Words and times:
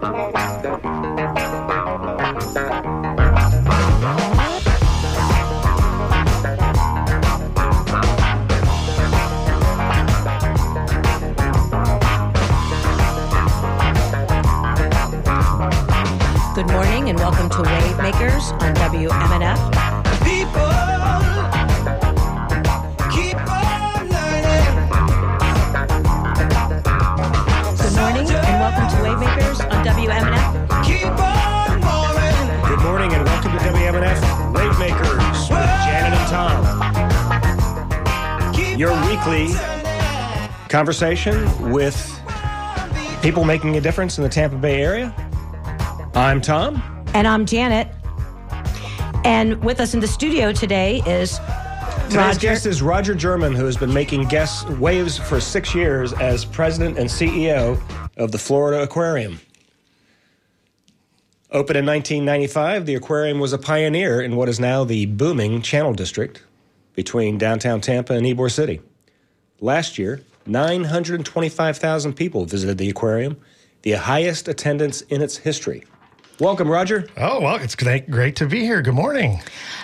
Good 0.00 0.47
conversation 40.78 41.72
with 41.72 42.22
people 43.20 43.44
making 43.44 43.76
a 43.76 43.80
difference 43.80 44.16
in 44.16 44.22
the 44.22 44.30
Tampa 44.30 44.54
Bay 44.54 44.80
area. 44.80 45.12
I'm 46.14 46.40
Tom. 46.40 46.80
And 47.14 47.26
I'm 47.26 47.46
Janet. 47.46 47.88
And 49.24 49.60
with 49.64 49.80
us 49.80 49.92
in 49.92 49.98
the 49.98 50.06
studio 50.06 50.52
today 50.52 51.02
is 51.04 51.40
Today's 52.04 52.16
Roger. 52.16 52.38
guest 52.38 52.66
is 52.66 52.80
Roger 52.80 53.16
Germann, 53.16 53.56
who 53.56 53.64
has 53.64 53.76
been 53.76 53.92
making 53.92 54.28
guest 54.28 54.70
waves 54.70 55.18
for 55.18 55.40
six 55.40 55.74
years 55.74 56.12
as 56.12 56.44
president 56.44 56.96
and 56.96 57.10
CEO 57.10 57.82
of 58.16 58.30
the 58.30 58.38
Florida 58.38 58.80
Aquarium. 58.80 59.40
Opened 61.50 61.78
in 61.78 61.86
1995, 61.86 62.86
the 62.86 62.94
aquarium 62.94 63.40
was 63.40 63.52
a 63.52 63.58
pioneer 63.58 64.20
in 64.20 64.36
what 64.36 64.48
is 64.48 64.60
now 64.60 64.84
the 64.84 65.06
booming 65.06 65.60
Channel 65.60 65.94
District 65.94 66.40
between 66.94 67.36
downtown 67.36 67.80
Tampa 67.80 68.12
and 68.12 68.24
Ybor 68.24 68.48
City. 68.48 68.80
Last 69.60 69.98
year, 69.98 70.22
925,000 70.48 72.14
people 72.14 72.44
visited 72.44 72.78
the 72.78 72.88
aquarium, 72.88 73.36
the 73.82 73.92
highest 73.92 74.48
attendance 74.48 75.02
in 75.02 75.22
its 75.22 75.36
history. 75.36 75.84
Welcome, 76.40 76.70
Roger. 76.70 77.08
Oh, 77.16 77.40
well, 77.40 77.56
it's 77.56 77.74
great, 77.74 78.10
great 78.10 78.36
to 78.36 78.46
be 78.46 78.60
here. 78.60 78.80
Good 78.80 78.94
morning. 78.94 79.40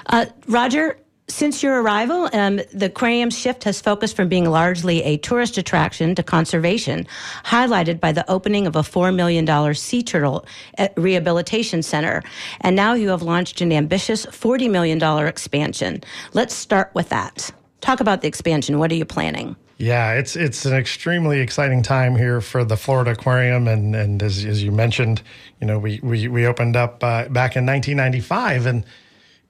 Uh, 0.07 0.27
Roger, 0.47 0.99
since 1.27 1.63
your 1.63 1.83
arrival, 1.83 2.29
um, 2.33 2.61
the 2.73 2.87
aquarium's 2.87 3.37
shift 3.37 3.65
has 3.65 3.81
focused 3.81 4.15
from 4.15 4.29
being 4.29 4.49
largely 4.49 5.03
a 5.03 5.17
tourist 5.17 5.57
attraction 5.57 6.15
to 6.15 6.23
conservation, 6.23 7.07
highlighted 7.45 7.99
by 7.99 8.13
the 8.13 8.31
opening 8.31 8.67
of 8.67 8.77
a 8.77 8.83
$4 8.83 9.15
million 9.15 9.75
sea 9.75 10.03
turtle 10.03 10.47
uh, 10.79 10.89
rehabilitation 10.97 11.83
center. 11.83 12.23
And 12.61 12.77
now 12.77 12.95
you 12.95 13.09
have 13.09 13.23
launched 13.23 13.61
an 13.61 13.73
ambitious 13.73 14.27
$40 14.27 14.71
million 14.71 15.03
expansion. 15.27 16.03
Let's 16.35 16.55
start 16.55 16.91
with 16.95 17.09
that. 17.09 17.51
Talk 17.81 18.01
about 18.01 18.21
the 18.21 18.29
expansion. 18.29 18.79
What 18.79 18.93
are 18.93 18.97
you 18.97 19.05
planning? 19.05 19.57
Yeah, 19.77 20.13
it's 20.13 20.37
it's 20.37 20.65
an 20.67 20.75
extremely 20.75 21.41
exciting 21.41 21.83
time 21.83 22.15
here 22.15 22.41
for 22.41 22.65
the 22.65 22.77
Florida 22.77 23.13
Aquarium, 23.13 23.67
and 23.67 23.97
and 23.97 24.23
as, 24.23 24.45
as 24.45 24.63
you 24.63 24.71
mentioned, 24.71 25.23
you 25.61 25.67
know, 25.67 25.79
we 25.79 25.99
we, 26.03 26.29
we 26.29 26.47
opened 26.47 26.77
up 26.77 27.03
uh, 27.03 27.29
back 27.29 27.57
in 27.57 27.67
1995, 27.67 28.67
and 28.67 28.85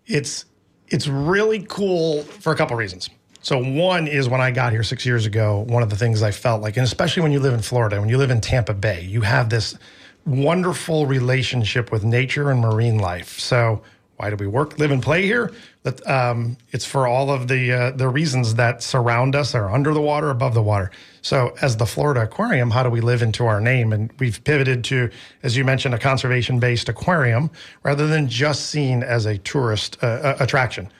it's 0.06 0.46
it's 0.88 1.06
really 1.06 1.66
cool 1.68 2.22
for 2.22 2.52
a 2.52 2.56
couple 2.56 2.76
reasons. 2.76 3.10
So 3.42 3.58
one 3.58 4.06
is 4.08 4.26
when 4.26 4.40
I 4.40 4.50
got 4.50 4.72
here 4.72 4.82
six 4.82 5.04
years 5.04 5.26
ago, 5.26 5.66
one 5.68 5.82
of 5.82 5.90
the 5.90 5.96
things 5.96 6.22
I 6.22 6.30
felt 6.30 6.62
like, 6.62 6.78
and 6.78 6.84
especially 6.84 7.22
when 7.22 7.32
you 7.32 7.40
live 7.40 7.52
in 7.52 7.60
Florida, 7.60 8.00
when 8.00 8.08
you 8.08 8.16
live 8.16 8.30
in 8.30 8.40
Tampa 8.40 8.72
Bay, 8.72 9.02
you 9.02 9.20
have 9.20 9.50
this 9.50 9.76
wonderful 10.24 11.04
relationship 11.04 11.92
with 11.92 12.04
nature 12.04 12.50
and 12.50 12.60
marine 12.60 12.96
life. 12.96 13.38
So 13.38 13.82
why 14.16 14.30
do 14.30 14.36
we 14.36 14.46
work, 14.46 14.78
live, 14.78 14.90
and 14.90 15.02
play 15.02 15.22
here? 15.22 15.52
That 15.84 16.06
um, 16.08 16.56
it's 16.72 16.84
for 16.84 17.06
all 17.06 17.30
of 17.30 17.48
the 17.48 17.72
uh, 17.72 17.90
the 17.92 18.08
reasons 18.08 18.54
that 18.56 18.82
surround 18.82 19.36
us, 19.36 19.54
are 19.54 19.70
under 19.70 19.94
the 19.94 20.00
water, 20.00 20.30
above 20.30 20.54
the 20.54 20.62
water. 20.62 20.90
So, 21.22 21.54
as 21.62 21.76
the 21.76 21.86
Florida 21.86 22.22
Aquarium, 22.22 22.70
how 22.70 22.82
do 22.82 22.90
we 22.90 23.00
live 23.00 23.22
into 23.22 23.46
our 23.46 23.60
name? 23.60 23.92
And 23.92 24.10
we've 24.18 24.42
pivoted 24.44 24.82
to, 24.84 25.10
as 25.42 25.56
you 25.56 25.64
mentioned, 25.64 25.94
a 25.94 25.98
conservation 25.98 26.58
based 26.58 26.88
aquarium 26.88 27.50
rather 27.82 28.06
than 28.06 28.28
just 28.28 28.66
seen 28.66 29.02
as 29.02 29.26
a 29.26 29.38
tourist 29.38 29.96
uh, 30.02 30.06
uh, 30.06 30.36
attraction 30.40 30.90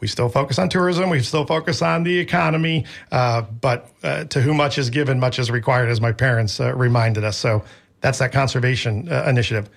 we 0.00 0.06
still 0.08 0.30
focus 0.30 0.58
on 0.58 0.68
tourism. 0.68 1.10
We 1.10 1.20
still 1.20 1.44
focus 1.44 1.82
on 1.82 2.04
the 2.04 2.18
economy. 2.18 2.86
Uh, 3.12 3.42
but 3.42 3.90
uh, 4.02 4.24
to 4.24 4.40
whom 4.40 4.56
much 4.56 4.78
is 4.78 4.90
given, 4.90 5.20
much 5.20 5.38
is 5.38 5.50
required, 5.50 5.90
as 5.90 6.00
my 6.00 6.12
parents 6.12 6.58
uh, 6.58 6.74
reminded 6.74 7.22
us. 7.22 7.36
So 7.36 7.62
that's 8.00 8.18
that 8.18 8.32
conservation 8.32 9.08
initiative. 9.08 9.68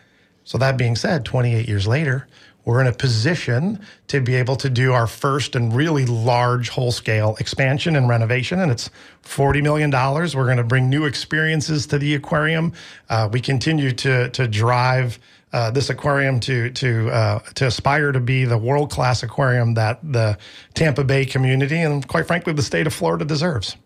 So 0.46 0.58
that 0.58 0.78
being 0.78 0.96
said, 0.96 1.26
28 1.26 1.68
years 1.68 1.88
later, 1.88 2.28
we're 2.66 2.82
in 2.82 2.88
a 2.88 2.94
position 2.94 3.80
to 4.08 4.22
be 4.22 4.36
able 4.36 4.56
to 4.58 4.70
do 4.70 4.94
our 4.94 5.08
first 5.08 5.56
and 5.56 5.76
really 5.76 6.06
large 6.06 6.70
whole 6.70 6.92
scale 6.92 7.36
expansion 7.40 7.96
and 7.96 8.08
renovation. 8.08 8.60
And 8.60 8.72
it's 8.72 8.90
$40 9.24 9.62
million. 9.62 9.92
We're 9.92 10.46
going 10.46 10.58
to 10.58 10.64
bring 10.64 10.90
new 10.90 11.06
experiences 11.06 11.88
to 11.88 12.00
the 12.00 12.16
aquarium. 12.16 12.74
Uh, 13.10 13.30
we 13.32 13.42
continue 13.42 13.92
to, 13.92 14.30
to 14.30 14.48
drive 14.48 15.20
uh, 15.52 15.70
this 15.70 15.92
aquarium 15.92 16.40
to 16.40 16.72
to 16.72 17.12
uh, 17.12 17.40
to 17.54 17.68
aspire 17.68 18.12
to 18.12 18.20
be 18.20 18.44
the 18.44 18.58
world 18.58 18.90
class 18.90 19.22
aquarium 19.22 19.76
that 19.76 20.00
the 20.02 20.36
Tampa 20.74 21.04
Bay 21.04 21.26
community 21.26 21.78
and 21.78 22.08
quite 22.08 22.26
frankly 22.26 22.54
the 22.54 22.64
state 22.64 22.88
of 22.88 22.94
Florida 22.94 23.24
deserves. 23.24 23.78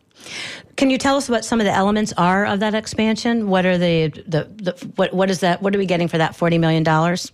Can 0.75 0.89
you 0.89 0.97
tell 0.97 1.15
us 1.15 1.27
what 1.27 1.43
some 1.43 1.59
of 1.59 1.65
the 1.65 1.71
elements 1.71 2.13
are 2.17 2.45
of 2.45 2.59
that 2.59 2.75
expansion? 2.75 3.49
What 3.49 3.65
are 3.65 3.77
the, 3.77 4.09
the, 4.27 4.49
the 4.55 4.91
what, 4.95 5.13
what 5.13 5.29
is 5.29 5.39
that? 5.39 5.61
What 5.61 5.75
are 5.75 5.79
we 5.79 5.85
getting 5.85 6.07
for 6.07 6.17
that 6.17 6.33
$40 6.33 6.59
million? 6.59 6.85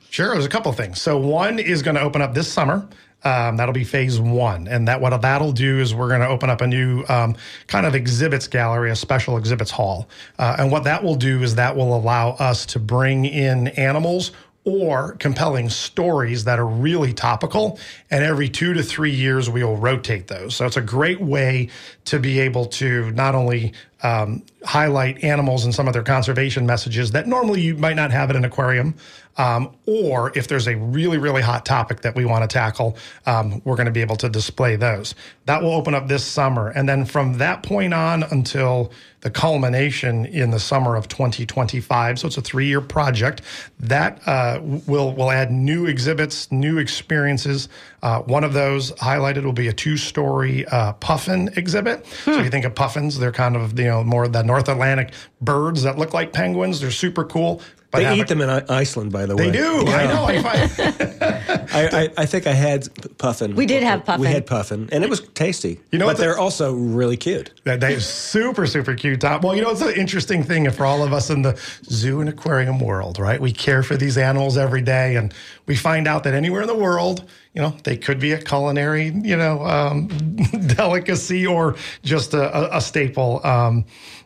Sure, 0.10 0.34
there's 0.34 0.46
a 0.46 0.50
couple 0.50 0.72
things. 0.72 1.02
So 1.02 1.18
one 1.18 1.60
is 1.60 1.82
going 1.82 1.96
to 1.96 2.02
open 2.02 2.22
up 2.22 2.34
this 2.34 2.52
summer. 2.52 2.88
Um, 3.26 3.56
that'll 3.56 3.74
be 3.74 3.86
phase 3.86 4.20
one, 4.20 4.68
and 4.68 4.86
that 4.90 5.00
what 5.00 5.18
that'll 5.22 5.54
do 5.54 5.80
is 5.80 5.96
we're 5.96 6.10
going 6.10 6.20
to 6.20 6.28
open 6.28 6.50
up 6.50 6.60
a 6.60 6.68
new 6.68 7.06
um, 7.08 7.38
kind 7.68 7.86
of 7.86 7.96
exhibits 7.96 8.48
gallery, 8.48 8.92
a 8.92 8.98
special 8.98 9.38
exhibits 9.38 9.72
hall, 9.72 10.10
uh, 10.40 10.58
and 10.60 10.70
what 10.70 10.84
that 10.84 11.02
will 11.02 11.16
do 11.16 11.42
is 11.42 11.56
that 11.56 11.74
will 11.74 11.96
allow 11.96 12.32
us 12.32 12.66
to 12.66 12.80
bring 12.80 13.24
in 13.24 13.70
animals 13.70 14.34
or 14.66 15.14
compelling 15.14 15.70
stories 15.70 16.46
that 16.46 16.60
are 16.60 16.66
really 16.66 17.14
topical. 17.14 17.80
And 18.10 18.24
every 18.24 18.50
two 18.50 18.74
to 18.74 18.84
three 18.84 19.12
years, 19.12 19.50
we 19.50 19.64
will 19.64 19.78
rotate 19.78 20.28
those. 20.28 20.56
So 20.56 20.66
it's 20.66 20.78
a 20.78 20.82
great 20.82 21.20
way 21.20 21.70
to 22.06 22.20
be 22.20 22.40
able 22.40 22.66
to 22.66 23.12
not 23.12 23.36
only 23.36 23.74
um, 24.04 24.44
highlight 24.64 25.24
animals 25.24 25.66
and 25.66 25.74
some 25.74 25.88
of 25.88 25.94
their 25.94 26.04
conservation 26.04 26.66
messages 26.66 27.12
that 27.12 27.28
normally 27.28 27.62
you 27.62 27.76
might 27.76 27.96
not 27.96 28.12
have 28.12 28.30
at 28.30 28.36
an 28.36 28.46
aquarium. 28.46 28.96
Um, 29.36 29.76
or 29.88 30.32
if 30.38 30.48
there's 30.48 30.68
a 30.68 30.76
really, 30.76 31.18
really 31.18 31.42
hot 31.42 31.66
topic 31.66 32.02
that 32.02 32.16
we 32.16 32.24
want 32.24 32.48
to 32.48 32.54
tackle, 32.54 32.98
um, 33.26 33.62
we're 33.66 33.76
going 33.76 33.88
to 33.88 33.92
be 33.92 34.02
able 34.02 34.16
to 34.18 34.30
display 34.30 34.76
those. 34.76 35.16
That 35.46 35.64
will 35.64 35.72
open 35.72 35.96
up 35.96 36.08
this 36.08 36.24
summer. 36.24 36.70
And 36.70 36.88
then 36.88 37.04
from 37.06 37.40
that 37.40 37.64
point 37.64 37.96
on 37.96 38.22
until 38.24 38.92
the 39.22 39.32
culmination 39.32 40.26
in 40.28 40.52
the 40.52 40.60
summer 40.60 40.96
of 40.96 41.08
2025, 41.08 42.20
so 42.20 42.28
it's 42.28 42.38
a 42.38 42.42
three 42.42 42.68
year 42.68 42.82
project, 42.82 43.42
that 43.80 44.22
uh, 44.28 44.60
will, 44.62 45.14
will 45.14 45.32
add 45.32 45.52
new 45.52 45.88
exhibits, 45.88 46.52
new 46.52 46.78
experiences. 46.78 47.70
Uh, 48.04 48.20
one 48.22 48.44
of 48.44 48.54
those 48.54 48.92
highlighted 48.94 49.46
will 49.46 49.54
be 49.54 49.68
a 49.68 49.74
two 49.74 49.98
story 49.98 50.66
uh, 50.68 50.94
puffin 50.94 51.50
exhibit. 51.56 52.06
So 52.06 52.38
if 52.38 52.44
you 52.44 52.52
think 52.52 52.66
of 52.66 52.76
puffins, 52.76 53.18
they're 53.18 53.32
kind 53.32 53.56
of, 53.56 53.80
you 53.80 53.86
know, 53.86 53.93
more 54.02 54.30
the 54.30 54.44
North 54.44 54.70
Atlantic 54.70 55.14
birds 55.42 55.84
that 55.84 55.98
look 55.98 56.14
like 56.14 56.32
penguins. 56.32 56.80
They're 56.80 56.90
super 56.90 57.26
cool. 57.26 57.62
But 57.94 58.00
They 58.00 58.16
eat 58.16 58.22
a- 58.22 58.26
them 58.26 58.42
in 58.42 58.50
Iceland, 58.50 59.12
by 59.12 59.28
the 59.28 59.36
way. 59.36 59.52
They 59.52 59.58
do. 59.58 59.86
I 59.88 60.08
know. 60.08 60.26
I 60.26 61.68
I, 61.74 61.88
I, 62.02 62.10
I 62.18 62.26
think 62.26 62.48
I 62.48 62.54
had 62.54 62.88
puffin. 63.20 63.56
We 63.56 63.66
did 63.68 63.84
have 63.84 64.04
puffin. 64.04 64.22
We 64.22 64.28
had 64.28 64.46
puffin, 64.48 64.90
and 64.92 65.04
it 65.04 65.10
was 65.12 65.22
tasty. 65.36 65.80
You 65.92 66.00
know 66.00 66.06
but 66.06 66.10
what 66.10 66.18
the- 66.18 66.24
they're 66.24 66.38
also 66.40 66.74
really 66.74 67.18
cute. 67.18 67.52
That 67.66 67.80
they 67.80 68.00
super 68.00 68.66
super 68.66 68.96
cute. 68.96 69.22
Tom. 69.22 69.42
Well, 69.42 69.56
you 69.56 69.62
know 69.62 69.70
it's 69.70 69.82
an 69.82 69.94
interesting 69.96 70.44
thing 70.44 70.70
for 70.72 70.86
all 70.88 71.04
of 71.04 71.14
us 71.14 71.30
in 71.30 71.44
the 71.44 71.60
zoo 71.86 72.20
and 72.20 72.30
aquarium 72.30 72.80
world, 72.80 73.20
right? 73.20 73.40
We 73.40 73.52
care 73.52 73.84
for 73.84 73.96
these 73.96 74.18
animals 74.18 74.58
every 74.58 74.82
day, 74.82 75.16
and 75.16 75.32
we 75.68 75.76
find 75.76 76.08
out 76.08 76.24
that 76.24 76.34
anywhere 76.34 76.62
in 76.62 76.68
the 76.68 76.76
world, 76.76 77.30
you 77.54 77.62
know, 77.62 77.76
they 77.84 77.96
could 77.96 78.20
be 78.20 78.32
a 78.32 78.42
culinary, 78.42 79.10
you 79.24 79.38
know, 79.38 79.64
um, 79.66 80.08
delicacy 80.76 81.46
or 81.46 81.76
just 82.04 82.34
a, 82.34 82.74
a, 82.74 82.78
a 82.78 82.82
staple. 82.82 83.40
Um, 83.46 83.86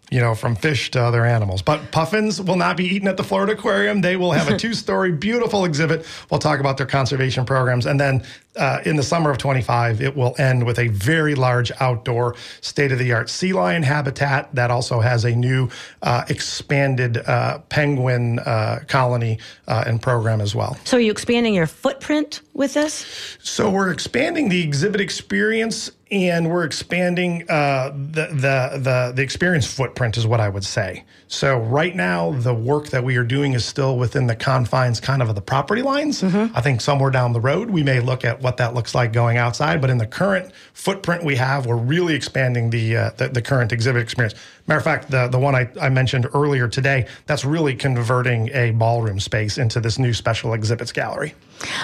you 0.09 0.19
know, 0.19 0.33
from 0.35 0.55
fish 0.55 0.89
to 0.91 1.01
other 1.01 1.25
animals. 1.25 1.61
But 1.61 1.91
puffins 1.91 2.41
will 2.41 2.55
not 2.55 2.77
be 2.77 2.85
eaten 2.85 3.07
at 3.07 3.17
the 3.17 3.23
Florida 3.23 3.53
Aquarium. 3.53 4.01
They 4.01 4.15
will 4.15 4.31
have 4.31 4.49
a 4.49 4.57
two 4.59 4.73
story, 4.73 5.11
beautiful 5.11 5.65
exhibit. 5.65 6.05
We'll 6.31 6.39
talk 6.39 6.59
about 6.59 6.77
their 6.77 6.85
conservation 6.85 7.45
programs. 7.45 7.85
And 7.85 7.99
then 7.99 8.23
uh, 8.55 8.79
in 8.85 8.95
the 8.95 9.03
summer 9.03 9.29
of 9.29 9.37
25, 9.37 10.01
it 10.01 10.15
will 10.15 10.33
end 10.37 10.65
with 10.65 10.79
a 10.79 10.87
very 10.87 11.35
large 11.35 11.71
outdoor, 11.79 12.35
state 12.61 12.91
of 12.91 12.99
the 12.99 13.11
art 13.13 13.29
sea 13.29 13.53
lion 13.53 13.83
habitat 13.83 14.53
that 14.55 14.71
also 14.71 14.99
has 14.99 15.25
a 15.25 15.35
new 15.35 15.69
uh, 16.01 16.23
expanded 16.29 17.17
uh, 17.17 17.59
penguin 17.69 18.39
uh, 18.39 18.79
colony 18.87 19.39
uh, 19.67 19.83
and 19.85 20.01
program 20.01 20.39
as 20.39 20.55
well. 20.55 20.77
So 20.85 20.97
are 20.97 21.01
you 21.01 21.11
expanding 21.11 21.53
your 21.53 21.67
footprint 21.67 22.41
with 22.53 22.73
this? 22.73 23.37
So 23.43 23.69
we're 23.69 23.91
expanding 23.91 24.49
the 24.49 24.63
exhibit 24.63 25.01
experience 25.01 25.91
and 26.09 26.49
we're 26.49 26.63
expanding 26.63 27.49
uh, 27.49 27.89
the, 27.89 28.27
the 28.27 28.79
the 28.79 29.13
the 29.15 29.21
experience 29.21 29.65
footprint 29.65 30.17
is 30.17 30.25
what 30.25 30.39
I 30.39 30.49
would 30.49 30.63
say. 30.63 31.03
So 31.27 31.57
right 31.57 31.95
now, 31.95 32.31
the 32.31 32.53
work 32.53 32.87
that 32.89 33.03
we 33.03 33.17
are 33.17 33.23
doing 33.23 33.53
is 33.53 33.65
still 33.65 33.97
within 33.97 34.27
the 34.27 34.35
confines, 34.35 34.99
kind 35.01 35.21
of 35.21 35.27
of 35.29 35.35
the 35.35 35.41
property 35.41 35.81
lines. 35.81 36.23
I 36.55 36.61
think 36.61 36.79
somewhere 36.81 37.11
down 37.11 37.33
the 37.33 37.41
road, 37.41 37.69
we 37.69 37.83
may 37.83 37.99
look 37.99 38.23
at 38.23 38.41
what 38.41 38.57
that 38.57 38.73
looks 38.73 38.95
like 38.95 39.11
going 39.11 39.37
outside. 39.37 39.81
But 39.81 39.89
in 39.89 39.97
the 39.97 40.07
current 40.07 40.51
footprint 40.73 41.25
we 41.25 41.35
have, 41.35 41.65
we're 41.65 41.75
really 41.75 42.15
expanding 42.15 42.69
the 42.69 42.97
uh, 42.97 43.09
the, 43.17 43.27
the 43.27 43.41
current 43.41 43.71
exhibit 43.71 44.01
experience. 44.01 44.35
Matter 44.67 44.77
of 44.77 44.83
fact, 44.83 45.11
the 45.11 45.27
the 45.27 45.39
one 45.39 45.55
I, 45.55 45.69
I 45.81 45.89
mentioned 45.89 46.27
earlier 46.33 46.67
today, 46.67 47.07
that's 47.25 47.43
really 47.43 47.75
converting 47.75 48.49
a 48.53 48.71
ballroom 48.71 49.19
space 49.19 49.57
into 49.57 49.79
this 49.79 49.99
new 49.99 50.13
special 50.13 50.53
exhibits 50.53 50.91
gallery. 50.91 51.33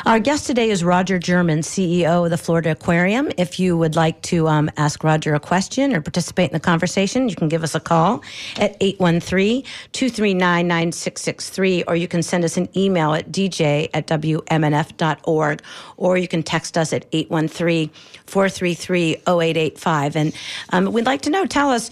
Our 0.05 0.19
guest 0.19 0.47
today 0.47 0.69
is 0.69 0.83
Roger 0.83 1.17
Germann, 1.17 1.59
CEO 1.59 2.25
of 2.25 2.29
the 2.29 2.37
Florida 2.37 2.71
Aquarium. 2.71 3.31
If 3.37 3.59
you 3.59 3.77
would 3.77 3.95
like 3.95 4.21
to 4.23 4.47
um, 4.47 4.69
ask 4.77 5.03
Roger 5.03 5.33
a 5.33 5.39
question 5.39 5.95
or 5.95 6.01
participate 6.01 6.49
in 6.49 6.53
the 6.53 6.59
conversation, 6.59 7.29
you 7.29 7.35
can 7.35 7.47
give 7.47 7.63
us 7.63 7.73
a 7.73 7.79
call 7.79 8.21
at 8.57 8.75
813 8.81 9.63
239 9.93 10.67
9663, 10.67 11.83
or 11.83 11.95
you 11.95 12.07
can 12.07 12.21
send 12.21 12.43
us 12.43 12.57
an 12.57 12.67
email 12.77 13.13
at 13.13 13.31
dj 13.31 13.89
at 13.93 14.07
wmnf.org, 14.07 15.63
or 15.97 16.17
you 16.17 16.27
can 16.27 16.43
text 16.43 16.77
us 16.77 16.93
at 16.93 17.05
813 17.11 17.89
433 18.25 19.15
0885. 19.27 20.15
And 20.15 20.33
um, 20.71 20.91
we'd 20.91 21.05
like 21.05 21.21
to 21.21 21.29
know, 21.29 21.45
tell 21.45 21.69
us, 21.69 21.89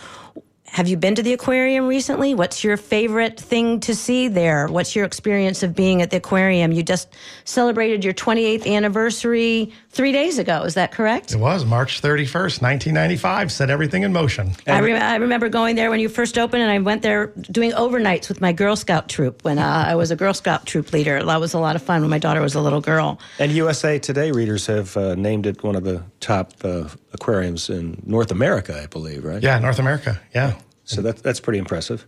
have 0.71 0.87
you 0.87 0.95
been 0.95 1.15
to 1.15 1.21
the 1.21 1.33
aquarium 1.33 1.85
recently? 1.85 2.33
What's 2.33 2.63
your 2.63 2.77
favorite 2.77 3.37
thing 3.37 3.81
to 3.81 3.93
see 3.93 4.29
there? 4.29 4.67
What's 4.67 4.95
your 4.95 5.03
experience 5.03 5.63
of 5.63 5.75
being 5.75 6.01
at 6.01 6.11
the 6.11 6.17
aquarium? 6.17 6.71
You 6.71 6.81
just 6.81 7.09
celebrated 7.43 8.05
your 8.05 8.13
28th 8.13 8.65
anniversary 8.65 9.73
three 9.89 10.13
days 10.13 10.39
ago. 10.39 10.63
Is 10.63 10.75
that 10.75 10.93
correct? 10.93 11.33
It 11.33 11.39
was 11.39 11.65
March 11.65 12.01
31st, 12.01 12.61
1995, 12.61 13.51
set 13.51 13.69
everything 13.69 14.03
in 14.03 14.13
motion. 14.13 14.53
I, 14.65 14.79
re- 14.79 14.95
I 14.95 15.17
remember 15.17 15.49
going 15.49 15.75
there 15.75 15.89
when 15.89 15.99
you 15.99 16.07
first 16.07 16.37
opened, 16.37 16.63
and 16.63 16.71
I 16.71 16.79
went 16.79 17.01
there 17.01 17.27
doing 17.51 17.71
overnights 17.71 18.29
with 18.29 18.39
my 18.39 18.53
Girl 18.53 18.77
Scout 18.77 19.09
troop 19.09 19.43
when 19.43 19.59
uh, 19.59 19.85
I 19.87 19.95
was 19.95 20.09
a 20.09 20.15
Girl 20.15 20.33
Scout 20.33 20.65
troop 20.65 20.93
leader. 20.93 21.21
That 21.21 21.41
was 21.41 21.53
a 21.53 21.59
lot 21.59 21.75
of 21.75 21.81
fun 21.81 21.99
when 21.99 22.09
my 22.09 22.19
daughter 22.19 22.39
was 22.39 22.55
a 22.55 22.61
little 22.61 22.81
girl. 22.81 23.19
And 23.39 23.51
USA 23.51 23.99
Today 23.99 24.31
readers 24.31 24.67
have 24.67 24.95
uh, 24.95 25.15
named 25.15 25.45
it 25.45 25.63
one 25.63 25.75
of 25.75 25.83
the 25.83 26.01
top 26.21 26.53
uh, 26.63 26.87
aquariums 27.13 27.69
in 27.69 28.01
North 28.05 28.31
America, 28.31 28.79
I 28.81 28.87
believe, 28.87 29.23
right? 29.23 29.41
Yeah, 29.41 29.59
North 29.59 29.79
America. 29.79 30.19
Yeah. 30.33 30.55
So 30.83 31.01
that, 31.01 31.17
that's 31.17 31.39
pretty 31.39 31.59
impressive. 31.59 32.05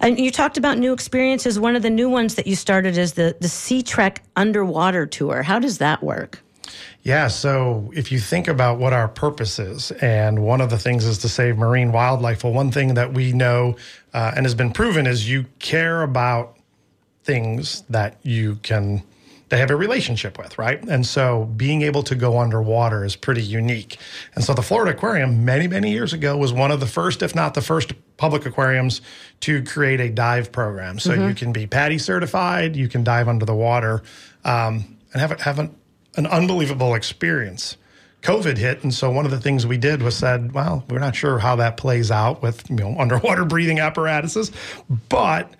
And 0.00 0.18
you 0.18 0.30
talked 0.30 0.56
about 0.56 0.78
new 0.78 0.92
experiences. 0.92 1.58
One 1.60 1.76
of 1.76 1.82
the 1.82 1.90
new 1.90 2.08
ones 2.08 2.34
that 2.36 2.46
you 2.46 2.56
started 2.56 2.96
is 2.98 3.12
the 3.12 3.36
the 3.40 3.48
Sea 3.48 3.82
Trek 3.82 4.22
underwater 4.36 5.06
tour. 5.06 5.42
How 5.42 5.58
does 5.58 5.78
that 5.78 6.02
work? 6.02 6.40
Yeah, 7.02 7.28
so 7.28 7.90
if 7.94 8.10
you 8.10 8.18
think 8.18 8.48
about 8.48 8.78
what 8.78 8.92
our 8.92 9.06
purpose 9.06 9.60
is, 9.60 9.92
and 9.92 10.42
one 10.42 10.60
of 10.60 10.70
the 10.70 10.78
things 10.78 11.04
is 11.04 11.18
to 11.18 11.28
save 11.28 11.56
marine 11.56 11.92
wildlife, 11.92 12.42
well, 12.42 12.52
one 12.52 12.72
thing 12.72 12.94
that 12.94 13.12
we 13.12 13.32
know 13.32 13.76
uh, 14.12 14.32
and 14.34 14.44
has 14.44 14.56
been 14.56 14.72
proven 14.72 15.06
is 15.06 15.30
you 15.30 15.44
care 15.60 16.02
about 16.02 16.56
things 17.22 17.84
that 17.90 18.18
you 18.24 18.56
can 18.56 19.04
they 19.48 19.58
have 19.58 19.70
a 19.70 19.76
relationship 19.76 20.38
with, 20.38 20.58
right? 20.58 20.82
And 20.88 21.06
so 21.06 21.44
being 21.56 21.82
able 21.82 22.02
to 22.04 22.14
go 22.14 22.38
underwater 22.38 23.04
is 23.04 23.14
pretty 23.14 23.42
unique. 23.42 23.98
And 24.34 24.42
so 24.42 24.54
the 24.54 24.62
Florida 24.62 24.90
Aquarium, 24.90 25.44
many, 25.44 25.68
many 25.68 25.92
years 25.92 26.12
ago, 26.12 26.36
was 26.36 26.52
one 26.52 26.72
of 26.72 26.80
the 26.80 26.86
first, 26.86 27.22
if 27.22 27.34
not 27.34 27.54
the 27.54 27.60
first, 27.60 27.92
public 28.16 28.44
aquariums 28.44 29.02
to 29.40 29.62
create 29.62 30.00
a 30.00 30.08
dive 30.08 30.50
program. 30.50 30.98
So 30.98 31.12
you 31.12 31.34
can 31.34 31.52
be 31.52 31.66
PADI 31.66 31.98
certified, 31.98 32.74
you 32.74 32.88
can 32.88 33.04
dive 33.04 33.28
under 33.28 33.44
the 33.44 33.54
water, 33.54 34.02
um, 34.44 34.96
and 35.12 35.20
have, 35.20 35.40
have 35.40 35.58
an, 35.58 35.76
an 36.16 36.26
unbelievable 36.26 36.94
experience. 36.94 37.76
COVID 38.22 38.56
hit, 38.56 38.82
and 38.82 38.92
so 38.92 39.10
one 39.10 39.24
of 39.24 39.30
the 39.30 39.38
things 39.38 39.66
we 39.66 39.76
did 39.76 40.02
was 40.02 40.16
said, 40.16 40.52
"Well, 40.52 40.84
we're 40.88 40.98
not 40.98 41.14
sure 41.14 41.38
how 41.38 41.54
that 41.56 41.76
plays 41.76 42.10
out 42.10 42.42
with 42.42 42.68
you 42.68 42.74
know 42.74 42.96
underwater 42.98 43.44
breathing 43.44 43.78
apparatuses, 43.78 44.50
but 45.08 45.54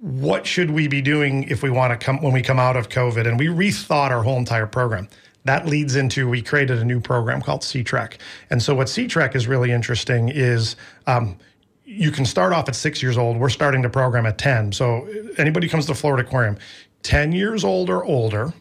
what 0.00 0.46
should 0.46 0.70
we 0.70 0.88
be 0.88 1.02
doing 1.02 1.44
if 1.44 1.62
we 1.62 1.68
want 1.70 1.98
to 1.98 2.04
come 2.04 2.20
when 2.22 2.32
we 2.32 2.42
come 2.42 2.58
out 2.58 2.76
of 2.76 2.88
COVID? 2.88 3.26
And 3.26 3.38
we 3.38 3.46
rethought 3.46 4.10
our 4.10 4.22
whole 4.22 4.38
entire 4.38 4.66
program. 4.66 5.08
That 5.44 5.66
leads 5.66 5.96
into 5.96 6.28
we 6.28 6.42
created 6.42 6.78
a 6.78 6.84
new 6.84 7.00
program 7.00 7.40
called 7.40 7.62
Sea 7.62 7.82
Trek. 7.82 8.18
And 8.50 8.62
so 8.62 8.74
what 8.74 8.88
Sea 8.88 9.06
Trek 9.06 9.34
is 9.34 9.46
really 9.46 9.72
interesting 9.72 10.28
is 10.28 10.76
um, 11.06 11.36
you 11.84 12.10
can 12.10 12.24
start 12.24 12.52
off 12.52 12.68
at 12.68 12.76
six 12.76 13.02
years 13.02 13.18
old. 13.18 13.38
We're 13.38 13.48
starting 13.50 13.82
the 13.82 13.90
program 13.90 14.26
at 14.26 14.38
10. 14.38 14.72
So 14.72 15.08
anybody 15.38 15.68
comes 15.68 15.86
to 15.86 15.94
Florida 15.94 16.26
Aquarium, 16.26 16.58
10 17.02 17.32
years 17.32 17.64
old 17.64 17.90
or 17.90 18.04
older, 18.04 18.52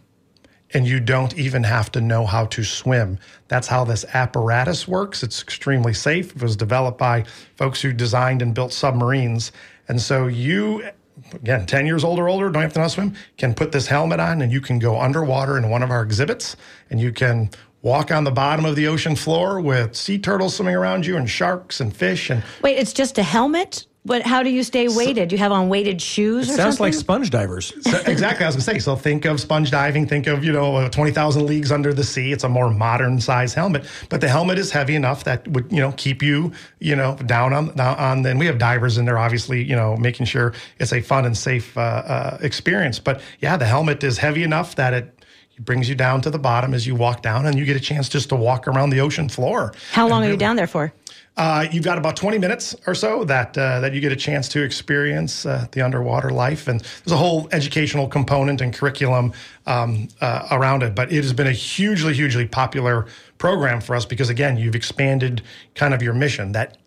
and 0.73 0.87
you 0.87 0.99
don't 0.99 1.37
even 1.37 1.63
have 1.63 1.91
to 1.93 2.01
know 2.01 2.25
how 2.25 2.45
to 2.47 2.63
swim. 2.63 3.17
That's 3.47 3.67
how 3.67 3.83
this 3.83 4.05
apparatus 4.13 4.87
works. 4.87 5.23
It's 5.23 5.41
extremely 5.41 5.93
safe. 5.93 6.35
It 6.35 6.41
was 6.41 6.55
developed 6.55 6.97
by 6.97 7.25
folks 7.55 7.81
who 7.81 7.91
designed 7.91 8.41
and 8.41 8.53
built 8.53 8.71
submarines. 8.71 9.51
And 9.87 10.01
so 10.01 10.27
you, 10.27 10.89
again, 11.33 11.65
10 11.65 11.85
years 11.85 12.03
old 12.03 12.19
or 12.19 12.27
older, 12.27 12.49
don't 12.49 12.61
have 12.61 12.73
to 12.73 12.79
know 12.79 12.87
swim, 12.87 13.15
can 13.37 13.53
put 13.53 13.71
this 13.71 13.87
helmet 13.87 14.19
on 14.19 14.41
and 14.41 14.51
you 14.51 14.61
can 14.61 14.79
go 14.79 14.99
underwater 14.99 15.57
in 15.57 15.69
one 15.69 15.83
of 15.83 15.91
our 15.91 16.01
exhibits 16.01 16.55
and 16.89 16.99
you 16.99 17.11
can 17.11 17.49
walk 17.81 18.11
on 18.11 18.23
the 18.23 18.31
bottom 18.31 18.65
of 18.65 18.75
the 18.75 18.87
ocean 18.87 19.15
floor 19.15 19.61
with 19.61 19.95
sea 19.95 20.19
turtles 20.19 20.55
swimming 20.55 20.75
around 20.75 21.05
you 21.05 21.17
and 21.17 21.29
sharks 21.29 21.79
and 21.79 21.95
fish 21.95 22.29
and 22.29 22.43
Wait, 22.61 22.77
it's 22.77 22.93
just 22.93 23.17
a 23.17 23.23
helmet? 23.23 23.85
But 24.09 24.23
how 24.23 24.41
do 24.41 24.49
you 24.49 24.63
stay 24.63 24.87
weighted? 24.87 25.31
you 25.31 25.37
have 25.37 25.51
on 25.51 25.69
weighted 25.69 26.01
shoes 26.01 26.49
or 26.49 26.53
Sounds 26.53 26.79
like 26.79 26.95
sponge 26.95 27.29
divers. 27.29 27.71
So 27.89 28.01
exactly, 28.07 28.43
I 28.43 28.47
was 28.47 28.55
gonna 28.55 28.63
say. 28.63 28.79
So 28.79 28.95
think 28.95 29.25
of 29.25 29.39
sponge 29.39 29.69
diving. 29.69 30.07
Think 30.07 30.25
of 30.25 30.43
you 30.43 30.51
know 30.51 30.75
uh, 30.77 30.89
twenty 30.89 31.11
thousand 31.11 31.45
leagues 31.45 31.71
under 31.71 31.93
the 31.93 32.03
sea. 32.03 32.31
It's 32.31 32.43
a 32.43 32.49
more 32.49 32.71
modern 32.71 33.21
size 33.21 33.53
helmet, 33.53 33.85
but 34.09 34.19
the 34.19 34.27
helmet 34.27 34.57
is 34.57 34.71
heavy 34.71 34.95
enough 34.95 35.23
that 35.25 35.47
would 35.49 35.71
you 35.71 35.79
know 35.79 35.91
keep 35.91 36.23
you 36.23 36.51
you 36.79 36.95
know 36.95 37.15
down 37.27 37.53
on 37.53 37.75
down 37.75 37.97
on. 37.97 38.21
Then 38.23 38.39
we 38.39 38.47
have 38.47 38.57
divers 38.57 38.97
in 38.97 39.05
there, 39.05 39.19
obviously, 39.19 39.63
you 39.63 39.75
know, 39.75 39.95
making 39.97 40.25
sure 40.25 40.53
it's 40.79 40.91
a 40.91 41.01
fun 41.01 41.25
and 41.25 41.37
safe 41.37 41.77
uh, 41.77 41.81
uh, 41.81 42.37
experience. 42.41 42.97
But 42.97 43.21
yeah, 43.41 43.57
the 43.57 43.65
helmet 43.65 44.03
is 44.03 44.17
heavy 44.17 44.41
enough 44.41 44.75
that 44.75 44.93
it 44.93 45.19
brings 45.59 45.87
you 45.87 45.95
down 45.95 46.21
to 46.21 46.31
the 46.31 46.39
bottom 46.39 46.73
as 46.73 46.87
you 46.87 46.95
walk 46.95 47.21
down, 47.21 47.45
and 47.45 47.59
you 47.59 47.65
get 47.65 47.75
a 47.75 47.79
chance 47.79 48.09
just 48.09 48.29
to 48.29 48.35
walk 48.35 48.67
around 48.67 48.89
the 48.89 49.01
ocean 49.01 49.29
floor. 49.29 49.73
How 49.91 50.07
long 50.07 50.23
are 50.23 50.29
you 50.29 50.37
down 50.37 50.55
there 50.55 50.67
for? 50.67 50.93
Uh, 51.37 51.65
you've 51.71 51.83
got 51.83 51.97
about 51.97 52.17
20 52.17 52.37
minutes 52.37 52.75
or 52.85 52.93
so 52.93 53.23
that 53.23 53.57
uh, 53.57 53.79
that 53.79 53.93
you 53.93 54.01
get 54.01 54.11
a 54.11 54.15
chance 54.15 54.49
to 54.49 54.61
experience 54.61 55.45
uh, 55.45 55.65
the 55.71 55.81
underwater 55.81 56.31
life, 56.31 56.67
and 56.67 56.81
there's 56.81 57.13
a 57.13 57.17
whole 57.17 57.47
educational 57.51 58.07
component 58.07 58.59
and 58.59 58.73
curriculum 58.73 59.31
um, 59.65 60.07
uh, 60.19 60.47
around 60.51 60.83
it. 60.83 60.95
But 60.95 61.11
it 61.13 61.23
has 61.23 61.31
been 61.31 61.47
a 61.47 61.53
hugely, 61.53 62.13
hugely 62.13 62.45
popular 62.45 63.07
program 63.37 63.79
for 63.79 63.95
us 63.95 64.05
because 64.05 64.29
again, 64.29 64.57
you've 64.57 64.75
expanded 64.75 65.41
kind 65.75 65.93
of 65.93 66.03
your 66.03 66.13
mission 66.13 66.51
that 66.51 66.77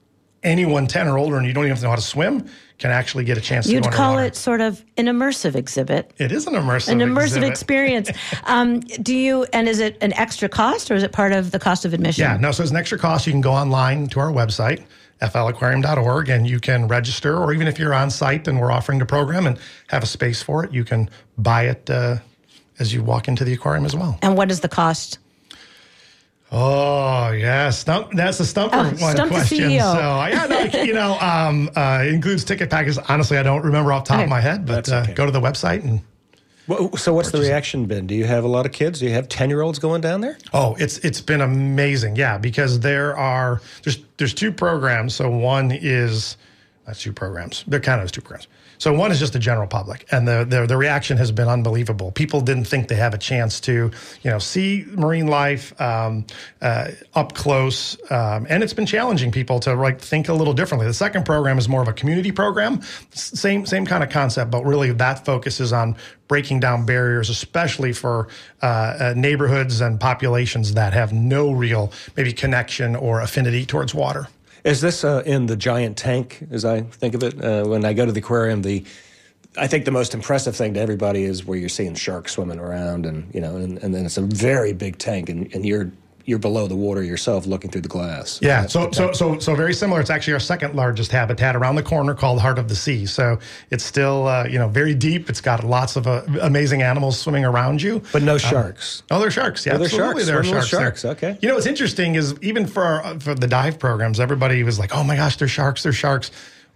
anyone 0.43 0.87
10 0.87 1.09
or 1.09 1.19
older 1.19 1.37
and 1.37 1.47
you 1.47 1.53
don't 1.53 1.65
even 1.65 1.71
have 1.71 1.79
to 1.79 1.85
know 1.85 1.91
how 1.91 1.97
to 1.97 2.03
swim 2.03 2.49
can 2.79 2.91
actually 2.91 3.25
get 3.25 3.39
a 3.39 3.41
chance 3.41 3.69
You'd 3.69 3.85
to 3.85 3.91
go 3.91 3.97
call 3.97 4.19
it 4.19 4.35
sort 4.35 4.61
of 4.61 4.85
an 4.97 5.07
immersive 5.07 5.55
exhibit. 5.55 6.13
It 6.19 6.33
is 6.33 6.47
an 6.49 6.55
immersive 6.55 6.89
An 6.89 6.99
immersive 6.99 7.43
experience. 7.49 8.11
Um, 8.45 8.81
do 8.81 9.15
you, 9.15 9.45
and 9.53 9.69
is 9.69 9.79
it 9.79 9.97
an 10.01 10.13
extra 10.15 10.49
cost 10.49 10.91
or 10.91 10.95
is 10.95 11.03
it 11.03 11.13
part 11.13 11.33
of 11.33 11.53
the 11.53 11.59
cost 11.59 11.85
of 11.85 11.95
admission? 11.95 12.23
Yeah, 12.23 12.37
no, 12.37 12.51
so 12.51 12.63
it's 12.63 12.73
an 12.73 12.77
extra 12.77 12.99
cost. 12.99 13.27
You 13.27 13.33
can 13.33 13.41
go 13.41 13.53
online 13.53 14.09
to 14.09 14.21
our 14.21 14.31
website, 14.31 14.85
flaquarium.org, 15.21 16.29
and 16.29 16.49
you 16.49 16.59
can 16.59 16.89
register, 16.89 17.37
or 17.37 17.53
even 17.53 17.69
if 17.69 17.79
you're 17.79 17.95
on 17.95 18.11
site 18.11 18.49
and 18.49 18.61
we're 18.61 18.73
offering 18.73 18.99
the 18.99 19.07
program 19.07 19.47
and 19.47 19.59
have 19.89 20.03
a 20.03 20.07
space 20.07 20.43
for 20.43 20.65
it, 20.65 20.73
you 20.73 20.85
can 20.85 21.09
buy 21.39 21.67
it 21.67 21.89
uh, 21.89 22.17
as 22.79 22.93
you 22.93 23.03
walk 23.03 23.29
into 23.29 23.45
the 23.45 23.53
aquarium 23.53 23.85
as 23.85 23.95
well. 23.95 24.19
And 24.23 24.37
what 24.37 24.51
is 24.51 24.61
the 24.61 24.69
cost? 24.69 25.19
Oh, 26.55 27.31
yeah. 27.31 27.71
Stump, 27.71 28.11
that's 28.13 28.39
a 28.41 28.45
stumper 28.47 28.77
Oh, 28.77 28.83
one 28.83 28.97
stump 29.17 29.17
the 29.17 29.37
question. 29.37 29.59
CEO. 29.71 29.93
So, 29.95 29.99
yeah, 30.27 30.47
no, 30.75 30.83
you 30.83 30.93
know, 30.93 31.19
um, 31.21 31.71
uh, 31.75 32.05
includes 32.07 32.45
ticket 32.45 32.69
packages. 32.69 32.99
Honestly, 32.99 33.39
I 33.39 33.43
don't 33.43 33.65
remember 33.65 33.93
off 33.93 34.05
the 34.05 34.09
top 34.09 34.17
Okay. 34.17 34.25
of 34.25 34.31
my 34.31 34.41
head, 34.41 34.67
but 34.67 34.85
That's 34.85 34.91
uh, 34.91 35.13
go 35.15 35.25
to 35.25 35.33
the 35.33 35.41
website 35.41 35.83
and 35.83 36.03
Wha- 36.69 36.95
So 36.97 37.13
what's 37.15 37.31
the 37.33 37.41
reaction 37.41 37.87
been? 37.87 38.07
Do 38.07 38.15
you 38.15 38.25
have 38.27 38.45
a 38.45 38.49
lot 38.49 38.67
of 38.67 38.73
kids? 38.73 39.01
Do 39.01 39.07
you 39.07 39.13
have 39.13 39.29
10-year-olds 39.29 39.79
going 39.81 40.01
down 40.01 40.21
there? 40.21 40.39
Oh, 40.53 40.77
it's 40.79 40.99
it's 40.99 41.21
been 41.21 41.41
amazing. 41.41 42.15
Yeah, 42.17 42.39
because 42.39 42.79
there 42.81 43.17
are 43.17 43.61
there's 43.83 43.99
there's 44.19 44.33
two 44.35 44.53
programs. 44.53 45.15
So 45.15 45.29
one 45.29 45.73
is 45.73 46.37
that's 46.87 47.01
two 47.03 47.13
programs. 47.13 47.65
They're 47.67 47.81
kind 47.81 48.01
of 48.01 48.13
two 48.13 48.21
programs. 48.21 48.47
So 48.83 48.93
one 48.93 49.13
is 49.13 49.21
just 49.21 49.33
the 49.33 49.39
general 49.39 49.69
public, 49.69 50.07
and 50.11 50.27
the, 50.27 50.45
the 50.45 50.67
the 50.67 50.77
reaction 50.77 51.17
has 51.19 51.31
been 51.31 51.47
unbelievable. 51.47 52.11
People 52.11 52.41
didn't 52.41 52.65
think 52.65 52.89
they 52.89 52.97
have 52.97 53.15
a 53.15 53.19
chance 53.19 53.61
to, 53.61 53.93
you 54.23 54.31
know, 54.33 54.41
see 54.41 54.85
marine 54.89 55.29
life 55.29 55.81
um, 55.81 56.27
uh, 56.61 56.89
up 57.15 57.33
close, 57.33 57.97
um, 58.11 58.45
and 58.51 58.65
it's 58.65 58.73
been 58.73 58.85
challenging 58.85 59.31
people 59.31 59.61
to 59.61 59.75
like 59.75 60.01
think 60.01 60.29
a 60.29 60.33
little 60.33 60.53
differently. 60.53 60.89
The 60.89 60.95
second 60.95 61.25
program 61.25 61.59
is 61.59 61.69
more 61.69 61.81
of 61.81 61.87
a 61.87 61.93
community 61.93 62.33
program, 62.33 62.83
same 63.13 63.67
same 63.67 63.87
kind 63.87 64.03
of 64.03 64.11
concept, 64.11 64.51
but 64.51 64.65
really 64.65 64.91
that 64.91 65.25
focuses 65.25 65.73
on 65.73 65.95
breaking 66.27 66.59
down 66.59 66.85
barriers, 66.85 67.31
especially 67.31 67.93
for 67.93 68.27
uh, 68.63 68.67
uh, 68.67 69.15
neighborhoods 69.17 69.81
and 69.81 70.01
populations 70.01 70.75
that 70.75 70.93
have 70.93 71.13
no 71.13 71.53
real 71.53 71.93
maybe 72.17 72.33
connection 72.33 72.97
or 72.97 73.21
affinity 73.21 73.65
towards 73.65 73.95
water. 73.95 74.27
Is 74.65 74.81
this 74.81 75.03
uh, 75.05 75.23
in 75.27 75.47
the 75.47 75.57
giant 75.57 75.97
tank, 75.97 76.47
as 76.51 76.65
I 76.65 76.83
think 76.83 77.15
of 77.15 77.23
it? 77.23 77.43
Uh, 77.43 77.65
when 77.65 77.85
I 77.85 77.93
go 77.93 78.07
to 78.07 78.13
the 78.13 78.21
aquarium, 78.21 78.63
the 78.63 78.85
I 79.57 79.67
think 79.67 79.85
the 79.85 79.91
most 79.91 80.15
impressive 80.15 80.57
thing 80.57 80.75
to 80.75 80.81
everybody 80.81 81.25
is 81.25 81.45
where 81.45 81.59
you're 81.59 81.69
seeing 81.69 81.95
sharks 81.95 82.33
swimming 82.33 82.59
around, 82.59 83.05
and 83.05 83.33
you 83.35 83.41
know, 83.41 83.57
and, 83.57 83.79
and 83.79 83.95
then 83.95 84.07
it's 84.07 84.17
a 84.17 84.23
very 84.23 84.73
big 84.73 84.99
tank, 84.99 85.29
and, 85.29 85.53
and 85.55 85.67
you're 85.67 85.91
you're 86.25 86.39
below 86.39 86.67
the 86.67 86.77
water 86.77 87.03
yourself, 87.03 87.47
looking 87.47 87.71
through 87.71 87.81
the 87.83 87.89
glass. 87.89 88.39
Yeah, 88.43 88.67
so 88.67 88.91
so 88.93 89.13
so 89.13 89.39
so 89.39 89.55
very 89.55 89.75
similar. 89.75 90.01
It's 90.01 90.11
actually 90.11 90.35
our 90.35 90.41
second 90.41 90.75
largest 90.75 91.11
habitat 91.11 91.57
around 91.57 91.77
the 91.77 91.83
corner 91.83 92.15
called 92.15 92.41
Heart 92.41 92.59
of 92.59 92.69
the 92.69 92.75
Sea. 92.77 93.07
So 93.07 93.39
it's 93.71 93.85
still 93.85 94.29
uh, 94.29 94.45
you 94.45 94.59
know 94.59 94.69
very 94.69 94.95
deep. 94.95 95.29
It's 95.29 95.41
got 95.41 95.65
lots 95.65 95.97
of 95.97 96.07
uh, 96.07 96.23
amazing 96.41 96.83
animals 96.83 97.19
swimming 97.19 97.45
around 97.45 97.83
you. 97.83 98.03
but 98.13 98.23
no 98.23 98.39
sharks. 98.39 99.03
Oh, 99.11 99.19
they're 99.19 99.31
sharks. 99.31 99.67
Yeah, 99.67 99.75
absolutely, 99.75 100.25
sharks. 100.25 100.27
There 100.27 100.39
are 100.39 100.45
sharks. 100.45 100.69
sharks, 100.69 101.03
there. 101.03 101.13
okay. 101.13 101.39
You 101.41 101.49
know 101.49 101.55
what's 101.55 101.67
interesting 101.67 102.15
is 102.15 102.35
even 102.43 102.67
for 102.67 102.83
our, 102.83 103.21
for 103.21 103.35
the 103.35 103.47
dive 103.47 103.79
programs, 103.79 104.21
everybody 104.21 104.63
was 104.63 104.79
like, 104.79 104.95
"Oh 104.95 105.05
my 105.05 105.17
gosh, 105.17 105.37
they're 105.37 105.49
sharks! 105.49 105.83
They're 105.83 105.93
sharks!" 105.93 106.31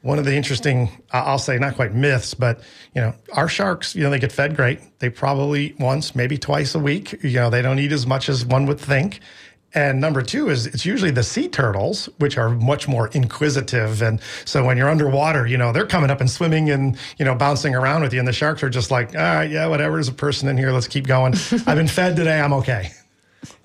One 0.06 0.20
of 0.20 0.24
the 0.24 0.36
interesting, 0.36 0.88
I'll 1.10 1.38
say, 1.38 1.58
not 1.58 1.74
quite 1.74 1.92
myths, 1.92 2.32
but 2.32 2.60
you 2.94 3.00
know, 3.00 3.12
our 3.32 3.48
sharks, 3.48 3.96
you 3.96 4.04
know, 4.04 4.10
they 4.10 4.20
get 4.20 4.30
fed 4.30 4.54
great. 4.54 4.80
They 5.00 5.10
probably 5.10 5.66
eat 5.66 5.80
once, 5.80 6.14
maybe 6.14 6.38
twice 6.38 6.76
a 6.76 6.78
week. 6.78 7.18
You 7.24 7.32
know, 7.32 7.50
they 7.50 7.60
don't 7.60 7.80
eat 7.80 7.90
as 7.90 8.06
much 8.06 8.28
as 8.28 8.46
one 8.46 8.66
would 8.66 8.78
think. 8.78 9.20
And 9.74 10.00
number 10.00 10.22
two 10.22 10.48
is 10.48 10.66
it's 10.68 10.86
usually 10.86 11.10
the 11.10 11.24
sea 11.24 11.48
turtles, 11.48 12.08
which 12.18 12.38
are 12.38 12.50
much 12.50 12.86
more 12.86 13.08
inquisitive. 13.08 14.00
And 14.00 14.20
so 14.44 14.64
when 14.64 14.76
you're 14.76 14.88
underwater, 14.88 15.44
you 15.44 15.58
know, 15.58 15.72
they're 15.72 15.86
coming 15.86 16.08
up 16.08 16.20
and 16.20 16.30
swimming 16.30 16.70
and, 16.70 16.96
you 17.18 17.24
know, 17.24 17.34
bouncing 17.34 17.74
around 17.74 18.02
with 18.02 18.14
you. 18.14 18.20
And 18.20 18.28
the 18.28 18.32
sharks 18.32 18.62
are 18.62 18.70
just 18.70 18.92
like, 18.92 19.08
all 19.08 19.20
right, 19.20 19.50
yeah, 19.50 19.66
whatever. 19.66 19.96
There's 19.96 20.08
a 20.08 20.12
person 20.12 20.48
in 20.48 20.56
here. 20.56 20.70
Let's 20.70 20.88
keep 20.88 21.06
going. 21.06 21.34
I've 21.66 21.76
been 21.76 21.88
fed 21.88 22.14
today. 22.16 22.40
I'm 22.40 22.52
okay. 22.54 22.92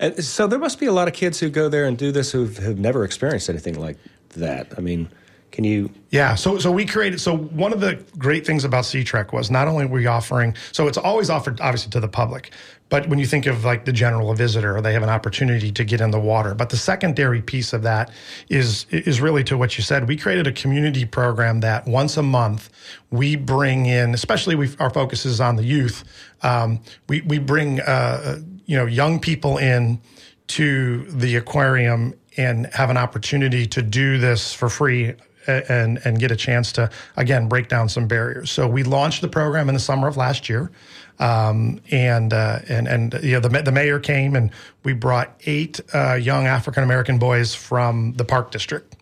And 0.00 0.22
so 0.22 0.48
there 0.48 0.58
must 0.58 0.80
be 0.80 0.86
a 0.86 0.92
lot 0.92 1.06
of 1.06 1.14
kids 1.14 1.38
who 1.38 1.48
go 1.48 1.68
there 1.68 1.86
and 1.86 1.96
do 1.96 2.10
this 2.12 2.32
who 2.32 2.46
have 2.46 2.78
never 2.78 3.04
experienced 3.04 3.48
anything 3.48 3.80
like 3.80 3.96
that. 4.30 4.72
I 4.76 4.80
mean, 4.80 5.08
can 5.52 5.64
you? 5.64 5.90
Yeah, 6.10 6.34
so 6.34 6.58
so 6.58 6.72
we 6.72 6.84
created. 6.86 7.20
So 7.20 7.36
one 7.36 7.72
of 7.72 7.80
the 7.80 8.02
great 8.18 8.46
things 8.46 8.64
about 8.64 8.86
Sea 8.86 9.04
Trek 9.04 9.32
was 9.32 9.50
not 9.50 9.68
only 9.68 9.84
were 9.86 9.98
we 9.98 10.06
offering, 10.06 10.54
so 10.72 10.88
it's 10.88 10.98
always 10.98 11.30
offered 11.30 11.60
obviously 11.60 11.90
to 11.90 12.00
the 12.00 12.08
public, 12.08 12.52
but 12.88 13.08
when 13.08 13.18
you 13.18 13.26
think 13.26 13.46
of 13.46 13.64
like 13.64 13.84
the 13.84 13.92
general 13.92 14.34
visitor, 14.34 14.80
they 14.80 14.92
have 14.92 15.02
an 15.02 15.08
opportunity 15.10 15.70
to 15.70 15.84
get 15.84 16.00
in 16.00 16.10
the 16.10 16.20
water. 16.20 16.54
But 16.54 16.70
the 16.70 16.76
secondary 16.76 17.40
piece 17.40 17.72
of 17.72 17.82
that 17.82 18.10
is 18.48 18.86
is 18.90 19.20
really 19.20 19.44
to 19.44 19.56
what 19.56 19.76
you 19.78 19.84
said. 19.84 20.08
We 20.08 20.16
created 20.16 20.46
a 20.46 20.52
community 20.52 21.04
program 21.04 21.60
that 21.60 21.86
once 21.86 22.16
a 22.16 22.22
month 22.22 22.70
we 23.10 23.36
bring 23.36 23.86
in, 23.86 24.14
especially 24.14 24.56
we 24.56 24.70
our 24.80 24.90
focus 24.90 25.24
is 25.24 25.40
on 25.40 25.56
the 25.56 25.64
youth. 25.64 26.02
Um, 26.42 26.80
we 27.08 27.20
we 27.22 27.38
bring 27.38 27.80
uh, 27.80 28.40
you 28.64 28.76
know 28.76 28.86
young 28.86 29.20
people 29.20 29.58
in 29.58 30.00
to 30.48 31.04
the 31.04 31.36
aquarium 31.36 32.14
and 32.36 32.66
have 32.74 32.90
an 32.90 32.96
opportunity 32.96 33.66
to 33.66 33.82
do 33.82 34.18
this 34.18 34.52
for 34.52 34.68
free 34.68 35.14
and 35.46 36.00
and 36.04 36.18
get 36.18 36.30
a 36.30 36.36
chance 36.36 36.72
to 36.72 36.90
again 37.16 37.48
break 37.48 37.68
down 37.68 37.88
some 37.88 38.06
barriers. 38.06 38.50
So 38.50 38.66
we 38.66 38.82
launched 38.82 39.20
the 39.20 39.28
program 39.28 39.68
in 39.68 39.74
the 39.74 39.80
summer 39.80 40.08
of 40.08 40.16
last 40.16 40.48
year, 40.48 40.70
um, 41.18 41.80
and 41.90 42.32
uh, 42.32 42.60
and 42.68 42.86
and 42.88 43.14
you 43.22 43.32
know 43.32 43.40
the 43.40 43.62
the 43.62 43.72
mayor 43.72 43.98
came 43.98 44.36
and 44.36 44.50
we 44.84 44.92
brought 44.92 45.34
eight 45.46 45.80
uh, 45.94 46.14
young 46.14 46.46
African 46.46 46.82
American 46.82 47.18
boys 47.18 47.54
from 47.54 48.14
the 48.14 48.24
park 48.24 48.50
district 48.50 48.96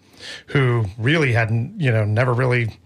who 0.47 0.85
really 0.99 1.32
hadn't 1.32 1.80
you 1.80 1.90
know 1.90 2.04
never 2.04 2.32
really 2.32 2.78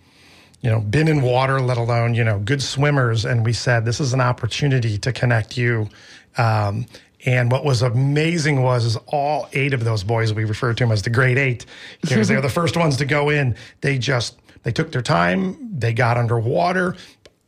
you 0.64 0.70
know, 0.70 0.80
been 0.80 1.08
in 1.08 1.20
water, 1.20 1.61
let 1.61 1.76
alone, 1.76 2.14
you 2.14 2.25
know, 2.25 2.38
good 2.38 2.62
swimmers. 2.62 3.26
And 3.26 3.44
we 3.44 3.52
said, 3.52 3.84
this 3.84 4.00
is 4.00 4.14
an 4.14 4.23
opportunity 4.23 4.96
to 4.96 5.12
connect 5.12 5.58
you. 5.58 5.90
Um, 6.38 6.87
and 7.25 7.50
what 7.50 7.64
was 7.64 7.83
amazing 7.83 8.62
was 8.62 8.85
is 8.85 8.97
all 9.07 9.49
eight 9.52 9.73
of 9.73 9.85
those 9.85 10.04
boys, 10.04 10.33
we 10.33 10.45
refer 10.45 10.75
to 10.75 10.85
them 10.85 10.93
as 10.93 11.02
the 11.02 11.11
grade 11.11 11.38
eight, 11.38 11.66
because 12.00 12.28
they're 12.28 12.40
the 12.40 12.49
first 12.61 12.76
ones 12.76 12.97
to 12.99 13.04
go 13.04 13.31
in. 13.31 13.57
They 13.81 13.99
just, 13.99 14.38
they 14.62 14.73
took 14.73 14.93
their 14.93 15.02
time, 15.02 15.78
they 15.78 15.93
got 15.93 16.16
underwater, 16.16 16.97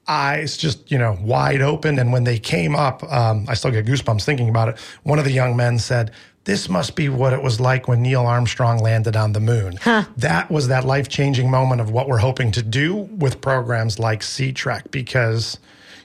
eyes 0.09 0.57
just, 0.57 0.91
you 0.91 0.99
know, 0.99 1.19
wide 1.21 1.63
open. 1.63 1.99
And 1.99 2.13
when 2.13 2.25
they 2.25 2.39
came 2.39 2.75
up, 2.75 3.03
um, 3.13 3.47
I 3.49 3.55
still 3.55 3.71
get 3.71 3.87
goosebumps 3.87 4.25
thinking 4.25 4.49
about 4.49 4.69
it. 4.69 4.79
One 5.03 5.19
of 5.19 5.25
the 5.25 5.33
young 5.33 5.57
men 5.57 5.79
said, 5.79 6.13
this 6.45 6.69
must 6.69 6.95
be 6.95 7.09
what 7.09 7.33
it 7.33 7.43
was 7.43 7.59
like 7.59 7.89
when 7.89 8.03
Neil 8.03 8.25
Armstrong 8.25 8.79
landed 8.79 9.17
on 9.17 9.33
the 9.33 9.41
moon. 9.41 9.81
That 10.17 10.49
was 10.49 10.69
that 10.69 10.85
life 10.85 11.09
changing 11.09 11.51
moment 11.51 11.81
of 11.81 11.91
what 11.91 12.09
we're 12.09 12.19
hoping 12.19 12.53
to 12.53 12.63
do 12.63 12.95
with 12.95 13.41
programs 13.41 13.99
like 13.99 14.23
Sea 14.23 14.53
Trek 14.53 14.93
because 14.93 15.59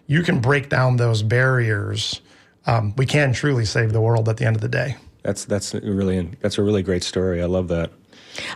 you 0.07 0.23
can 0.23 0.39
break 0.39 0.67
down 0.67 0.97
those 0.97 1.21
barriers. 1.21 2.21
Um, 2.67 2.93
we 2.95 3.05
can 3.05 3.33
truly 3.33 3.65
save 3.65 3.93
the 3.93 4.01
world 4.01 4.29
at 4.29 4.37
the 4.37 4.45
end 4.45 4.55
of 4.55 4.61
the 4.61 4.69
day. 4.69 4.97
That's 5.23 5.45
that's 5.45 5.73
a 5.73 5.81
really 5.81 6.29
that's 6.41 6.57
a 6.57 6.63
really 6.63 6.83
great 6.83 7.03
story. 7.03 7.41
I 7.41 7.45
love 7.45 7.67
that. 7.69 7.91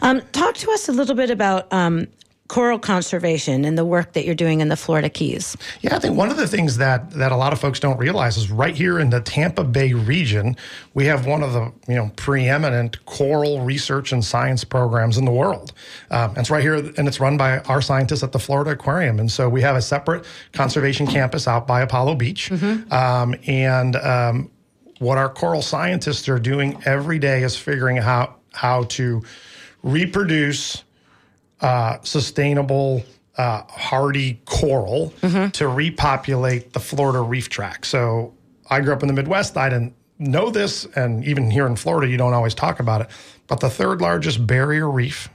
Um, 0.02 0.22
talk 0.32 0.56
to 0.56 0.72
us 0.72 0.88
a 0.90 0.92
little 0.92 1.16
bit 1.16 1.30
about 1.30 1.72
um, 1.72 2.08
coral 2.48 2.78
conservation 2.78 3.66
and 3.66 3.78
the 3.78 3.86
work 3.86 4.14
that 4.14 4.24
you're 4.24 4.36
doing 4.36 4.62
in 4.62 4.70
the 4.70 4.76
Florida 4.76 5.10
Keys. 5.10 5.58
Yeah, 5.82 5.96
I 5.96 6.00
think 6.00 6.16
one 6.16 6.30
of 6.30 6.38
the 6.38 6.48
things 6.48 6.78
that 6.78 7.12
that 7.12 7.32
a 7.32 7.36
lot 7.36 7.54
of 7.54 7.60
folks 7.60 7.80
don't 7.80 7.98
realize 7.98 8.38
is 8.38 8.52
right 8.52 8.76
here 8.76 9.00
in 9.00 9.10
the 9.10 9.22
Tampa 9.22 9.64
Bay 9.64 9.94
region, 9.94 10.56
we 10.94 11.06
have 11.06 11.26
one 11.26 11.42
of 11.42 11.54
the 11.54 11.72
you 11.88 11.96
know 11.96 12.12
preeminent 12.16 13.04
coral 13.06 13.62
research 13.62 14.12
and 14.12 14.24
science 14.24 14.64
programs 14.64 15.18
in 15.18 15.26
the 15.26 15.32
world. 15.32 15.74
Um, 16.12 16.30
and 16.30 16.40
it's 16.40 16.52
right 16.52 16.62
here, 16.62 16.76
and 16.76 17.08
it's 17.08 17.20
run 17.20 17.36
by 17.38 17.60
our 17.62 17.82
scientists 17.82 18.24
at 18.24 18.32
the 18.32 18.40
Florida 18.40 18.72
Aquarium. 18.72 19.20
And 19.20 19.32
so 19.32 19.50
we 19.50 19.62
have 19.62 19.76
a 19.76 19.82
separate 19.82 20.26
conservation 20.54 21.08
campus 21.08 21.48
out 21.48 21.66
by 21.66 21.82
Apollo 21.82 22.16
Beach, 22.16 22.52
um, 22.92 23.36
and 23.48 23.96
um, 23.96 24.52
what 25.00 25.18
our 25.18 25.30
coral 25.30 25.62
scientists 25.62 26.30
are 26.30 26.40
doing 26.40 26.82
every 26.86 27.20
day 27.20 27.44
is 27.44 27.58
figuring 27.58 27.98
out 27.98 28.40
how 28.54 28.84
to 28.84 29.22
reproduce 29.84 30.85
uh, 31.62 31.98
sustainable, 32.04 33.04
uh, 33.38 33.64
hardy 33.68 34.42
coral 34.46 35.14
to 35.54 35.68
repopulate 35.68 36.74
the 36.74 36.80
Florida 36.80 37.22
reef 37.22 37.50
tract. 37.50 37.88
So 37.88 38.34
I 38.70 38.82
grew 38.82 38.94
up 38.94 39.02
in 39.02 39.08
the 39.08 39.14
Midwest. 39.14 39.58
I 39.58 39.70
didn't 39.70 39.94
know 40.18 40.50
this, 40.50 40.86
and 40.96 41.24
even 41.26 41.52
here 41.52 41.68
in 41.68 41.76
Florida, 41.76 42.10
you 42.10 42.18
don't 42.18 42.34
always 42.34 42.54
talk 42.54 42.80
about 42.80 43.02
it. 43.02 43.08
But 43.48 43.60
the 43.60 43.70
third 43.70 44.02
largest 44.02 44.46
barrier 44.48 44.90
reef 44.90 45.30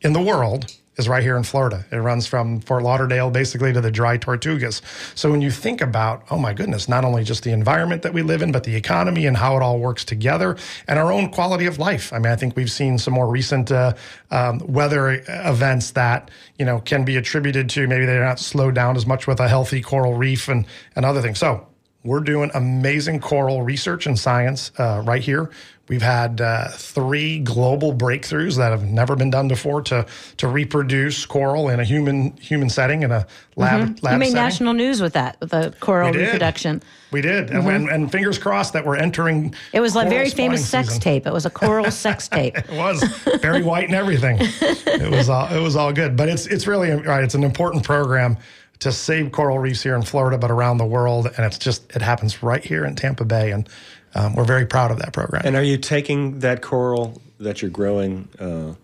in 0.00 0.12
the 0.12 0.20
world 0.20 0.74
is 1.00 1.08
right 1.08 1.22
here 1.22 1.36
in 1.36 1.42
Florida. 1.42 1.84
It 1.90 1.96
runs 1.96 2.26
from 2.26 2.60
Fort 2.60 2.84
Lauderdale 2.84 3.30
basically 3.30 3.72
to 3.72 3.80
the 3.80 3.90
dry 3.90 4.18
Tortugas. 4.18 4.82
So 5.16 5.30
when 5.30 5.40
you 5.40 5.50
think 5.50 5.80
about, 5.80 6.22
oh 6.30 6.38
my 6.38 6.52
goodness, 6.52 6.88
not 6.88 7.04
only 7.04 7.24
just 7.24 7.42
the 7.42 7.50
environment 7.50 8.02
that 8.02 8.12
we 8.12 8.22
live 8.22 8.42
in, 8.42 8.52
but 8.52 8.64
the 8.64 8.76
economy 8.76 9.26
and 9.26 9.36
how 9.36 9.56
it 9.56 9.62
all 9.62 9.78
works 9.78 10.04
together 10.04 10.56
and 10.86 10.98
our 10.98 11.10
own 11.10 11.30
quality 11.30 11.66
of 11.66 11.78
life. 11.78 12.12
I 12.12 12.18
mean, 12.18 12.30
I 12.30 12.36
think 12.36 12.54
we've 12.54 12.70
seen 12.70 12.98
some 12.98 13.14
more 13.14 13.28
recent 13.28 13.72
uh, 13.72 13.94
um, 14.30 14.58
weather 14.58 15.24
events 15.26 15.92
that, 15.92 16.30
you 16.58 16.64
know, 16.64 16.80
can 16.80 17.04
be 17.04 17.16
attributed 17.16 17.68
to 17.70 17.88
maybe 17.88 18.04
they're 18.04 18.24
not 18.24 18.38
slowed 18.38 18.74
down 18.74 18.96
as 18.96 19.06
much 19.06 19.26
with 19.26 19.40
a 19.40 19.48
healthy 19.48 19.80
coral 19.80 20.14
reef 20.14 20.48
and, 20.48 20.66
and 20.94 21.04
other 21.04 21.22
things. 21.22 21.38
So 21.38 21.66
we're 22.04 22.20
doing 22.20 22.50
amazing 22.54 23.20
coral 23.20 23.62
research 23.62 24.06
and 24.06 24.18
science 24.18 24.72
uh, 24.78 25.02
right 25.04 25.22
here. 25.22 25.50
We've 25.90 26.00
had 26.00 26.40
uh, 26.40 26.68
three 26.68 27.40
global 27.40 27.92
breakthroughs 27.92 28.56
that 28.58 28.70
have 28.70 28.84
never 28.84 29.16
been 29.16 29.30
done 29.30 29.48
before 29.48 29.82
to 29.82 30.06
to 30.36 30.46
reproduce 30.46 31.26
coral 31.26 31.68
in 31.68 31.80
a 31.80 31.84
human 31.84 32.36
human 32.36 32.70
setting 32.70 33.02
in 33.02 33.10
a 33.10 33.26
lab 33.56 33.98
lab 34.00 34.12
You 34.12 34.18
made 34.20 34.26
setting. 34.26 34.34
national 34.34 34.74
news 34.74 35.02
with 35.02 35.14
that, 35.14 35.36
with 35.40 35.50
the 35.50 35.74
coral 35.80 36.12
We 36.12 36.18
reproduction. 36.18 36.80
We 37.10 37.22
did, 37.22 37.50
and, 37.50 37.66
and, 37.68 37.88
and 37.88 38.12
fingers 38.12 38.38
crossed 38.38 38.72
that 38.74 38.86
we're 38.86 38.98
entering. 38.98 39.52
It 39.72 39.80
was 39.80 39.96
a 39.96 40.04
very 40.04 40.30
famous 40.30 40.64
sex 40.64 40.90
season. 40.90 41.00
tape. 41.00 41.26
It 41.26 41.32
was 41.32 41.44
a 41.44 41.50
coral 41.50 41.90
sex 41.90 42.28
tape. 42.36 42.56
It 42.56 42.70
was 42.70 43.02
very 43.42 43.64
white 43.64 43.86
and 43.86 43.94
everything. 43.96 44.38
It 44.86 45.10
was 45.10 45.28
all 45.28 45.48
it 45.52 45.60
was 45.60 45.74
all 45.74 45.92
good, 45.92 46.14
but 46.16 46.28
it's 46.28 46.46
it's 46.46 46.68
really 46.68 46.90
right. 46.92 47.24
It's 47.24 47.34
an 47.34 47.42
important 47.42 47.82
program 47.82 48.36
to 48.78 48.92
save 48.92 49.32
coral 49.32 49.58
reefs 49.58 49.82
here 49.82 49.96
in 49.96 50.02
Florida, 50.02 50.38
but 50.38 50.52
around 50.52 50.78
the 50.78 50.86
world, 50.86 51.26
and 51.36 51.44
it's 51.44 51.58
just 51.58 51.90
it 51.96 52.02
happens 52.02 52.44
right 52.44 52.64
here 52.64 52.84
in 52.84 52.94
Tampa 52.94 53.24
Bay, 53.24 53.50
and 53.50 53.68
um, 54.14 54.34
we're 54.34 54.44
very 54.44 54.66
proud 54.66 54.90
of 54.90 54.98
that 54.98 55.12
program. 55.12 55.42
And 55.44 55.56
are 55.56 55.62
you 55.62 55.76
taking 55.78 56.40
that 56.40 56.62
coral 56.62 57.20
that 57.38 57.62
you're 57.62 57.70
growing 57.70 58.28
uh, 58.38 58.74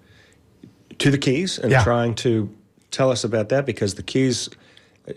to 0.99 1.11
the 1.11 1.19
Keys 1.19 1.59
and 1.59 1.71
Yeah. 1.71 1.83
trying 1.83 2.15
to 2.17 2.49
tell 2.91 3.11
us 3.11 3.25
about 3.25 3.49
that? 3.51 3.67
Because 3.67 3.95
the 3.95 4.03
Keys, 4.03 4.49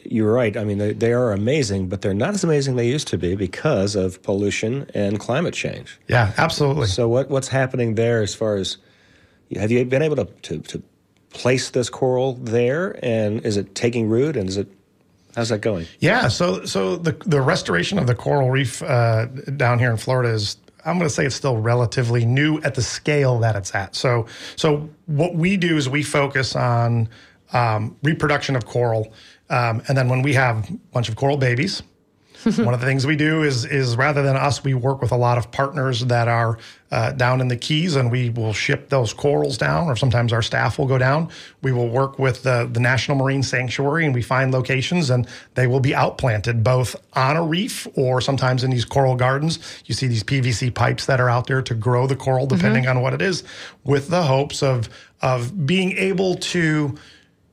you're 0.04 0.32
right. 0.34 0.56
I 0.58 0.64
mean, 0.64 0.78
they, 0.78 0.94
they 0.94 1.14
are 1.14 1.32
amazing, 1.32 1.88
but 1.90 2.02
they're 2.02 2.14
not 2.14 2.34
as 2.34 2.44
amazing 2.44 2.76
they 2.76 2.88
used 2.88 3.08
to 3.10 3.18
be 3.18 3.36
because 3.36 3.96
of 3.96 4.22
pollution 4.24 4.90
and 4.94 5.20
climate 5.20 5.54
change. 5.54 6.00
yeah, 6.08 6.34
absolutely. 6.38 6.88
So 6.88 7.08
what 7.08 7.30
what's 7.30 7.48
happening 7.50 7.96
there 7.96 8.22
as 8.22 8.36
far 8.36 8.56
as 8.56 8.78
have 9.56 9.72
you 9.72 9.84
been 9.86 10.02
able 10.04 10.18
to, 10.18 10.26
to, 10.26 10.60
to 10.60 10.84
place 11.32 11.70
this 11.72 11.90
coral 11.90 12.34
there 12.34 13.00
and 13.04 13.44
is 13.46 13.58
it 13.58 13.74
taking 13.76 14.08
root 14.10 14.36
and 14.38 14.48
is 14.50 14.58
it 14.58 14.68
how's 15.36 15.50
that 15.50 15.62
going? 15.62 15.86
Yeah, 16.00 16.28
so 16.28 16.66
so 16.66 16.96
the 16.96 17.12
the 17.26 17.42
restoration 17.42 17.98
of 18.00 18.08
the 18.08 18.16
coral 18.16 18.50
reef 18.50 18.82
uh, 18.84 19.26
down 19.58 19.80
here 19.80 19.92
in 19.92 19.98
Florida 19.98 20.30
is 20.30 20.58
I'm 20.86 20.98
going 20.98 21.08
to 21.10 21.14
say 21.14 21.26
it's 21.26 21.36
still 21.36 21.58
relatively 21.58 22.26
new 22.26 22.60
at 22.62 22.76
the 22.76 22.82
scale 22.82 23.40
that 23.40 23.56
it's 23.56 23.74
at. 23.76 23.96
So 23.96 24.26
so 24.56 24.90
what 25.06 25.36
we 25.36 25.58
do 25.58 25.78
is 25.78 25.90
we 25.90 26.04
focus 26.04 26.56
on 26.56 27.10
um, 27.54 27.96
reproduction 28.04 28.56
of 28.56 28.66
coral, 28.66 29.14
um, 29.50 29.82
and 29.88 29.98
then 29.98 30.08
when 30.08 30.22
we 30.22 30.34
have 30.34 30.70
a 30.70 30.74
bunch 30.94 31.10
of 31.10 31.16
coral 31.16 31.38
babies, 31.38 31.82
One 32.44 32.74
of 32.74 32.80
the 32.80 32.86
things 32.86 33.06
we 33.06 33.18
do 33.18 33.44
is 33.44 33.66
is 33.66 33.98
rather 33.98 34.22
than 34.22 34.38
us, 34.38 34.64
we 34.64 34.74
work 34.74 35.02
with 35.02 35.12
a 35.12 35.18
lot 35.18 35.38
of 35.38 35.52
partners 35.52 36.06
that 36.06 36.28
are 36.30 36.58
uh, 36.90 37.12
down 37.12 37.42
in 37.42 37.50
the 37.50 37.58
Keys, 37.58 37.96
and 37.96 38.10
we 38.10 38.30
will 38.30 38.54
ship 38.54 38.90
those 38.90 39.14
corals 39.14 39.58
down, 39.58 39.88
or 39.88 39.96
sometimes 39.96 40.32
our 40.32 40.42
staff 40.42 40.80
will 40.80 40.88
go 40.88 40.98
down. 40.98 41.30
We 41.62 41.72
will 41.72 41.90
work 41.90 42.18
with 42.18 42.44
the, 42.44 42.70
the 42.72 42.80
National 42.80 43.18
Marine 43.18 43.44
Sanctuary, 43.44 44.06
and 44.06 44.16
we 44.16 44.22
find 44.22 44.54
locations, 44.54 45.10
and 45.10 45.28
they 45.56 45.68
will 45.68 45.82
be 45.82 45.94
outplanted 45.94 46.64
both 46.64 46.96
on 47.14 47.36
a 47.36 47.44
reef 47.44 47.88
or 47.96 48.22
sometimes 48.22 48.64
in 48.64 48.72
these 48.72 48.86
coral 48.86 49.16
gardens. 49.16 49.60
You 49.86 49.94
see 49.94 50.08
these 50.08 50.24
PVC 50.24 50.74
pipes 50.74 51.06
that 51.08 51.20
are 51.20 51.30
out 51.30 51.48
there 51.48 51.62
to 51.62 51.76
grow 51.76 52.08
the 52.08 52.16
coral, 52.16 52.48
depending 52.48 52.88
on 52.88 53.02
what 53.02 53.14
it 53.14 53.22
is, 53.22 53.44
with 53.84 54.10
the 54.10 54.24
hopes 54.24 54.64
of 54.64 54.90
of 55.22 55.66
being 55.66 55.92
able 55.98 56.36
to 56.36 56.96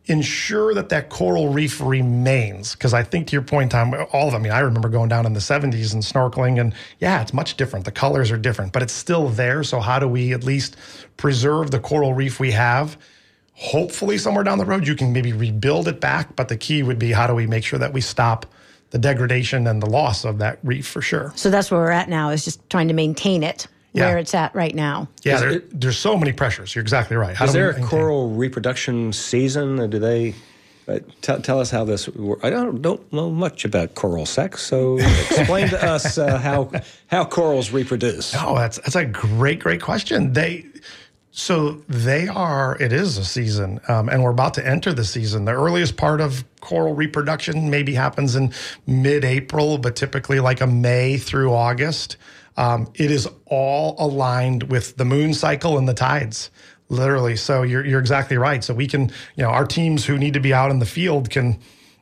ensure 0.07 0.73
that 0.75 0.89
that 0.91 1.09
coral 1.09 1.49
reef 1.49 1.81
remains. 1.81 2.75
Because 2.75 2.95
I 2.95 3.03
think 3.03 3.27
to 3.29 3.33
your 3.33 3.43
point, 3.43 3.73
Tom, 3.73 3.95
all 4.13 4.27
of 4.27 4.33
them, 4.33 4.43
I 4.43 4.45
mean, 4.45 4.53
I 4.53 4.61
remember 4.61 4.89
going 4.89 5.09
down 5.09 5.27
in 5.27 5.33
the 5.33 5.41
70s 5.41 5.93
and 5.93 6.03
snorkeling, 6.03 6.61
and 6.61 6.75
yeah, 7.01 7.21
it's 7.23 7.33
much 7.33 7.57
different. 7.57 7.85
The 7.85 7.93
colors 7.93 8.31
are 8.31 8.39
different, 8.39 8.73
but 8.73 8.83
it's 8.83 8.93
still 8.93 9.29
there. 9.29 9.65
So, 9.65 9.81
how 9.81 9.99
do 9.99 10.09
we 10.09 10.33
at 10.33 10.45
least 10.45 10.77
preserve 11.17 11.71
the 11.71 11.81
coral 11.81 12.15
reef 12.15 12.39
we 12.39 12.53
have? 12.53 12.97
Hopefully, 13.55 14.19
somewhere 14.19 14.45
down 14.45 14.59
the 14.59 14.67
road, 14.67 14.87
you 14.87 14.95
can 14.95 15.13
maybe 15.13 15.33
rebuild 15.33 15.89
it 15.89 16.01
back. 16.01 16.37
But 16.37 16.49
the 16.49 16.57
key 16.57 16.83
would 16.83 16.99
be 16.99 17.13
how 17.13 17.27
do 17.27 17.35
we 17.35 17.47
make 17.47 17.65
sure 17.65 17.79
that 17.79 17.93
we 17.93 18.01
stop 18.01 18.47
the 18.91 18.99
degradation 18.99 19.67
and 19.67 19.83
the 19.83 19.91
loss 19.91 20.25
of 20.25 20.39
that 20.39 20.59
reef 20.63 20.87
for 20.87 21.03
sure? 21.03 21.33
So 21.35 21.51
that's 21.51 21.71
where 21.71 21.81
we're 21.81 21.91
at 21.91 22.09
now 22.09 22.31
is 22.31 22.45
just 22.45 22.69
trying 22.71 22.89
to 22.89 22.95
maintain 22.95 23.43
it 23.43 23.67
Yeah. 23.97 24.07
where 24.09 24.19
it's 24.19 24.35
at 24.35 24.55
right 24.55 24.75
now. 24.75 25.09
Yeah, 25.23 25.41
there, 25.41 25.51
it- 25.51 25.81
there's 25.81 25.99
so 25.99 26.17
many 26.17 26.33
pressures. 26.33 26.75
You're 26.75 26.83
exactly 26.83 27.17
right. 27.17 27.35
How 27.35 27.47
Is 27.47 27.53
there 27.53 27.71
a 27.71 27.73
maintain- 27.73 27.89
coral 27.89 28.31
reproduction 28.35 29.13
season? 29.13 29.81
Or 29.81 29.89
do 29.89 29.99
they 29.99 30.35
uh, 30.89 30.99
tell 31.23 31.41
tell 31.41 31.59
us 31.61 31.71
how 31.71 31.85
this? 31.85 32.09
wor- 32.09 32.39
I 32.43 32.51
don't 32.51 32.81
don't 32.83 33.13
know 33.13 33.31
much 33.31 33.65
about 33.65 33.95
coral 33.95 34.27
sex, 34.27 34.63
so 34.63 34.99
explain 34.99 35.69
to 35.71 35.83
us 35.85 36.17
uh, 36.19 36.39
how 36.39 36.71
how 37.09 37.25
corals 37.25 37.71
reproduce. 37.73 38.35
Oh, 38.37 38.55
that's 38.57 38.77
that's 38.79 38.97
a 38.97 39.05
great, 39.05 39.59
great 39.61 39.81
question. 39.83 40.33
They 40.33 40.67
so 41.33 41.73
they 41.89 42.29
are. 42.29 42.77
It 42.81 42.93
is 42.93 43.19
a 43.19 43.25
season, 43.25 43.81
um, 43.89 44.09
and 44.09 44.23
we're 44.23 44.31
about 44.31 44.55
to 44.55 44.67
enter 44.67 44.93
the 44.93 45.05
season. 45.05 45.45
The 45.45 45.53
earliest 45.53 45.97
part 45.97 46.21
of 46.21 46.45
coral 46.61 46.95
reproduction 46.95 47.69
maybe 47.69 47.93
happens 47.95 48.37
in 48.37 48.53
mid-April, 48.87 49.79
but 49.79 49.97
typically 49.97 50.41
like 50.41 50.61
a 50.61 50.67
May 50.67 51.19
through 51.19 51.53
August. 51.53 52.17
Um, 52.57 52.91
it 52.95 53.11
is 53.11 53.29
all 53.47 53.97
aligned 53.99 54.65
with 54.65 54.97
the 54.97 55.05
moon 55.05 55.35
cycle 55.35 55.79
and 55.79 55.89
the 55.89 55.95
tides. 55.95 56.51
Literally, 56.89 57.37
so 57.37 57.63
you're 57.63 57.85
you're 57.85 58.01
exactly 58.01 58.37
right. 58.37 58.63
So 58.63 58.73
we 58.73 58.87
can, 58.87 59.11
you 59.37 59.43
know, 59.43 59.49
our 59.49 59.67
teams 59.67 60.05
who 60.05 60.19
need 60.19 60.35
to 60.35 60.41
be 60.41 60.55
out 60.55 60.71
in 60.71 60.79
the 60.79 60.87
field 60.87 61.31
can 61.31 61.59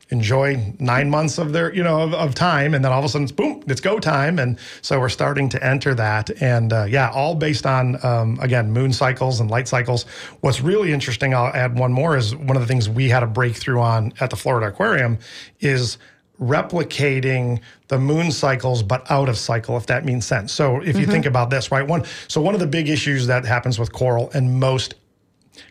enjoy 0.09 0.73
nine 0.79 1.09
months 1.09 1.39
of 1.39 1.51
their 1.51 1.73
you 1.73 1.83
know 1.83 2.01
of, 2.01 2.13
of 2.13 2.35
time 2.35 2.75
and 2.75 2.85
then 2.85 2.91
all 2.91 2.99
of 2.99 3.05
a 3.05 3.09
sudden 3.09 3.23
it's 3.23 3.31
boom 3.31 3.63
it's 3.67 3.81
go 3.81 3.99
time 3.99 4.37
and 4.37 4.59
so 4.83 4.99
we're 4.99 5.09
starting 5.09 5.49
to 5.49 5.63
enter 5.65 5.95
that 5.95 6.29
and 6.41 6.71
uh, 6.73 6.85
yeah 6.87 7.09
all 7.09 7.33
based 7.33 7.65
on 7.65 8.03
um, 8.05 8.37
again 8.39 8.71
moon 8.71 8.93
cycles 8.93 9.39
and 9.39 9.49
light 9.49 9.67
cycles 9.67 10.03
what's 10.41 10.61
really 10.61 10.93
interesting 10.93 11.33
i'll 11.33 11.53
add 11.55 11.77
one 11.79 11.91
more 11.91 12.15
is 12.15 12.35
one 12.35 12.55
of 12.55 12.61
the 12.61 12.67
things 12.67 12.87
we 12.87 13.09
had 13.09 13.23
a 13.23 13.27
breakthrough 13.27 13.79
on 13.79 14.13
at 14.19 14.29
the 14.29 14.35
florida 14.35 14.67
aquarium 14.67 15.17
is 15.59 15.97
replicating 16.39 17.59
the 17.87 17.97
moon 17.97 18.31
cycles 18.31 18.83
but 18.83 19.09
out 19.09 19.29
of 19.29 19.37
cycle 19.37 19.77
if 19.77 19.85
that 19.85 20.03
means 20.03 20.25
sense 20.25 20.51
so 20.51 20.81
if 20.81 20.97
you 20.97 21.05
think 21.05 21.23
mm-hmm. 21.23 21.29
about 21.29 21.49
this 21.49 21.71
right 21.71 21.87
one 21.87 22.03
so 22.27 22.41
one 22.41 22.53
of 22.53 22.59
the 22.59 22.67
big 22.67 22.89
issues 22.89 23.25
that 23.27 23.45
happens 23.45 23.79
with 23.79 23.93
coral 23.93 24.29
and 24.33 24.59
most 24.59 24.95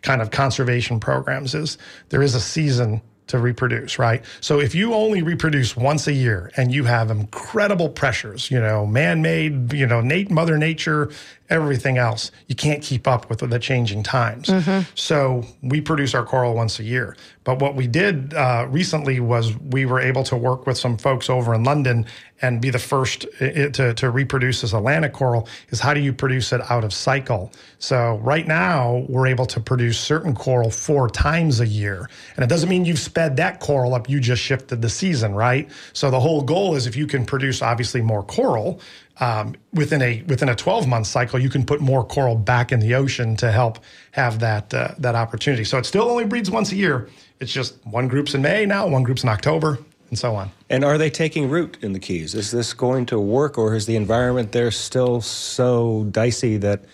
kind 0.03 0.23
of 0.23 0.31
conservation 0.31 0.99
programs 0.99 1.55
is 1.55 1.77
there 2.09 2.23
is 2.23 2.35
a 2.35 2.41
season 2.41 3.03
to 3.27 3.39
reproduce, 3.39 3.99
right? 3.99 4.23
So 4.41 4.61
if 4.61 4.75
you 4.75 4.93
only 4.93 5.23
reproduce 5.23 5.77
once 5.77 6.07
a 6.07 6.13
year 6.13 6.51
and 6.57 6.73
you 6.73 6.85
have 6.85 7.11
incredible 7.11 7.89
pressures, 7.89 8.51
you 8.51 8.61
know, 8.61 8.87
man-made, 8.87 9.73
you 9.73 9.87
know, 9.87 10.01
nat- 10.01 10.31
mother 10.31 10.59
nature, 10.59 11.11
everything 11.51 11.99
else, 11.99 12.31
you 12.47 12.55
can't 12.55 12.83
keep 12.83 13.07
up 13.07 13.29
with 13.29 13.41
the 13.41 13.59
changing 13.59 14.03
times. 14.03 14.49
So 14.95 15.45
we 15.63 15.81
produce 15.81 16.15
our 16.15 16.25
coral 16.25 16.55
once 16.55 16.79
a 16.79 16.85
year. 16.85 17.17
But 17.45 17.61
what 17.61 17.75
we 17.75 17.87
did 17.87 18.33
uh, 18.33 18.67
recently 18.71 19.21
was 19.21 19.55
we 19.59 19.85
were 19.85 20.01
able 20.01 20.25
to 20.25 20.37
work 20.37 20.67
with 20.67 20.79
some 20.79 20.97
folks 20.97 21.29
over 21.29 21.53
in 21.55 21.63
London 21.63 22.07
and 22.41 22.61
be 22.61 22.71
the 22.71 22.79
first 22.79 23.27
to, 23.39 23.95
to 23.95 24.11
reproduce 24.11 24.63
this 24.63 24.73
Atlantic 24.73 25.13
coral 25.13 25.47
is 25.69 25.81
how 25.81 25.95
do 25.95 26.01
you 26.01 26.13
produce 26.13 26.53
it 26.53 26.61
out 26.71 26.85
of 26.85 26.93
cycle? 26.93 27.53
So 27.79 28.19
right 28.23 28.47
now 28.47 29.05
we're 29.09 29.27
able 29.27 29.47
to 29.47 29.61
produce 29.61 29.99
certain 29.99 30.35
coral 30.35 30.71
four 30.71 31.09
times 31.11 31.61
a 31.61 31.67
year. 31.67 32.09
And 32.37 32.45
it 32.45 32.49
doesn't 32.49 32.69
mean 32.69 32.85
you've 32.85 32.99
sped 32.99 33.37
that 33.37 33.61
coral 33.61 33.95
up, 33.95 34.09
you 34.09 34.21
just 34.21 34.43
shifted 34.43 34.81
the 34.81 34.89
season, 34.89 35.35
right? 35.35 35.71
So 35.93 36.11
the 36.11 36.21
whole 36.21 36.43
goal 36.43 36.75
is 36.75 36.87
if 36.87 36.97
you 36.97 37.07
can 37.07 37.27
produce 37.27 37.61
obviously 37.63 38.01
more 38.01 38.23
coral, 38.23 38.81
um, 39.21 39.55
within 39.73 40.03
a 40.03 40.23
within 40.27 40.49
a 40.49 40.55
12 40.57 40.89
month 40.89 41.07
cycle, 41.07 41.39
you 41.39 41.49
can 41.49 41.65
put 41.65 41.81
more 41.81 42.05
coral 42.05 42.35
back 42.35 42.73
in 42.73 42.81
the 42.81 42.95
ocean 42.95 43.37
to 43.37 43.53
help 43.53 43.79
have 44.13 44.41
that 44.41 44.73
uh, 44.75 44.95
that 44.99 45.15
opportunity. 45.15 45.65
So 45.65 45.79
it 45.79 45.87
still 45.87 46.09
only 46.09 46.25
breeds 46.25 46.51
once 46.51 46.73
a 46.73 46.77
year. 46.77 47.09
It's 47.41 47.53
just 47.53 47.75
one 47.87 48.09
group's 48.09 48.35
in 48.35 48.43
May 48.43 48.67
now, 48.67 48.87
one 48.89 49.03
group's 49.03 49.23
in 49.23 49.29
October, 49.29 49.79
and 50.11 50.19
so 50.19 50.35
on. 50.35 50.51
And 50.71 50.85
are 50.85 50.99
they 50.99 51.11
taking 51.11 51.49
root 51.49 51.79
in 51.83 51.93
the 51.93 52.01
Keys? 52.01 52.35
Is 52.35 52.51
this 52.51 52.73
going 52.75 53.07
to 53.07 53.21
work, 53.21 53.57
or 53.59 53.75
is 53.75 53.87
the 53.87 53.97
environment 53.97 54.53
there 54.53 54.71
still 54.71 55.21
so 55.21 56.05
dicey 56.11 56.57
that 56.59 56.85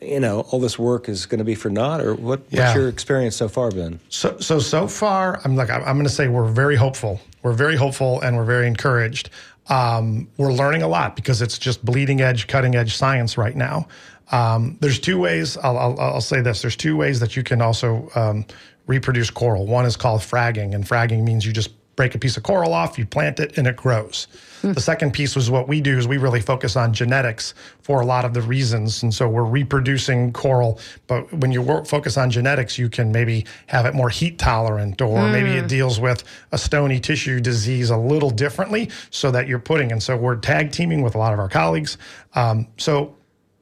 you 0.00 0.20
know 0.20 0.40
all 0.50 0.60
this 0.60 0.78
work 0.78 1.08
is 1.08 1.26
going 1.26 1.38
to 1.40 1.44
be 1.44 1.54
for 1.56 1.68
naught? 1.70 2.00
Or 2.00 2.14
what, 2.14 2.42
Yeah. 2.50 2.66
what's 2.66 2.74
your 2.76 2.88
experience 2.88 3.34
so 3.36 3.48
far 3.48 3.70
been? 3.70 3.98
So 4.08 4.38
so 4.38 4.58
so 4.60 4.86
far, 4.86 5.40
I'm 5.44 5.56
like 5.56 5.70
I'm 5.70 5.82
going 5.82 6.04
to 6.04 6.08
say 6.10 6.28
we're 6.28 6.46
very 6.48 6.76
hopeful. 6.76 7.20
We're 7.42 7.54
very 7.54 7.76
hopeful, 7.76 8.20
and 8.20 8.36
we're 8.36 8.44
very 8.44 8.66
encouraged. 8.66 9.30
Um, 9.70 10.28
we're 10.36 10.52
learning 10.52 10.82
a 10.82 10.88
lot 10.88 11.16
because 11.16 11.40
it's 11.40 11.58
just 11.58 11.84
bleeding 11.84 12.20
edge, 12.20 12.46
cutting 12.48 12.74
edge 12.74 12.96
science 12.96 13.38
right 13.38 13.56
now. 13.56 13.88
Um, 14.32 14.76
there's 14.80 14.98
two 14.98 15.18
ways. 15.18 15.56
I'll, 15.56 15.78
I'll, 15.78 16.00
I'll 16.00 16.20
say 16.20 16.40
this. 16.40 16.62
There's 16.62 16.76
two 16.76 16.96
ways 16.96 17.20
that 17.20 17.36
you 17.36 17.42
can 17.42 17.62
also 17.62 18.10
um, 18.14 18.44
reproduce 18.86 19.30
coral. 19.30 19.66
One 19.66 19.86
is 19.86 19.96
called 19.96 20.20
fragging, 20.20 20.74
and 20.74 20.84
fragging 20.84 21.24
means 21.24 21.46
you 21.46 21.52
just 21.52 21.70
break 22.00 22.14
a 22.14 22.18
piece 22.18 22.38
of 22.38 22.42
coral 22.42 22.72
off, 22.72 22.98
you 22.98 23.04
plant 23.04 23.38
it, 23.38 23.58
and 23.58 23.66
it 23.66 23.76
grows. 23.76 24.26
The 24.62 24.80
second 24.80 25.12
piece 25.12 25.36
was 25.36 25.50
what 25.50 25.68
we 25.68 25.82
do 25.82 25.98
is 25.98 26.08
we 26.08 26.16
really 26.16 26.40
focus 26.40 26.74
on 26.74 26.94
genetics 26.94 27.52
for 27.82 28.00
a 28.00 28.06
lot 28.06 28.24
of 28.24 28.32
the 28.32 28.40
reasons, 28.40 29.02
and 29.02 29.12
so 29.12 29.28
we're 29.28 29.44
reproducing 29.44 30.32
coral. 30.32 30.80
But 31.08 31.30
when 31.34 31.52
you 31.52 31.60
work, 31.60 31.86
focus 31.86 32.16
on 32.16 32.30
genetics, 32.30 32.78
you 32.78 32.88
can 32.88 33.12
maybe 33.12 33.44
have 33.66 33.84
it 33.84 33.94
more 33.94 34.08
heat 34.08 34.38
tolerant, 34.38 35.02
or 35.02 35.28
maybe 35.28 35.50
it 35.50 35.68
deals 35.68 36.00
with 36.00 36.24
a 36.52 36.56
stony 36.56 37.00
tissue 37.00 37.38
disease 37.38 37.90
a 37.90 37.98
little 37.98 38.30
differently, 38.30 38.88
so 39.10 39.30
that 39.30 39.46
you're 39.46 39.58
putting. 39.58 39.92
And 39.92 40.02
so 40.02 40.16
we're 40.16 40.36
tag 40.36 40.72
teaming 40.72 41.02
with 41.02 41.14
a 41.14 41.18
lot 41.18 41.34
of 41.34 41.38
our 41.38 41.50
colleagues. 41.50 41.98
Um, 42.34 42.66
so 42.78 43.14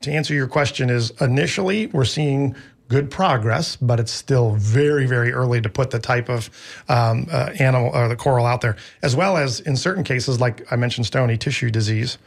to 0.02 0.12
answer 0.12 0.32
your 0.32 0.46
question 0.46 0.90
is 0.90 1.10
initially 1.20 1.88
we're 1.88 2.04
seeing 2.04 2.54
good 2.88 3.10
progress, 3.10 3.76
but 3.76 4.00
it's 4.00 4.12
still 4.12 4.52
very, 4.54 5.06
very 5.06 5.32
early 5.32 5.60
to 5.60 5.68
put 5.68 5.90
the 5.90 5.98
type 5.98 6.28
of 6.28 6.50
um, 6.88 7.26
uh, 7.30 7.50
animal 7.58 7.90
or 7.94 8.08
the 8.08 8.16
coral 8.16 8.46
out 8.46 8.60
there, 8.60 8.76
as 9.02 9.14
well 9.14 9.36
as 9.36 9.60
in 9.60 9.76
certain 9.76 10.04
cases, 10.04 10.40
like 10.40 10.70
I 10.72 10.76
mentioned, 10.76 11.06
stony 11.06 11.36
tissue 11.36 11.70
disease. 11.70 12.18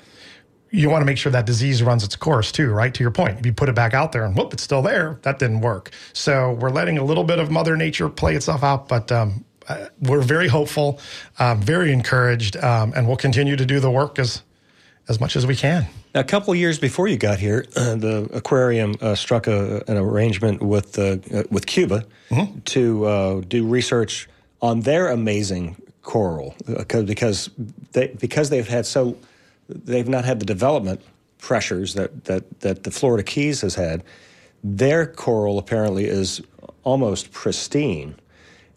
You 0.69 0.89
want 0.89 1.01
to 1.01 1.05
make 1.05 1.17
sure 1.17 1.31
that 1.31 1.45
disease 1.45 1.83
runs 1.83 2.03
its 2.03 2.15
course 2.15 2.51
too, 2.51 2.69
right? 2.71 2.93
To 2.93 3.03
your 3.03 3.11
point, 3.11 3.39
if 3.39 3.45
you 3.45 3.51
put 3.51 3.67
it 3.67 3.75
back 3.75 3.93
out 3.93 4.11
there 4.13 4.23
and 4.23 4.37
whoop, 4.37 4.53
it's 4.53 4.63
still 4.63 4.81
there, 4.81 5.19
that 5.23 5.39
didn't 5.39 5.61
work. 5.61 5.91
So 6.13 6.53
we're 6.53 6.69
letting 6.69 6.97
a 6.97 7.03
little 7.03 7.25
bit 7.25 7.39
of 7.39 7.51
Mother 7.51 7.75
Nature 7.75 8.07
play 8.07 8.35
itself 8.35 8.63
out, 8.63 8.87
but 8.87 9.11
um, 9.11 9.43
uh, 9.67 9.87
we're 9.99 10.21
very 10.21 10.47
hopeful, 10.47 10.99
um, 11.39 11.59
very 11.61 11.91
encouraged, 11.91 12.55
um, 12.57 12.93
and 12.95 13.07
we'll 13.07 13.17
continue 13.17 13.55
to 13.55 13.65
do 13.65 13.79
the 13.79 13.91
work 13.91 14.19
as 14.19 14.43
as 15.09 15.19
much 15.19 15.35
as 15.35 15.45
we 15.45 15.55
can. 15.55 15.87
A 16.13 16.23
couple 16.25 16.51
of 16.51 16.59
years 16.59 16.77
before 16.77 17.07
you 17.07 17.15
got 17.17 17.39
here, 17.39 17.65
uh, 17.75 17.95
the 18.07 18.29
aquarium 18.33 18.95
uh, 19.01 19.15
struck 19.15 19.47
a, 19.47 19.83
an 19.87 19.97
arrangement 19.97 20.61
with 20.61 20.99
uh, 20.99 21.17
uh, 21.33 21.43
with 21.49 21.65
Cuba 21.65 22.05
to 22.65 23.05
uh, 23.05 23.41
do 23.47 23.65
research 23.67 24.27
on 24.61 24.81
their 24.81 25.09
amazing 25.09 25.75
coral 26.01 26.55
uh, 26.67 26.83
'cause- 26.83 27.03
because 27.05 27.49
they 27.93 28.07
because 28.07 28.49
they've 28.49 28.67
had 28.67 28.85
so 28.85 29.15
they've 29.69 30.09
not 30.09 30.25
had 30.25 30.39
the 30.39 30.45
development 30.45 31.01
pressures 31.39 31.93
that 31.93 32.25
that 32.25 32.59
that 32.61 32.83
the 32.83 32.91
Florida 32.91 33.23
Keys 33.23 33.61
has 33.61 33.75
had. 33.75 34.03
Their 34.63 35.05
coral 35.07 35.57
apparently 35.57 36.05
is 36.05 36.41
almost 36.83 37.31
pristine. 37.31 38.15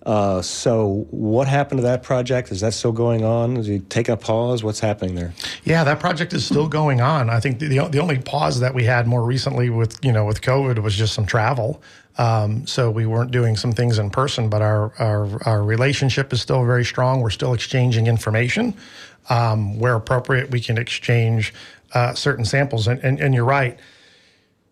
Uh, 0.05 0.43
so, 0.43 1.07
what 1.11 1.49
happened 1.49 1.79
to 1.79 1.83
that 1.83 2.03
project? 2.03 2.53
Is 2.53 2.61
that 2.61 2.75
still 2.75 2.93
going 2.93 3.25
on? 3.25 3.57
Is 3.57 3.69
you 3.69 3.79
take 3.89 4.11
a 4.11 4.17
pause? 4.17 4.63
What's 4.63 4.81
happening 4.81 5.15
there? 5.15 5.33
Yeah, 5.65 5.83
that 5.85 5.99
project 5.99 6.35
is 6.35 6.45
still 6.45 6.69
going 6.69 7.01
on. 7.01 7.31
I 7.31 7.41
think 7.41 7.59
the, 7.59 7.69
the 7.69 7.89
the 7.89 7.99
only 8.01 8.19
pause 8.19 8.61
that 8.61 8.75
we 8.75 8.85
had 8.85 9.07
more 9.07 9.25
recently 9.25 9.71
with 9.71 9.99
you 10.05 10.13
know 10.13 10.27
with 10.27 10.43
COVID 10.43 10.79
was 10.81 10.95
just 10.95 11.15
some 11.15 11.25
travel. 11.25 11.83
Um, 12.17 12.67
so 12.67 12.91
we 12.91 13.07
weren't 13.07 13.31
doing 13.31 13.57
some 13.57 13.73
things 13.73 13.99
in 13.99 14.11
person, 14.11 14.51
but 14.51 14.61
our 14.61 14.93
our 14.99 15.43
our 15.49 15.63
relationship 15.63 16.35
is 16.35 16.43
still 16.43 16.65
very 16.67 16.85
strong. 16.85 17.23
We're 17.23 17.31
still 17.31 17.55
exchanging 17.55 18.07
information 18.07 18.75
um, 19.31 19.79
where 19.79 19.95
appropriate. 19.95 20.51
We 20.51 20.61
can 20.61 20.77
exchange 20.77 21.55
uh, 21.95 22.13
certain 22.13 22.45
samples, 22.45 22.89
and, 22.89 23.03
and 23.03 23.19
and 23.21 23.35
you're 23.35 23.45
right. 23.45 23.79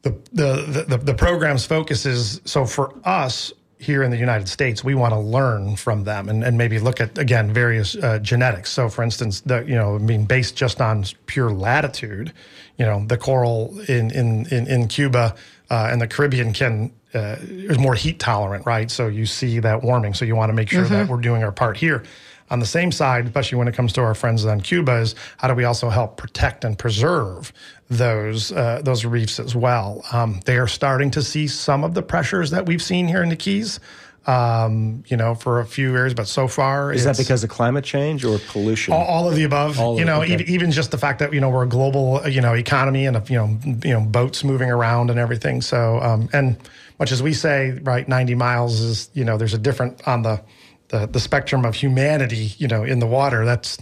The, 0.02 0.10
the 0.32 0.84
the 0.88 0.96
the 0.98 1.14
program's 1.14 1.64
focus 1.64 2.04
is 2.04 2.40
so 2.44 2.66
for 2.66 2.92
us 3.04 3.52
here 3.82 4.04
in 4.04 4.12
the 4.12 4.16
United 4.16 4.48
States, 4.48 4.84
we 4.84 4.94
want 4.94 5.12
to 5.12 5.18
learn 5.18 5.74
from 5.74 6.04
them 6.04 6.28
and, 6.28 6.44
and 6.44 6.56
maybe 6.56 6.78
look 6.78 7.00
at 7.00 7.18
again 7.18 7.52
various 7.52 7.96
uh, 7.96 8.20
genetics. 8.20 8.70
So, 8.70 8.88
for 8.88 9.02
instance, 9.02 9.40
the 9.40 9.64
you 9.64 9.74
know, 9.74 9.96
I 9.96 9.98
mean, 9.98 10.24
based 10.24 10.54
just 10.54 10.80
on 10.80 11.04
pure 11.26 11.50
latitude, 11.50 12.32
you 12.78 12.86
know, 12.86 13.04
the 13.04 13.18
coral 13.18 13.80
in 13.88 14.12
in 14.12 14.46
in, 14.46 14.68
in 14.68 14.86
Cuba 14.86 15.34
uh, 15.68 15.88
and 15.90 16.00
the 16.00 16.06
Caribbean 16.06 16.52
can 16.52 16.92
uh, 17.12 17.36
is 17.40 17.78
more 17.78 17.96
heat 17.96 18.20
tolerant, 18.20 18.66
right? 18.66 18.88
So 18.88 19.08
you 19.08 19.26
see 19.26 19.58
that 19.58 19.82
warming. 19.82 20.14
So 20.14 20.24
you 20.24 20.36
want 20.36 20.50
to 20.50 20.54
make 20.54 20.68
sure 20.68 20.84
that 20.84 21.08
we're 21.08 21.20
doing 21.20 21.42
our 21.42 21.52
part 21.52 21.76
here. 21.76 22.04
On 22.52 22.60
the 22.60 22.66
same 22.66 22.92
side, 22.92 23.24
especially 23.24 23.56
when 23.56 23.66
it 23.66 23.74
comes 23.74 23.94
to 23.94 24.02
our 24.02 24.14
friends 24.14 24.44
on 24.44 24.60
Cuba, 24.60 24.96
is 24.98 25.14
how 25.38 25.48
do 25.48 25.54
we 25.54 25.64
also 25.64 25.88
help 25.88 26.18
protect 26.18 26.64
and 26.64 26.78
preserve 26.78 27.50
those 27.88 28.52
uh, 28.52 28.82
those 28.84 29.06
reefs 29.06 29.40
as 29.40 29.56
well? 29.56 30.04
Um, 30.12 30.40
they 30.44 30.58
are 30.58 30.68
starting 30.68 31.10
to 31.12 31.22
see 31.22 31.48
some 31.48 31.82
of 31.82 31.94
the 31.94 32.02
pressures 32.02 32.50
that 32.50 32.66
we've 32.66 32.82
seen 32.82 33.08
here 33.08 33.22
in 33.22 33.30
the 33.30 33.36
Keys, 33.36 33.80
um, 34.26 35.02
you 35.06 35.16
know, 35.16 35.34
for 35.34 35.60
a 35.60 35.64
few 35.64 35.92
years, 35.92 36.12
but 36.12 36.28
so 36.28 36.46
far 36.46 36.92
Is 36.92 37.04
that 37.04 37.16
because 37.16 37.42
of 37.42 37.48
climate 37.48 37.84
change 37.84 38.22
or 38.22 38.38
pollution? 38.48 38.92
all, 38.92 39.04
all 39.04 39.28
of 39.30 39.34
the 39.34 39.44
above. 39.44 39.80
All 39.80 39.98
you 39.98 40.04
know, 40.04 40.20
okay. 40.20 40.34
even, 40.34 40.48
even 40.48 40.70
just 40.72 40.90
the 40.90 40.98
fact 40.98 41.20
that 41.20 41.32
you 41.32 41.40
know 41.40 41.48
we're 41.48 41.64
a 41.64 41.68
global 41.68 42.20
you 42.28 42.42
know 42.42 42.52
economy 42.52 43.06
and 43.06 43.16
you 43.30 43.36
know 43.36 43.58
you 43.82 43.94
know 43.94 44.02
boats 44.02 44.44
moving 44.44 44.70
around 44.70 45.08
and 45.08 45.18
everything. 45.18 45.62
So 45.62 46.00
um, 46.00 46.28
and 46.34 46.58
much 46.98 47.12
as 47.12 47.22
we 47.22 47.32
say, 47.32 47.78
right, 47.82 48.06
ninety 48.06 48.34
miles 48.34 48.78
is 48.80 49.08
you 49.14 49.24
know 49.24 49.38
there's 49.38 49.54
a 49.54 49.58
different 49.58 50.06
on 50.06 50.20
the 50.20 50.42
the, 50.92 51.06
the 51.06 51.20
spectrum 51.20 51.64
of 51.64 51.74
humanity. 51.74 52.52
You 52.58 52.68
know, 52.68 52.84
in 52.84 53.00
the 53.00 53.06
water. 53.06 53.44
That's 53.44 53.78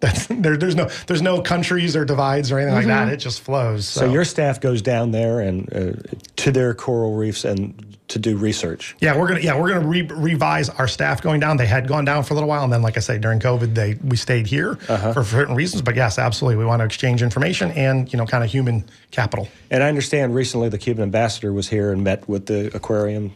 that's 0.00 0.26
there, 0.26 0.56
there's 0.56 0.74
no 0.74 0.90
there's 1.06 1.22
no 1.22 1.40
countries 1.40 1.94
or 1.94 2.04
divides 2.04 2.50
or 2.50 2.58
anything 2.58 2.74
like 2.74 2.86
that. 2.86 3.08
It 3.08 3.18
just 3.18 3.40
flows. 3.40 3.86
So, 3.86 4.00
so 4.00 4.12
your 4.12 4.24
staff 4.24 4.60
goes 4.60 4.82
down 4.82 5.12
there 5.12 5.40
and 5.40 5.72
uh, 5.72 5.92
to 6.36 6.50
their 6.50 6.74
coral 6.74 7.14
reefs 7.14 7.44
and 7.44 7.96
to 8.08 8.18
do 8.18 8.36
research. 8.36 8.96
Yeah, 9.00 9.16
we're 9.16 9.28
gonna 9.28 9.40
yeah 9.40 9.58
we're 9.58 9.68
gonna 9.68 9.86
re- 9.86 10.02
revise 10.02 10.68
our 10.68 10.88
staff 10.88 11.22
going 11.22 11.40
down. 11.40 11.56
They 11.56 11.66
had 11.66 11.86
gone 11.86 12.04
down 12.04 12.24
for 12.24 12.34
a 12.34 12.36
little 12.36 12.48
while, 12.48 12.64
and 12.64 12.72
then 12.72 12.82
like 12.82 12.96
I 12.96 13.00
say, 13.00 13.16
during 13.18 13.38
COVID, 13.38 13.74
they 13.74 13.94
we 14.04 14.16
stayed 14.16 14.46
here 14.46 14.74
for 14.76 15.24
certain 15.24 15.54
reasons. 15.54 15.82
But 15.82 15.94
yes, 15.94 16.18
absolutely, 16.18 16.56
we 16.56 16.64
want 16.64 16.80
to 16.80 16.84
exchange 16.84 17.22
information 17.22 17.70
and 17.70 18.12
you 18.12 18.18
know 18.18 18.26
kind 18.26 18.42
of 18.42 18.50
human 18.50 18.84
capital. 19.12 19.48
And 19.70 19.82
I 19.82 19.88
understand 19.88 20.34
recently 20.34 20.68
the 20.68 20.78
Cuban 20.78 21.04
ambassador 21.04 21.52
was 21.52 21.68
here 21.68 21.92
and 21.92 22.02
met 22.02 22.28
with 22.28 22.46
the 22.46 22.74
aquarium. 22.76 23.34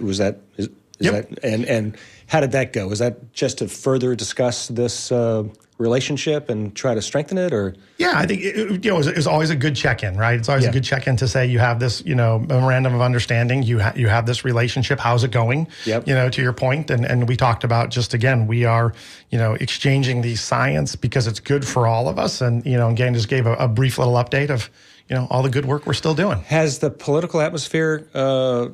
Was 0.00 0.18
that 0.18 0.40
is, 0.56 0.70
is 1.00 1.06
Yep. 1.06 1.28
that 1.30 1.44
and 1.44 1.64
and 1.66 1.96
how 2.26 2.40
did 2.40 2.52
that 2.52 2.72
go? 2.72 2.88
Was 2.88 2.98
that 3.00 3.32
just 3.32 3.58
to 3.58 3.68
further 3.68 4.14
discuss 4.14 4.68
this 4.68 5.12
uh, 5.12 5.44
relationship 5.76 6.48
and 6.48 6.74
try 6.74 6.94
to 6.94 7.02
strengthen 7.02 7.36
it, 7.36 7.52
or 7.52 7.74
Yeah, 7.98 8.12
I 8.14 8.26
think 8.26 8.42
it, 8.42 8.84
you 8.84 8.90
know 8.90 8.98
it's, 8.98 9.08
it's 9.08 9.26
always 9.26 9.50
a 9.50 9.56
good 9.56 9.74
check-in, 9.74 10.16
right? 10.16 10.38
It's 10.38 10.48
always 10.48 10.64
Yeah. 10.64 10.70
a 10.70 10.72
good 10.72 10.84
check-in 10.84 11.16
to 11.16 11.26
say 11.28 11.46
you 11.46 11.58
have 11.58 11.80
this, 11.80 12.02
you 12.06 12.14
know, 12.14 12.38
memorandum 12.38 12.94
of 12.94 13.00
understanding. 13.00 13.62
You 13.64 13.80
ha- 13.80 13.92
you 13.96 14.08
have 14.08 14.24
this 14.24 14.44
relationship. 14.44 15.00
How's 15.00 15.24
it 15.24 15.32
going? 15.32 15.66
Yep. 15.84 16.06
You 16.08 16.14
know, 16.14 16.28
to 16.30 16.40
your 16.42 16.52
point, 16.52 16.90
and 16.90 17.04
and 17.04 17.28
we 17.28 17.36
talked 17.36 17.64
about 17.64 17.90
just 17.90 18.14
again, 18.14 18.46
we 18.46 18.64
are, 18.64 18.92
you 19.30 19.38
know, 19.38 19.54
exchanging 19.54 20.22
the 20.22 20.36
science 20.36 20.94
because 20.96 21.26
it's 21.26 21.40
good 21.40 21.66
for 21.66 21.86
all 21.88 22.08
of 22.08 22.18
us. 22.18 22.40
And 22.40 22.64
you 22.64 22.76
know, 22.76 22.88
again, 22.88 23.12
just 23.14 23.28
gave 23.28 23.46
a, 23.46 23.54
a 23.54 23.68
brief 23.68 23.98
little 23.98 24.14
update 24.14 24.50
of, 24.50 24.70
you 25.08 25.16
know, 25.16 25.26
all 25.28 25.42
the 25.42 25.50
good 25.50 25.66
work 25.66 25.86
we're 25.86 25.92
still 25.94 26.14
doing. 26.14 26.38
has 26.46 26.78
the 26.78 26.90
political 26.90 27.40
atmosphere 27.40 28.08
uh, 28.14 28.68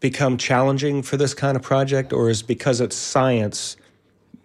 become 0.00 0.36
challenging 0.36 1.02
for 1.02 1.16
this 1.16 1.34
kind 1.34 1.56
of 1.56 1.62
project, 1.62 2.12
or 2.12 2.28
is 2.30 2.42
because 2.42 2.80
it's 2.80 2.96
science, 2.96 3.76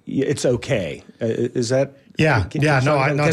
it's 0.08 0.46
okay? 0.46 1.04
Uh, 1.22 1.26
is 1.26 1.70
that 1.70 1.98
Yeah, 2.18 2.48
yeah, 2.54 2.80
no, 2.84 2.98
I- 2.98 3.14
no, 3.14 3.30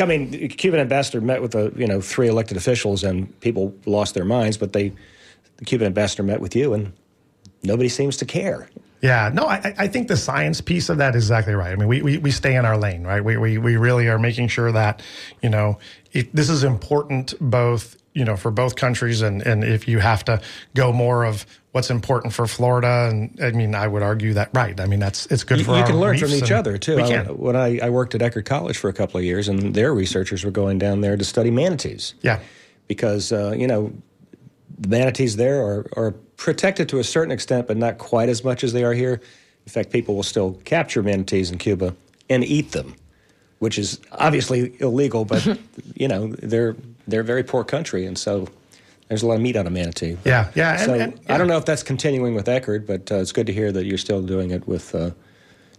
I 0.00 0.04
mean, 0.04 0.30
the 0.30 0.48
Cuban 0.48 0.80
ambassador 0.80 1.20
met 1.20 1.40
with 1.42 1.52
the 1.52 1.72
you 1.76 1.86
know 1.86 2.00
three 2.00 2.28
elected 2.28 2.56
officials, 2.56 3.04
and 3.04 3.38
people 3.40 3.74
lost 3.86 4.14
their 4.14 4.24
minds. 4.24 4.56
But 4.56 4.72
they, 4.72 4.92
the 5.56 5.64
Cuban 5.64 5.86
ambassador 5.86 6.22
met 6.22 6.40
with 6.40 6.54
you, 6.56 6.74
and 6.74 6.92
nobody 7.62 7.88
seems 7.88 8.16
to 8.18 8.24
care. 8.24 8.68
Yeah, 9.00 9.30
no, 9.34 9.46
I, 9.48 9.74
I 9.78 9.88
think 9.88 10.06
the 10.06 10.16
science 10.16 10.60
piece 10.60 10.88
of 10.88 10.98
that 10.98 11.16
is 11.16 11.24
exactly 11.24 11.54
right. 11.54 11.72
I 11.72 11.74
mean, 11.74 11.88
we, 11.88 12.02
we, 12.02 12.18
we 12.18 12.30
stay 12.30 12.54
in 12.54 12.64
our 12.64 12.76
lane, 12.78 13.02
right? 13.02 13.24
We, 13.24 13.36
we, 13.36 13.58
we 13.58 13.76
really 13.76 14.06
are 14.06 14.16
making 14.18 14.46
sure 14.46 14.70
that, 14.70 15.02
you 15.42 15.48
know, 15.48 15.78
it, 16.12 16.32
this 16.32 16.48
is 16.48 16.62
important 16.62 17.34
both, 17.40 17.96
you 18.12 18.24
know, 18.24 18.36
for 18.36 18.52
both 18.52 18.76
countries. 18.76 19.20
And, 19.20 19.42
and 19.42 19.64
if 19.64 19.88
you 19.88 19.98
have 19.98 20.24
to 20.26 20.40
go 20.76 20.92
more 20.92 21.24
of 21.24 21.44
what's 21.72 21.90
important 21.90 22.32
for 22.34 22.46
Florida, 22.46 23.08
and 23.10 23.38
I 23.42 23.50
mean, 23.50 23.74
I 23.74 23.86
would 23.88 24.02
argue 24.02 24.34
that, 24.34 24.50
right. 24.52 24.78
I 24.78 24.86
mean, 24.86 25.00
that's, 25.00 25.26
it's 25.26 25.42
good 25.44 25.58
You, 25.58 25.64
for 25.64 25.76
you 25.78 25.84
can 25.84 25.98
learn 25.98 26.18
from 26.18 26.30
each 26.30 26.50
other 26.52 26.78
too. 26.78 26.96
We 26.96 27.02
I- 27.02 27.08
can. 27.08 27.26
when 27.38 27.56
I, 27.56 27.78
I 27.78 27.90
worked 27.90 28.14
at 28.14 28.20
Eckerd 28.20 28.44
College 28.44 28.76
for 28.76 28.88
a 28.88 28.92
couple 28.92 29.18
of 29.18 29.24
years, 29.24 29.48
and 29.48 29.74
their 29.74 29.92
researchers 29.94 30.44
were 30.44 30.50
going 30.50 30.78
down 30.78 31.00
there 31.00 31.16
to 31.16 31.24
study 31.24 31.50
manatees. 31.50 32.14
Yeah. 32.22 32.40
because 32.88 33.32
uh, 33.32 33.54
you 33.56 33.66
know 33.66 33.92
the 34.78 34.88
manatees 34.88 35.36
there 35.36 35.62
are, 35.62 35.86
are 35.96 36.10
protected 36.36 36.88
to 36.90 36.98
a 36.98 37.04
certain 37.04 37.30
extent, 37.30 37.66
but 37.68 37.76
not 37.76 37.98
quite 37.98 38.28
as 38.28 38.42
much 38.44 38.64
as 38.64 38.72
they 38.72 38.84
are 38.84 38.92
here. 38.94 39.20
In 39.64 39.70
fact, 39.72 39.90
people 39.90 40.14
will 40.16 40.24
still 40.24 40.54
capture 40.64 41.02
manatees 41.02 41.50
in 41.52 41.58
Cuba 41.58 41.94
and 42.28 42.42
eat 42.44 42.72
them, 42.72 42.96
which 43.60 43.78
is 43.78 44.00
obviously 44.12 44.74
illegal. 44.80 45.24
But 45.24 45.46
you 45.94 46.08
know 46.08 46.28
they're 46.42 46.74
they're 47.08 47.20
a 47.20 47.24
very 47.24 47.44
poor 47.44 47.64
country, 47.64 48.04
and 48.04 48.18
so 48.18 48.48
there's 49.08 49.22
a 49.22 49.26
lot 49.26 49.34
of 49.34 49.40
meat 49.40 49.56
on 49.56 49.66
a 49.66 49.70
manatee. 49.70 50.16
Yeah, 50.24 50.50
yeah, 50.54 50.72
and- 50.72 50.80
so 50.82 50.94
and- 50.94 51.20
I 51.28 51.38
don't 51.38 51.48
know 51.48 51.58
if 51.58 51.64
that's 51.64 51.82
continuing 51.82 52.34
with 52.34 52.46
Eckerd, 52.46 52.86
but 52.86 53.10
uh, 53.12 53.16
it's 53.16 53.32
good 53.32 53.46
to 53.46 53.52
hear 53.52 53.70
that 53.72 53.84
you're 53.84 53.98
still 53.98 54.22
doing 54.22 54.50
it 54.50 54.66
with. 54.66 54.94
Uh, 54.94 55.10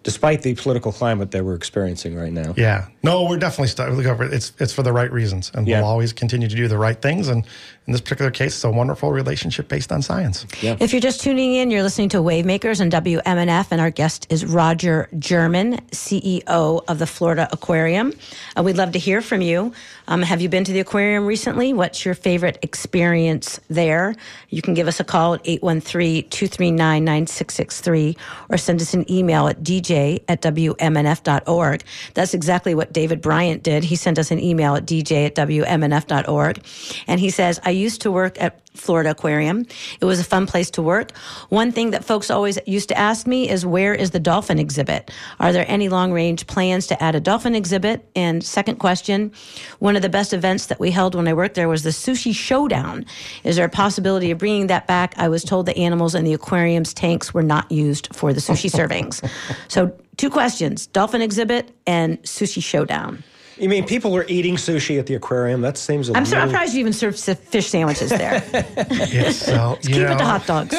Despite 0.03 0.41
the 0.41 0.53
political 0.55 0.91
climate 0.91 1.31
that 1.31 1.45
we're 1.45 1.55
experiencing 1.55 2.13
right 2.13 2.33
now. 2.33 2.53
Yeah, 2.57 2.87
no, 3.03 3.23
we're 3.23 3.37
definitely 3.37 3.69
stu- 3.69 3.85
look 3.85 4.05
over. 4.05 4.25
it. 4.25 4.33
It's 4.33 4.51
it's 4.59 4.73
for 4.73 4.83
the 4.83 4.91
right 4.91 5.09
reasons, 5.09 5.49
and 5.55 5.65
Yeah. 5.65 5.79
we'll 5.79 5.87
always 5.87 6.11
continue 6.11 6.49
to 6.49 6.55
do 6.57 6.67
the 6.67 6.77
right 6.77 7.01
things. 7.01 7.29
And 7.29 7.45
in 7.87 7.93
this 7.93 8.01
particular 8.01 8.29
case, 8.29 8.47
it's 8.55 8.63
a 8.65 8.69
wonderful 8.69 9.13
relationship 9.13 9.69
based 9.69 9.93
on 9.93 10.01
science. 10.01 10.45
Yeah. 10.61 10.75
If 10.81 10.91
you're 10.91 10.99
just 10.99 11.21
tuning 11.21 11.55
in, 11.55 11.71
you're 11.71 11.83
listening 11.83 12.09
to 12.09 12.17
Wavemakers 12.17 12.81
and 12.81 12.91
WMNF, 12.91 13.67
and 13.71 13.79
our 13.79 13.91
guest 13.91 14.27
is 14.29 14.43
Roger 14.45 15.07
Germann, 15.19 15.79
CEO 15.91 16.83
of 16.85 16.99
the 16.99 17.07
Florida 17.07 17.47
Aquarium. 17.53 18.11
Uh, 18.57 18.63
we'd 18.63 18.75
love 18.75 18.91
to 18.91 18.99
hear 18.99 19.21
from 19.21 19.39
you. 19.39 19.71
Um, 20.07 20.21
have 20.21 20.41
you 20.41 20.49
been 20.49 20.63
to 20.65 20.73
the 20.73 20.79
aquarium 20.79 21.25
recently? 21.25 21.73
What's 21.73 22.03
your 22.03 22.13
favorite 22.13 22.59
experience 22.61 23.59
there? 23.69 24.15
You 24.49 24.61
can 24.61 24.73
give 24.73 24.87
us 24.87 24.99
a 24.99 25.03
call 25.03 25.35
at 25.35 25.41
813 25.45 26.29
239 26.29 27.03
9663 27.03 28.17
or 28.49 28.57
send 28.57 28.81
us 28.81 28.93
an 28.93 29.09
email 29.09 29.47
at 29.47 29.63
dj 29.63 30.23
at 30.27 30.41
WMNF.org. 30.41 31.83
That's 32.13 32.33
exactly 32.33 32.75
what 32.75 32.91
David 32.91 33.21
Bryant 33.21 33.63
did. 33.63 33.83
He 33.85 33.95
sent 33.95 34.19
us 34.19 34.31
an 34.31 34.39
email 34.39 34.75
at 34.75 34.85
dj 34.85 35.27
at 35.27 35.35
WMNF.org. 35.35 36.63
And 37.07 37.19
he 37.19 37.29
says, 37.29 37.59
I 37.63 37.69
used 37.69 38.01
to 38.01 38.11
work 38.11 38.41
at 38.41 38.59
Florida 38.75 39.11
Aquarium. 39.11 39.65
It 40.01 40.05
was 40.05 40.19
a 40.19 40.23
fun 40.23 40.47
place 40.47 40.69
to 40.71 40.81
work. 40.81 41.15
One 41.49 41.71
thing 41.71 41.91
that 41.91 42.03
folks 42.03 42.31
always 42.31 42.57
used 42.65 42.89
to 42.89 42.97
ask 42.97 43.27
me 43.27 43.49
is 43.49 43.65
where 43.65 43.93
is 43.93 44.11
the 44.11 44.19
dolphin 44.19 44.59
exhibit? 44.59 45.11
Are 45.39 45.53
there 45.53 45.65
any 45.67 45.89
long 45.89 46.11
range 46.11 46.47
plans 46.47 46.87
to 46.87 47.01
add 47.03 47.15
a 47.15 47.19
dolphin 47.19 47.55
exhibit? 47.55 48.09
And 48.15 48.43
second 48.43 48.77
question, 48.77 49.31
one 49.79 49.95
of 49.95 50.01
the 50.01 50.09
best 50.09 50.33
events 50.33 50.67
that 50.67 50.79
we 50.79 50.91
held 50.91 51.15
when 51.15 51.27
I 51.27 51.33
worked 51.33 51.55
there 51.55 51.69
was 51.69 51.83
the 51.83 51.91
Sushi 51.91 52.33
Showdown. 52.33 53.05
Is 53.43 53.55
there 53.55 53.65
a 53.65 53.69
possibility 53.69 54.31
of 54.31 54.37
bringing 54.37 54.67
that 54.67 54.87
back? 54.87 55.13
I 55.17 55.29
was 55.29 55.43
told 55.43 55.65
the 55.65 55.77
animals 55.77 56.15
in 56.15 56.25
the 56.25 56.33
aquarium's 56.33 56.93
tanks 56.93 57.33
were 57.33 57.43
not 57.43 57.71
used 57.71 58.13
for 58.13 58.33
the 58.33 58.39
sushi 58.39 58.69
servings. 58.79 59.27
So, 59.67 59.95
two 60.17 60.29
questions 60.29 60.87
dolphin 60.87 61.21
exhibit 61.21 61.71
and 61.85 62.21
Sushi 62.23 62.63
Showdown. 62.63 63.23
You 63.57 63.69
mean 63.69 63.85
people 63.85 64.15
are 64.15 64.25
eating 64.27 64.55
sushi 64.55 64.99
at 64.99 65.05
the 65.05 65.15
aquarium? 65.15 65.61
That 65.61 65.77
seems 65.77 66.09
a 66.09 66.13
I'm 66.15 66.23
little... 66.23 66.39
I'm 66.39 66.49
surprised 66.49 66.73
you 66.73 66.79
even 66.79 66.93
serve 66.93 67.13
s- 67.13 67.39
fish 67.39 67.67
sandwiches 67.67 68.09
there. 68.09 68.43
It's 68.75 69.37
so 69.37 69.77
you 69.83 69.89
Keep 69.89 70.01
know, 70.01 70.13
it 70.13 70.17
to 70.17 70.25
hot 70.25 70.45
dogs. 70.47 70.75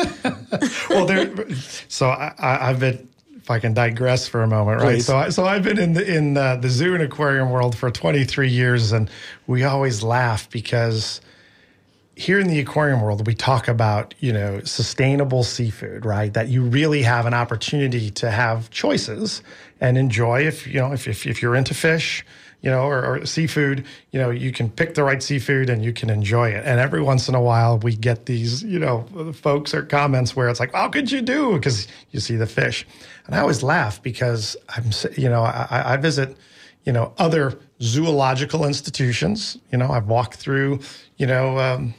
well, 0.91 1.07
there. 1.07 1.33
So 1.89 2.09
I, 2.09 2.35
I, 2.39 2.71
I've 2.71 2.81
been. 2.81 3.09
If 3.37 3.51
I 3.51 3.59
can 3.59 3.75
digress 3.75 4.27
for 4.27 4.43
a 4.43 4.47
moment, 4.47 4.81
right? 4.81 4.95
Please. 4.95 5.05
So, 5.05 5.19
I, 5.19 5.29
so 5.29 5.45
I've 5.45 5.63
been 5.63 5.79
in 5.79 5.93
the 5.93 6.17
in 6.17 6.35
uh, 6.35 6.57
the 6.57 6.71
zoo 6.71 6.95
and 6.95 7.03
aquarium 7.03 7.51
world 7.51 7.77
for 7.77 7.91
23 7.91 8.49
years, 8.49 8.91
and 8.91 9.11
we 9.47 9.65
always 9.65 10.03
laugh 10.03 10.49
because 10.49 11.21
here 12.17 12.41
in 12.41 12.47
the 12.47 12.59
aquarium 12.59 13.03
world, 13.03 13.27
we 13.27 13.35
talk 13.35 13.69
about 13.69 14.15
you 14.21 14.33
know 14.33 14.61
sustainable 14.65 15.43
seafood, 15.43 16.07
right? 16.07 16.33
That 16.33 16.49
you 16.49 16.63
really 16.63 17.03
have 17.03 17.27
an 17.27 17.35
opportunity 17.35 18.11
to 18.13 18.31
have 18.31 18.71
choices 18.71 19.43
and 19.79 19.99
enjoy. 19.99 20.47
If 20.47 20.67
you 20.67 20.81
know 20.81 20.93
if 20.93 21.07
if, 21.07 21.27
if 21.27 21.43
you're 21.43 21.55
into 21.55 21.75
fish, 21.75 22.25
you 22.65 22.71
know, 22.71 22.85
or, 22.85 23.05
or 23.05 23.27
seafood, 23.27 23.85
you 24.11 24.19
know, 24.19 24.31
you 24.31 24.51
can 24.51 24.71
pick 24.71 24.95
the 24.95 25.05
right 25.05 25.23
seafood 25.23 25.69
and 25.69 25.85
you 25.85 25.93
can 25.93 26.09
enjoy 26.09 26.49
it. 26.49 26.65
And 26.65 26.81
every 26.81 27.03
once 27.03 27.29
in 27.29 27.35
a 27.35 27.41
while, 27.41 27.79
we 27.79 27.95
get 27.95 28.25
these, 28.25 28.63
you 28.63 28.79
know, 28.79 29.05
folks 29.35 29.75
or 29.75 29.83
comments 29.83 30.35
where 30.35 30.49
it's 30.49 30.61
like, 30.61 30.73
"How 30.73 30.89
could 30.89 31.13
you 31.13 31.21
do?" 31.21 31.53
Because 31.53 31.87
you 32.11 32.21
see 32.21 32.37
the 32.37 32.47
fish, 32.47 32.87
and 33.27 33.35
I 33.35 33.41
always 33.41 33.63
laugh 33.63 34.03
because 34.03 34.57
I'm, 34.71 34.91
you 35.15 35.29
know, 35.29 35.43
I, 35.43 35.93
I 35.93 35.97
visit, 35.99 36.39
you 36.85 36.93
know, 36.93 37.13
other 37.19 37.59
zoological 37.83 38.65
institutions. 38.65 39.59
You 39.71 39.77
know, 39.77 39.91
I've 39.91 40.07
walked 40.07 40.37
through, 40.37 40.81
you 41.19 41.27
know. 41.27 41.59
Um, 41.59 41.95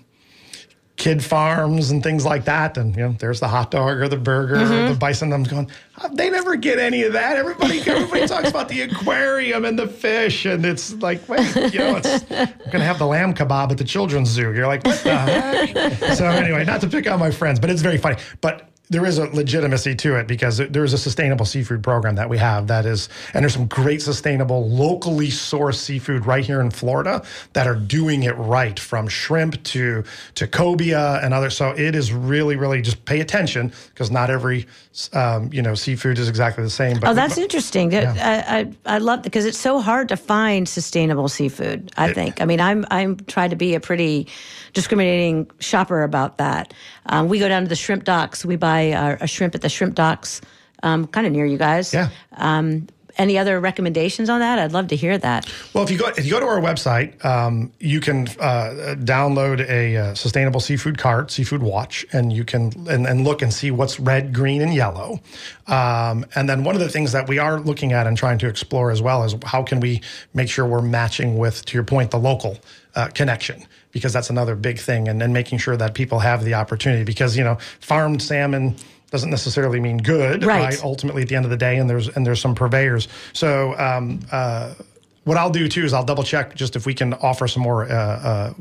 kid 1.06 1.24
farms 1.24 1.92
and 1.92 2.02
things 2.02 2.26
like 2.26 2.46
that. 2.46 2.78
And 2.78 2.96
you 2.96 3.04
know, 3.04 3.16
there's 3.20 3.40
the 3.40 3.48
hot 3.48 3.70
dog 3.70 3.98
or 3.98 4.08
the 4.08 4.18
burger 4.18 4.56
or 4.56 4.66
the 4.66 4.74
mm-hmm. 4.74 4.98
bison. 4.98 5.32
I'm 5.34 5.44
going, 5.44 5.70
"Oh, 6.02 6.10
they 6.12 6.32
never 6.32 6.56
get 6.56 6.80
any 6.80 7.04
of 7.04 7.14
that. 7.14 7.38
Everybody, 7.38 7.80
everybody 7.82 8.28
talks 8.34 8.50
about 8.50 8.70
the 8.70 8.82
aquarium 8.82 9.66
and 9.66 9.78
the 9.78 9.88
fish, 9.88 10.46
and 10.46 10.66
it's 10.66 10.94
like, 10.96 11.30
wait, 11.30 11.56
you 11.56 11.78
know, 11.78 12.02
it's 12.04 12.28
we're 12.28 12.72
gonna 12.72 12.84
have 12.84 12.98
the 12.98 13.06
lamb 13.06 13.36
kebab 13.36 13.70
at 13.70 13.78
the 13.78 13.84
children's 13.84 14.30
zoo. 14.30 14.52
You're 14.52 14.66
like, 14.66 14.84
what 14.84 15.04
the 15.04 15.16
heck? 15.16 16.16
so 16.18 16.26
anyway, 16.26 16.66
not 16.66 16.82
to 16.82 16.88
pick 16.88 17.08
on 17.08 17.20
my 17.20 17.30
friends, 17.30 17.60
but 17.60 17.70
it's 17.70 17.84
very 17.84 18.00
funny. 18.00 18.18
But 18.42 18.68
there 18.90 19.06
is 19.06 19.18
a 19.18 19.26
legitimacy 19.26 19.96
to 19.96 20.16
it 20.16 20.28
because 20.28 20.58
there's 20.58 20.94
a 20.94 20.98
sustainable 20.98 21.46
seafood 21.46 21.84
program 21.84 22.16
that 22.16 22.30
we 22.30 22.38
have 22.38 22.68
that 22.68 22.86
is, 22.86 23.10
and 23.34 23.44
there's 23.44 23.54
some 23.54 23.68
great 23.68 24.02
sustainable, 24.02 24.70
locally 24.70 25.28
sourced 25.28 25.76
seafood 25.76 26.26
right 26.26 26.46
here 26.46 26.62
in 26.62 26.70
Florida 26.70 27.24
that 27.54 27.68
are 27.68 27.76
doing 27.76 28.24
it 28.24 28.34
right 28.38 28.80
from 28.80 29.08
shrimp 29.08 29.62
to 29.64 30.04
to 30.36 30.48
cobia 30.48 31.24
and 31.24 31.34
others. 31.34 31.58
So 31.58 31.72
it 31.72 31.96
is 31.96 32.14
really, 32.14 32.56
really 32.56 32.82
just 32.82 33.04
pay 33.06 33.22
attention 33.22 33.72
because 33.90 34.12
not 34.12 34.30
every 34.30 34.68
um, 35.14 35.50
you 35.52 35.62
know 35.62 35.74
seafood 35.74 36.20
is 36.20 36.30
exactly 36.30 36.64
the 36.64 36.70
same. 36.70 37.00
But 37.00 37.10
Oh, 37.10 37.14
that's 37.14 37.38
interesting. 37.38 37.96
I, 37.96 38.06
I, 38.06 38.72
I 38.86 38.98
love 39.00 39.24
because 39.24 39.46
it's 39.46 39.58
so 39.58 39.80
hard 39.80 40.10
to 40.10 40.18
find 40.18 40.70
sustainable 40.70 41.28
seafood. 41.28 41.92
I 41.98 42.14
think. 42.14 42.42
I 42.42 42.46
mean, 42.46 42.62
I'm 42.62 42.86
I'm 42.92 43.18
trying 43.18 43.50
to 43.50 43.56
be 43.56 43.74
a 43.74 43.80
pretty 43.80 44.28
discriminating 44.74 45.50
shopper 45.60 46.04
about 46.04 46.38
that. 46.38 46.74
Um, 47.08 47.30
we 47.30 47.40
go 47.40 47.48
down 47.48 47.64
to 47.64 47.70
the 47.70 47.76
shrimp 47.76 48.04
docks. 48.04 48.46
We 48.46 48.56
buy 48.56 48.75
our, 48.94 49.18
a 49.22 49.28
shrimp 49.28 49.56
at 49.56 49.62
the 49.62 49.70
shrimp 49.70 49.96
docks, 49.96 50.42
um, 50.84 51.08
kind 51.08 51.26
of 51.28 51.34
near 51.34 51.46
you 51.46 51.58
guys. 51.58 51.94
Yeah. 51.94 52.10
Um, 52.34 52.88
any 53.18 53.38
other 53.38 53.60
recommendations 53.60 54.30
on 54.30 54.40
that? 54.40 54.60
I'd 54.60 54.74
love 54.74 54.88
to 54.88 54.96
hear 54.96 55.18
that. 55.18 55.52
Well, 55.74 55.84
if 55.84 55.92
you 55.92 55.98
go 55.98 56.08
if 56.08 56.26
you 56.26 56.32
go 56.32 56.40
to 56.40 56.46
our 56.46 56.60
website, 56.60 57.24
um, 57.24 57.72
you 57.80 58.00
can 58.00 58.28
uh, 58.40 58.96
download 59.00 59.68
a 59.70 59.98
uh, 59.98 60.14
sustainable 60.16 60.60
seafood 60.60 60.98
cart, 60.98 61.32
seafood 61.32 61.64
watch, 61.64 62.06
and 62.12 62.32
you 62.34 62.44
can 62.44 62.72
and, 62.90 63.08
and 63.08 63.24
look 63.24 63.42
and 63.42 63.54
see 63.54 63.72
what's 63.72 64.00
red, 64.00 64.34
green, 64.34 64.62
and 64.62 64.74
yellow. 64.74 65.22
Um, 65.68 66.26
and 66.36 66.50
then 66.50 66.64
one 66.64 66.76
of 66.76 66.82
the 66.82 66.90
things 66.90 67.12
that 67.14 67.28
we 67.28 67.40
are 67.40 67.60
looking 67.60 67.94
at 67.94 68.08
and 68.08 68.18
trying 68.18 68.38
to 68.40 68.48
explore 68.48 68.92
as 68.92 69.02
well 69.02 69.24
is 69.24 69.36
how 69.46 69.64
can 69.64 69.80
we 69.80 70.02
make 70.34 70.50
sure 70.50 70.66
we're 70.66 70.82
matching 70.82 71.38
with, 71.38 71.66
to 71.66 71.74
your 71.74 71.84
point, 71.84 72.12
the 72.12 72.20
local 72.20 72.60
uh, 72.96 73.08
connection 73.08 73.66
because 73.96 74.12
that's 74.12 74.30
another 74.30 74.56
big 74.58 74.78
thing, 74.78 75.08
and 75.08 75.22
then 75.22 75.32
making 75.32 75.58
sure 75.58 75.78
that 75.78 75.94
people 75.94 76.20
have 76.20 76.44
the 76.44 76.54
opportunity 76.54 77.06
because 77.06 77.38
you 77.38 77.46
know 77.46 77.58
farmed 77.80 78.22
salmon 78.22 78.76
doesn't 79.10 79.30
necessarily 79.30 79.80
mean 79.80 80.00
good, 80.00 80.44
Right. 80.44 80.84
Ultimately, 80.84 81.22
at 81.22 81.30
the 81.30 81.36
end 81.38 81.46
of 81.46 81.52
the 81.52 81.56
day, 81.56 81.78
and 81.78 81.90
there's 81.90 82.10
and 82.10 82.28
there's 82.28 82.42
some 82.42 82.56
purveyors. 82.56 83.08
So, 83.32 83.74
um, 83.80 84.20
uh, 84.34 84.74
what 85.24 85.38
I'll 85.38 85.50
do 85.50 85.70
too 85.70 85.86
is 85.86 85.94
I'll 85.94 86.04
double 86.04 86.24
check 86.24 86.56
just 86.56 86.76
if 86.76 86.86
we 86.86 86.94
can 86.94 87.14
offer 87.14 87.48
some 87.48 87.64
more 87.64 87.90
uh, 87.90 87.96
uh, 87.96 88.54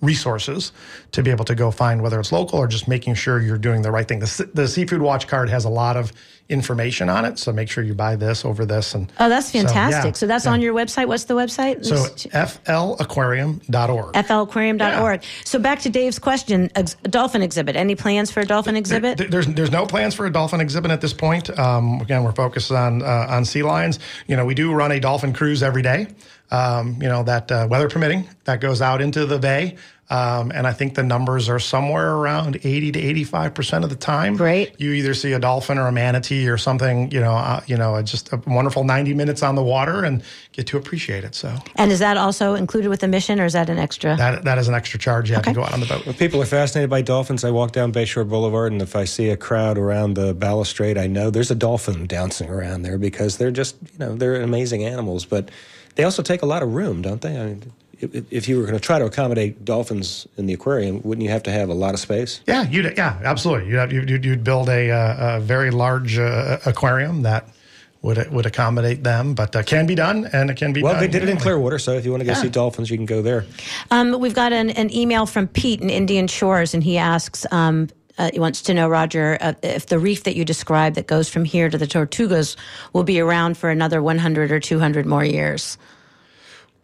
resources 0.00 0.72
to 1.12 1.22
be 1.22 1.30
able 1.30 1.44
to 1.44 1.54
go 1.54 1.70
find 1.70 2.02
whether 2.02 2.18
it's 2.20 2.32
local 2.32 2.58
or 2.58 2.66
just 2.66 2.88
making 2.88 3.14
sure 3.14 3.40
you're 3.40 3.58
doing 3.58 3.82
the 3.82 3.90
right 3.90 4.06
thing. 4.08 4.20
The, 4.20 4.50
the 4.54 4.68
Seafood 4.68 5.02
Watch 5.02 5.28
card 5.28 5.48
has 5.50 5.64
a 5.64 5.68
lot 5.68 5.96
of 5.96 6.12
information 6.48 7.08
on 7.10 7.24
it, 7.26 7.38
so 7.38 7.52
make 7.52 7.68
sure 7.68 7.84
you 7.84 7.94
buy 7.94 8.16
this 8.16 8.44
over 8.44 8.64
this. 8.64 8.94
And 8.94 9.12
Oh, 9.20 9.28
that's 9.28 9.52
So, 9.52 9.58
yeah, 9.58 9.64
fantastic. 9.66 10.16
So, 10.16 10.26
that's 10.26 10.46
yeah. 10.46 10.52
on 10.52 10.60
your 10.60 10.74
website. 10.74 11.06
What's 11.06 11.24
the 11.24 11.34
website? 11.34 11.84
so 11.84 11.96
flaquarium.org. 11.96 14.14
flaquarium.org. 14.14 15.22
So 15.44 15.58
back 15.58 15.80
to 15.80 15.90
Dave's 15.90 16.18
question: 16.18 16.70
ex- 16.74 16.94
dolphin 17.04 17.42
exhibit. 17.42 17.76
Any 17.76 17.94
plans 17.94 18.30
for 18.30 18.40
a 18.40 18.46
dolphin 18.46 18.76
exhibit? 18.76 19.18
There- 19.18 19.28
There's 19.28 19.46
there's 19.46 19.70
no 19.70 19.86
plans 19.86 20.14
for 20.14 20.26
a 20.26 20.32
dolphin 20.32 20.60
exhibit 20.60 20.90
at 20.90 21.00
this 21.00 21.12
point. 21.12 21.56
Um, 21.58 22.00
again, 22.00 22.24
we're 22.24 22.32
focused 22.32 22.72
on 22.72 23.02
uh, 23.02 23.26
on 23.28 23.44
sea 23.44 23.62
lions. 23.62 23.98
You 24.26 24.36
know, 24.36 24.44
we 24.44 24.54
do 24.54 24.72
run 24.72 24.92
a 24.92 25.00
dolphin 25.00 25.32
cruise 25.32 25.62
every 25.62 25.82
day. 25.82 26.08
Um, 26.50 26.96
you 27.02 27.08
know 27.08 27.22
that 27.24 27.52
uh, 27.52 27.66
weather 27.70 27.88
permitting 27.90 28.26
that 28.44 28.60
goes 28.60 28.80
out 28.80 29.00
into 29.02 29.26
the 29.26 29.38
bay. 29.38 29.76
Um, 30.10 30.50
and 30.54 30.66
I 30.66 30.72
think 30.72 30.94
the 30.94 31.02
numbers 31.02 31.50
are 31.50 31.58
somewhere 31.58 32.14
around 32.14 32.56
80 32.64 32.92
to 32.92 32.98
85 32.98 33.52
percent 33.54 33.84
of 33.84 33.90
the 33.90 33.96
time. 33.96 34.38
Great. 34.38 34.80
You 34.80 34.92
either 34.92 35.12
see 35.12 35.34
a 35.34 35.38
dolphin 35.38 35.76
or 35.76 35.86
a 35.86 35.92
manatee 35.92 36.48
or 36.48 36.56
something. 36.56 37.10
You 37.10 37.20
know, 37.20 37.32
uh, 37.34 37.60
you 37.66 37.76
know, 37.76 38.00
just 38.00 38.32
a 38.32 38.40
wonderful 38.46 38.84
90 38.84 39.12
minutes 39.12 39.42
on 39.42 39.54
the 39.54 39.62
water 39.62 40.04
and 40.06 40.22
get 40.52 40.66
to 40.68 40.78
appreciate 40.78 41.24
it. 41.24 41.34
So 41.34 41.54
and 41.76 41.92
is 41.92 41.98
that 41.98 42.16
also 42.16 42.54
included 42.54 42.88
with 42.88 43.00
the 43.00 43.08
mission, 43.08 43.38
or 43.38 43.44
is 43.44 43.52
that 43.52 43.68
an 43.68 43.78
extra? 43.78 44.16
that 44.16 44.44
that 44.44 44.56
is 44.56 44.66
an 44.68 44.74
extra 44.74 44.98
charge 44.98 45.28
you 45.28 45.34
have 45.34 45.42
Okay. 45.44 45.52
to 45.52 45.56
go 45.56 45.62
out 45.64 45.74
on 45.74 45.80
the 45.80 45.86
boat. 45.86 46.06
When 46.06 46.14
people 46.14 46.40
are 46.40 46.46
fascinated 46.46 46.88
by 46.88 47.02
dolphins, 47.02 47.44
I 47.44 47.50
walk 47.50 47.72
down 47.72 47.92
Bayshore 47.92 48.26
Boulevard, 48.26 48.72
and 48.72 48.80
if 48.80 48.96
I 48.96 49.04
see 49.04 49.28
a 49.28 49.36
crowd 49.36 49.76
around 49.76 50.14
the 50.14 50.32
balustrade, 50.32 50.96
I 50.96 51.06
know 51.06 51.28
there's 51.28 51.50
a 51.50 51.54
dolphin 51.54 52.06
dancing 52.06 52.48
around 52.48 52.80
there 52.80 52.96
because 52.96 53.36
they're 53.36 53.50
just, 53.50 53.76
you 53.82 53.98
know, 53.98 54.14
they're 54.14 54.40
amazing 54.40 54.84
animals. 54.84 55.26
But 55.26 55.50
they 55.98 56.04
also 56.04 56.22
take 56.22 56.42
a 56.42 56.46
lot 56.46 56.62
of 56.62 56.72
room, 56.74 57.02
don't 57.02 57.20
they? 57.20 57.36
I 57.36 57.44
mean, 57.46 57.72
if, 58.00 58.32
if 58.32 58.48
you 58.48 58.56
were 58.56 58.62
going 58.62 58.74
to 58.76 58.80
try 58.80 59.00
to 59.00 59.04
accommodate 59.04 59.64
dolphins 59.64 60.28
in 60.36 60.46
the 60.46 60.54
aquarium, 60.54 61.02
wouldn't 61.02 61.24
you 61.24 61.30
have 61.30 61.42
to 61.42 61.50
have 61.50 61.68
a 61.68 61.74
lot 61.74 61.92
of 61.92 61.98
space? 61.98 62.40
Yeah, 62.46 62.62
you'd 62.68 62.96
yeah, 62.96 63.18
absolutely. 63.24 63.68
You'd 63.70 63.78
have, 63.78 63.92
you'd, 63.92 64.24
you'd 64.24 64.44
build 64.44 64.68
a, 64.68 64.92
uh, 64.92 65.38
a 65.38 65.40
very 65.40 65.72
large 65.72 66.16
uh, 66.16 66.58
aquarium 66.64 67.22
that 67.22 67.48
would 68.00 68.30
would 68.30 68.46
accommodate 68.46 69.02
them, 69.02 69.34
but 69.34 69.56
uh, 69.56 69.62
can 69.64 69.84
be 69.84 69.96
done, 69.96 70.28
and 70.32 70.50
it 70.50 70.56
can 70.56 70.72
be 70.72 70.80
Well, 70.84 70.92
done. 70.92 71.00
they 71.02 71.08
did 71.08 71.16
it 71.16 71.22
in 71.24 71.30
anyway. 71.30 71.42
Clearwater, 71.42 71.80
so 71.80 71.94
if 71.94 72.04
you 72.04 72.12
want 72.12 72.20
to 72.20 72.26
go 72.26 72.30
Yeah. 72.30 72.42
see 72.42 72.48
dolphins, 72.48 72.90
you 72.90 72.96
can 72.96 73.06
go 73.06 73.20
there. 73.22 73.44
Um, 73.90 74.20
we've 74.20 74.34
got 74.34 74.52
an, 74.52 74.70
an 74.70 74.94
email 74.94 75.26
from 75.26 75.48
Pete 75.48 75.80
in 75.80 75.90
Indian 75.90 76.28
Shores, 76.28 76.74
and 76.74 76.84
he 76.84 76.96
asks. 76.96 77.44
Um, 77.50 77.88
uh, 78.18 78.30
he 78.32 78.40
wants 78.40 78.62
to 78.62 78.74
know, 78.74 78.88
Roger, 78.88 79.38
uh, 79.40 79.54
if 79.62 79.86
the 79.86 79.98
reef 79.98 80.24
that 80.24 80.36
you 80.36 80.44
described 80.44 80.96
that 80.96 81.06
goes 81.06 81.28
from 81.28 81.44
here 81.44 81.70
to 81.70 81.78
the 81.78 81.86
Tortugas 81.86 82.56
will 82.92 83.04
be 83.04 83.20
around 83.20 83.56
for 83.56 83.70
another 83.70 84.02
100 84.02 84.50
or 84.50 84.60
200 84.60 85.06
more 85.06 85.24
years. 85.24 85.78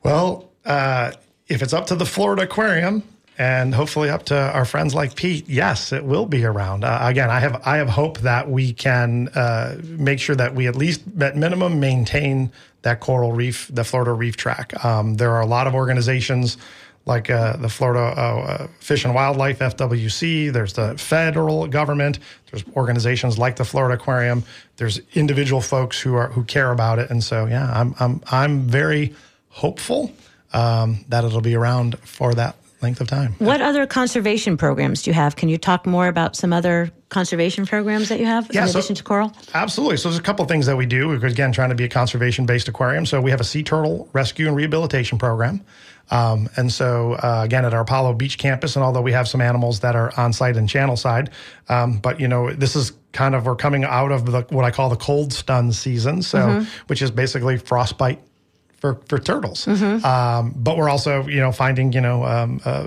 Well, 0.02 0.50
uh, 0.64 1.12
if 1.48 1.62
it's 1.62 1.72
up 1.72 1.86
to 1.88 1.96
the 1.96 2.06
Florida 2.06 2.42
Aquarium 2.42 3.02
and 3.36 3.74
hopefully 3.74 4.10
up 4.10 4.24
to 4.26 4.36
our 4.52 4.64
friends 4.64 4.94
like 4.94 5.16
Pete, 5.16 5.48
yes, 5.48 5.92
it 5.92 6.04
will 6.04 6.26
be 6.26 6.44
around. 6.44 6.84
Uh, 6.84 6.98
again, 7.02 7.30
I 7.30 7.40
have 7.40 7.60
I 7.66 7.78
have 7.78 7.88
hope 7.88 8.18
that 8.20 8.48
we 8.48 8.72
can 8.72 9.28
uh, 9.28 9.76
make 9.82 10.20
sure 10.20 10.36
that 10.36 10.54
we 10.54 10.68
at 10.68 10.76
least 10.76 11.02
at 11.20 11.36
minimum 11.36 11.80
maintain 11.80 12.52
that 12.82 13.00
coral 13.00 13.32
reef, 13.32 13.68
the 13.72 13.82
Florida 13.82 14.12
Reef 14.12 14.36
Tract. 14.36 14.84
Um, 14.84 15.16
there 15.16 15.32
are 15.32 15.40
a 15.40 15.46
lot 15.46 15.66
of 15.66 15.74
organizations 15.74 16.58
like 17.06 17.28
uh, 17.30 17.56
the 17.56 17.68
Florida 17.68 18.00
uh, 18.00 18.20
uh, 18.40 18.66
Fish 18.80 19.04
and 19.04 19.14
Wildlife 19.14 19.58
(FWC). 19.58 20.52
There's 20.52 20.72
the 20.72 20.96
federal 20.98 21.66
government. 21.66 22.18
There's 22.50 22.64
organizations 22.76 23.38
like 23.38 23.56
the 23.56 23.64
Florida 23.64 23.94
Aquarium. 24.00 24.42
There's 24.76 25.00
individual 25.14 25.60
folks 25.60 26.00
who 26.00 26.14
are 26.14 26.28
who 26.28 26.44
care 26.44 26.72
about 26.72 26.98
it, 26.98 27.10
and 27.10 27.22
so 27.22 27.46
yeah, 27.46 27.70
I'm 27.72 27.94
I'm 28.00 28.20
I'm 28.30 28.60
very 28.62 29.14
hopeful 29.48 30.12
um, 30.52 31.04
that 31.08 31.24
it'll 31.24 31.40
be 31.40 31.54
around 31.54 31.98
for 32.00 32.34
that 32.34 32.56
length 32.82 33.00
of 33.00 33.08
time. 33.08 33.34
What 33.38 33.60
other 33.62 33.86
conservation 33.86 34.56
programs 34.56 35.02
do 35.02 35.10
you 35.10 35.14
have? 35.14 35.36
Can 35.36 35.48
you 35.48 35.56
talk 35.56 35.86
more 35.86 36.06
about 36.06 36.36
some 36.36 36.52
other 36.52 36.90
conservation 37.08 37.64
programs 37.64 38.08
that 38.10 38.20
you 38.20 38.26
have 38.26 38.48
Yeah, 38.52 38.62
in 38.62 38.68
so- 38.68 38.78
addition 38.78 38.94
to 38.96 39.02
coral? 39.02 39.32
Absolutely. 39.54 39.96
So 39.96 40.08
there's 40.10 40.18
a 40.18 40.22
couple 40.22 40.42
of 40.42 40.48
things 40.50 40.66
that 40.66 40.76
we 40.76 40.84
do. 40.84 41.08
We're 41.08 41.24
again 41.26 41.50
trying 41.52 41.70
to 41.70 41.74
be 41.74 41.84
a 41.84 41.88
conservation-based 41.88 42.68
aquarium. 42.68 43.06
So 43.06 43.20
we 43.22 43.30
have 43.30 43.40
a 43.40 43.44
sea 43.44 43.62
turtle 43.62 44.08
rescue 44.12 44.48
and 44.48 44.56
rehabilitation 44.56 45.18
program. 45.18 45.62
Um, 46.10 46.48
and 46.56 46.70
so 46.72 47.14
uh, 47.14 47.40
again, 47.44 47.64
at 47.64 47.72
our 47.74 47.80
Apollo 47.80 48.14
Beach 48.14 48.38
campus, 48.38 48.76
and 48.76 48.84
although 48.84 49.00
we 49.02 49.12
have 49.12 49.26
some 49.26 49.40
animals 49.40 49.80
that 49.80 49.96
are 49.96 50.12
on 50.18 50.32
site 50.32 50.56
and 50.56 50.68
channel 50.68 50.96
side, 50.96 51.30
um, 51.68 51.98
but 51.98 52.20
you 52.20 52.28
know 52.28 52.52
this 52.52 52.76
is 52.76 52.92
kind 53.12 53.34
of 53.34 53.46
we're 53.46 53.56
coming 53.56 53.84
out 53.84 54.12
of 54.12 54.26
the 54.26 54.42
what 54.50 54.64
I 54.64 54.70
call 54.70 54.90
the 54.90 54.96
cold 54.96 55.32
stun 55.32 55.72
season. 55.72 56.22
So 56.22 56.38
which 56.88 57.00
is 57.02 57.10
basically 57.10 57.56
frostbite 57.56 58.20
for 58.76 59.00
for 59.08 59.18
turtles. 59.18 59.66
Um, 60.04 60.52
but 60.56 60.76
we're 60.76 60.90
also 60.90 61.26
you 61.26 61.40
know 61.40 61.52
finding 61.52 61.92
you 61.92 62.00
know 62.00 62.24
um, 62.24 62.60
uh, 62.64 62.86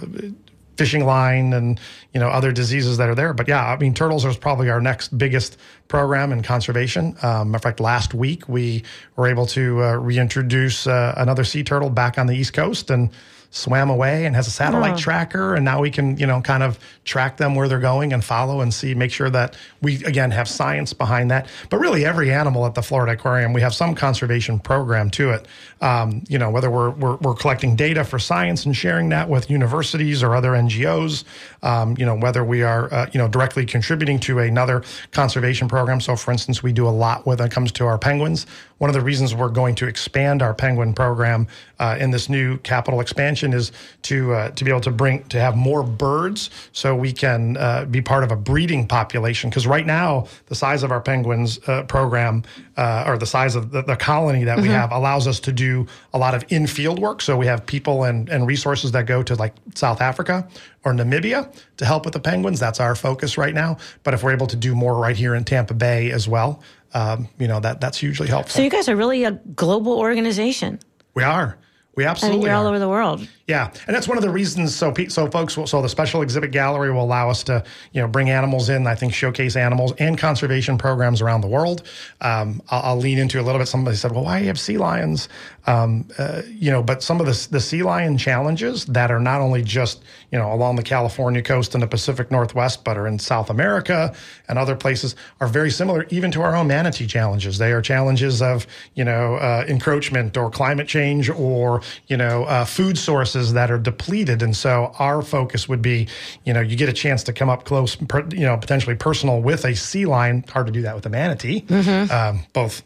fishing 0.77 1.05
line 1.05 1.53
and 1.53 1.79
you 2.13 2.19
know 2.19 2.27
other 2.27 2.51
diseases 2.51 2.97
that 2.97 3.09
are 3.09 3.15
there. 3.15 3.33
But 3.33 3.47
yeah, 3.47 3.65
I 3.65 3.77
mean 3.77 3.93
turtles 3.93 4.25
is 4.25 4.37
probably 4.37 4.69
our 4.69 4.81
next 4.81 5.17
biggest 5.17 5.57
program 5.87 6.31
in 6.31 6.43
conservation. 6.43 7.15
Um, 7.21 7.53
in 7.53 7.59
fact, 7.59 7.79
last 7.79 8.13
week 8.13 8.47
we 8.47 8.83
were 9.15 9.27
able 9.27 9.45
to 9.47 9.83
uh, 9.83 9.93
reintroduce 9.95 10.87
uh, 10.87 11.13
another 11.17 11.43
sea 11.43 11.63
turtle 11.63 11.89
back 11.89 12.17
on 12.17 12.27
the 12.27 12.35
east 12.35 12.53
coast 12.53 12.89
and 12.89 13.09
swam 13.57 13.89
away 13.89 14.25
and 14.25 14.35
has 14.35 14.47
a 14.47 14.51
satellite 14.51 14.93
Oh. 14.93 14.97
tracker 14.97 15.55
and 15.55 15.65
now 15.65 15.81
we 15.81 15.89
can 15.91 16.17
you 16.17 16.25
know 16.27 16.41
kind 16.41 16.63
of 16.63 16.79
track 17.05 17.37
them 17.37 17.55
where 17.55 17.67
they're 17.67 17.79
going 17.79 18.13
and 18.13 18.23
follow 18.23 18.61
and 18.61 18.73
see 18.73 18.93
make 18.93 19.11
sure 19.11 19.29
that 19.29 19.55
we 19.81 20.03
again 20.05 20.31
have 20.31 20.47
science 20.47 20.93
behind 20.93 21.31
that. 21.31 21.47
But 21.69 21.77
really 21.77 22.05
every 22.05 22.31
animal 22.33 22.65
at 22.65 22.75
the 22.75 22.81
florida 22.81 23.13
aquarium 23.13 23.53
we 23.53 23.61
have 23.61 23.73
some 23.73 23.95
conservation 23.95 24.59
program 24.59 25.09
to 25.11 25.31
it. 25.31 25.47
Um, 25.81 26.23
you 26.27 26.37
know 26.37 26.49
whether 26.49 26.69
we're, 26.71 26.91
we're, 26.91 27.15
we're 27.17 27.35
collecting 27.35 27.75
data 27.75 28.03
for 28.03 28.19
science 28.19 28.65
and 28.65 28.75
sharing 28.75 29.09
that 29.09 29.29
with 29.29 29.49
universities 29.49 30.23
or 30.23 30.35
other 30.35 30.51
ngos 30.51 31.23
um, 31.63 31.95
you 31.97 32.05
know 32.05 32.15
whether 32.15 32.43
we 32.43 32.63
are 32.63 32.93
uh, 32.93 33.09
you 33.13 33.17
know 33.17 33.27
directly 33.27 33.65
contributing 33.65 34.19
to 34.19 34.39
another 34.39 34.83
conservation 35.11 35.67
program. 35.67 35.99
So 36.01 36.15
for 36.15 36.31
instance 36.31 36.61
we 36.63 36.71
do 36.73 36.87
a 36.87 36.89
lot 36.89 37.25
when 37.25 37.39
it 37.39 37.51
comes 37.51 37.71
to 37.73 37.85
our 37.85 37.97
penguins. 37.97 38.45
One 38.77 38.89
of 38.89 38.93
the 38.93 39.01
reasons 39.01 39.33
we're 39.33 39.49
going 39.49 39.75
to 39.75 39.87
expand 39.87 40.41
our 40.41 40.53
penguin 40.53 40.93
program 40.93 41.47
uh, 41.79 41.97
in 41.99 42.11
this 42.11 42.29
new 42.29 42.57
capital 42.59 42.99
expansion 42.99 43.53
is 43.53 43.71
to 44.03 44.33
uh, 44.33 44.49
to 44.51 44.63
be 44.63 44.71
able 44.71 44.81
to 44.81 44.91
bring 44.91 45.23
to 45.25 45.39
have 45.39 45.55
more 45.55 45.83
birds, 45.83 46.49
so 46.71 46.95
we 46.95 47.11
can 47.11 47.57
uh, 47.57 47.85
be 47.85 48.01
part 48.01 48.23
of 48.23 48.31
a 48.31 48.35
breeding 48.35 48.87
population. 48.87 49.49
Because 49.49 49.67
right 49.67 49.85
now, 49.85 50.27
the 50.47 50.55
size 50.55 50.83
of 50.83 50.91
our 50.91 51.01
penguins 51.01 51.59
uh, 51.67 51.83
program 51.83 52.43
uh, 52.77 53.05
or 53.07 53.17
the 53.17 53.25
size 53.25 53.55
of 53.55 53.71
the, 53.71 53.81
the 53.83 53.95
colony 53.95 54.43
that 54.43 54.59
we 54.59 54.67
have 54.67 54.91
allows 54.91 55.27
us 55.27 55.39
to 55.41 55.51
do 55.51 55.85
a 56.13 56.17
lot 56.17 56.33
of 56.33 56.43
in 56.49 56.67
field 56.67 56.99
work. 56.99 57.21
So 57.21 57.37
we 57.37 57.45
have 57.45 57.65
people 57.65 58.03
and 58.03 58.29
and 58.29 58.47
resources 58.47 58.91
that 58.91 59.05
go 59.05 59.23
to 59.23 59.35
like 59.35 59.53
South 59.75 60.01
Africa 60.01 60.47
or 60.83 60.93
Namibia 60.93 61.53
to 61.77 61.85
help 61.85 62.05
with 62.05 62.13
the 62.13 62.19
penguins. 62.19 62.59
That's 62.59 62.79
our 62.79 62.95
focus 62.95 63.37
right 63.37 63.53
now. 63.53 63.77
But 64.03 64.13
if 64.13 64.23
we're 64.23 64.31
able 64.31 64.47
to 64.47 64.55
do 64.55 64.73
more 64.73 64.95
right 64.95 65.15
here 65.15 65.35
in 65.35 65.43
Tampa 65.43 65.73
Bay 65.73 66.11
as 66.11 66.27
well, 66.27 66.61
um, 66.93 67.27
you 67.37 67.47
know 67.47 67.59
that 67.59 67.81
that's 67.81 67.97
hugely 67.97 68.27
helpful. 68.27 68.57
So 68.57 68.61
you 68.61 68.69
guys 68.69 68.89
are 68.89 68.95
really 68.95 69.23
a 69.23 69.31
global 69.31 69.93
organization. 69.93 70.79
We 71.13 71.23
are. 71.23 71.57
We 71.97 72.05
I 72.05 72.11
absolutely 72.11 72.37
mean, 72.37 72.45
you're 72.45 72.55
are. 72.55 72.59
all 72.59 72.67
over 72.67 72.77
the 72.77 72.87
world. 72.87 73.27
Yeah, 73.47 73.71
and 73.87 73.95
that's 73.95 74.07
one 74.07 74.17
of 74.17 74.23
the 74.23 74.29
reasons. 74.29 74.75
So, 74.75 74.93
so 75.07 75.31
folks, 75.31 75.57
will, 75.57 75.65
so 75.65 75.81
the 75.81 75.89
special 75.89 76.21
exhibit 76.21 76.51
gallery 76.51 76.91
will 76.91 77.03
allow 77.03 77.29
us 77.29 77.41
to, 77.43 77.63
you 77.91 78.01
know, 78.01 78.07
bring 78.07 78.29
animals 78.29 78.69
in. 78.69 78.85
I 78.85 78.93
think 78.93 79.13
showcase 79.13 79.55
animals 79.55 79.93
and 79.97 80.17
conservation 80.17 80.77
programs 80.77 81.21
around 81.21 81.41
the 81.41 81.47
world. 81.47 81.83
Um, 82.21 82.61
I'll, 82.69 82.81
I'll 82.91 82.97
lean 82.97 83.17
into 83.17 83.39
a 83.39 83.43
little 83.43 83.57
bit. 83.57 83.67
Somebody 83.67 83.97
said, 83.97 84.11
"Well, 84.11 84.25
why 84.25 84.37
do 84.37 84.43
you 84.43 84.49
have 84.49 84.59
sea 84.59 84.77
lions?" 84.77 85.27
Um, 85.65 86.07
uh, 86.19 86.43
you 86.47 86.71
know, 86.71 86.83
but 86.83 87.01
some 87.01 87.19
of 87.19 87.25
the 87.25 87.47
the 87.49 87.59
sea 87.59 87.81
lion 87.81 88.17
challenges 88.17 88.85
that 88.85 89.09
are 89.09 89.19
not 89.19 89.41
only 89.41 89.63
just 89.63 90.03
you 90.31 90.37
know 90.37 90.53
along 90.53 90.75
the 90.75 90.83
California 90.83 91.41
coast 91.41 91.73
and 91.73 91.81
the 91.81 91.87
Pacific 91.87 92.29
Northwest, 92.29 92.83
but 92.83 92.97
are 92.97 93.07
in 93.07 93.17
South 93.17 93.49
America 93.49 94.13
and 94.49 94.59
other 94.59 94.75
places 94.75 95.15
are 95.39 95.47
very 95.47 95.71
similar, 95.71 96.05
even 96.09 96.29
to 96.31 96.41
our 96.41 96.55
own 96.55 96.67
manatee 96.67 97.07
challenges. 97.07 97.57
They 97.57 97.71
are 97.71 97.81
challenges 97.81 98.41
of 98.41 98.67
you 98.93 99.03
know 99.03 99.35
uh, 99.35 99.65
encroachment 99.67 100.37
or 100.37 100.51
climate 100.51 100.87
change 100.87 101.29
or 101.29 101.81
you 102.07 102.17
know 102.17 102.43
uh, 102.45 102.65
food 102.65 102.97
sources 102.97 103.53
that 103.53 103.71
are 103.71 103.79
depleted. 103.79 104.41
And 104.41 104.55
so 104.55 104.93
our 104.99 105.21
focus 105.21 105.67
would 105.69 105.81
be, 105.81 106.07
you 106.43 106.53
know, 106.53 106.61
you 106.61 106.75
get 106.75 106.89
a 106.89 106.93
chance 106.93 107.23
to 107.23 107.33
come 107.33 107.49
up 107.49 107.65
close, 107.65 107.95
per, 107.95 108.27
you 108.29 108.45
know, 108.45 108.57
potentially 108.57 108.95
personal 108.95 109.41
with 109.41 109.65
a 109.65 109.75
sea 109.75 110.05
lion. 110.05 110.43
Hard 110.49 110.67
to 110.67 110.73
do 110.73 110.81
that 110.83 110.95
with 110.95 111.05
a 111.05 111.09
manatee. 111.09 111.65
Um, 112.11 112.45
both 112.53 112.83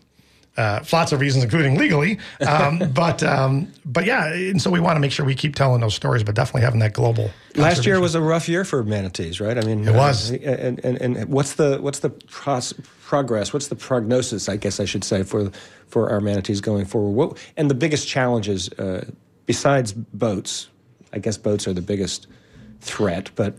uh, 0.61 0.79
for 0.81 0.97
lots 0.97 1.11
of 1.11 1.19
reasons, 1.19 1.43
including 1.43 1.75
legally. 1.77 2.19
Um, 2.47 2.79
but 2.93 3.23
um, 3.23 3.71
but 3.83 4.05
yeah, 4.05 4.31
and 4.31 4.61
so 4.61 4.69
we 4.69 4.79
want 4.79 4.95
to 4.95 4.99
make 4.99 5.11
sure 5.11 5.25
we 5.25 5.33
keep 5.33 5.55
telling 5.55 5.81
those 5.81 5.95
stories, 5.95 6.23
but 6.23 6.35
definitely 6.35 6.61
having 6.61 6.79
that 6.81 6.93
global. 6.93 7.31
Last 7.55 7.85
year 7.85 7.99
was 7.99 8.13
a 8.13 8.21
rough 8.21 8.47
year 8.47 8.63
for 8.63 8.83
manatees, 8.83 9.41
right? 9.41 9.57
I 9.57 9.61
mean, 9.61 9.87
It 9.87 9.95
was. 9.95 10.31
uh, 10.31 10.35
and, 10.35 10.79
and, 10.85 11.01
and 11.01 11.29
what's 11.29 11.53
the 11.55 11.79
what's 11.81 11.99
the 11.99 12.11
pros- 12.11 12.73
progress? 13.01 13.53
What's 13.53 13.69
the 13.69 13.75
prognosis? 13.75 14.47
I 14.47 14.55
guess 14.57 14.79
I 14.79 14.85
should 14.85 15.03
say 15.03 15.23
for 15.23 15.51
for 15.87 16.09
our 16.11 16.21
manatees 16.21 16.61
going 16.61 16.85
forward. 16.85 17.11
What 17.11 17.37
and 17.57 17.69
the 17.69 17.75
biggest 17.75 18.07
challenges 18.07 18.69
uh, 18.73 19.05
besides 19.47 19.93
boats? 19.93 20.69
I 21.13 21.19
guess 21.19 21.37
boats 21.37 21.67
are 21.67 21.73
the 21.73 21.81
biggest 21.81 22.27
threat, 22.81 23.31
but. 23.35 23.55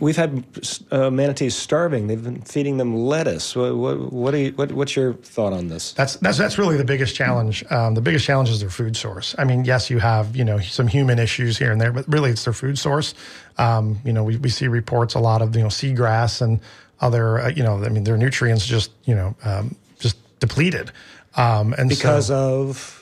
We've 0.00 0.16
had 0.16 0.44
uh, 0.90 1.10
manatees 1.10 1.54
starving. 1.54 2.08
They've 2.08 2.22
been 2.22 2.42
feeding 2.42 2.78
them 2.78 2.96
lettuce. 2.96 3.54
What, 3.54 3.76
what, 3.76 4.12
what, 4.12 4.34
you, 4.34 4.50
what, 4.52 4.72
what's 4.72 4.96
your 4.96 5.14
thought 5.14 5.52
on 5.52 5.68
this? 5.68 5.92
That's 5.92 6.16
that's 6.16 6.38
that's 6.38 6.58
really 6.58 6.76
the 6.76 6.84
biggest 6.84 7.14
challenge. 7.14 7.64
Um, 7.70 7.94
the 7.94 8.00
biggest 8.00 8.24
challenge 8.24 8.50
is 8.50 8.58
their 8.58 8.70
food 8.70 8.96
source. 8.96 9.36
I 9.38 9.44
mean, 9.44 9.64
yes, 9.64 9.88
you 9.88 10.00
have 10.00 10.34
you 10.34 10.44
know 10.44 10.58
some 10.58 10.88
human 10.88 11.20
issues 11.20 11.56
here 11.56 11.70
and 11.70 11.80
there, 11.80 11.92
but 11.92 12.04
really 12.08 12.30
it's 12.30 12.44
their 12.44 12.52
food 12.52 12.78
source. 12.78 13.14
Um, 13.58 14.00
you 14.04 14.12
know, 14.12 14.24
we, 14.24 14.38
we 14.38 14.48
see 14.48 14.66
reports 14.66 15.14
a 15.14 15.20
lot 15.20 15.40
of 15.40 15.54
you 15.54 15.62
know 15.62 15.68
seagrass 15.68 16.42
and 16.42 16.58
other 17.00 17.38
uh, 17.38 17.48
you 17.50 17.62
know 17.62 17.84
I 17.84 17.90
mean 17.90 18.02
their 18.02 18.16
nutrients 18.16 18.66
just 18.66 18.90
you 19.04 19.14
know 19.14 19.36
um, 19.44 19.76
just 20.00 20.16
depleted. 20.40 20.90
Um, 21.36 21.74
and 21.78 21.88
Because 21.88 22.26
so, 22.26 22.70
of 22.70 22.99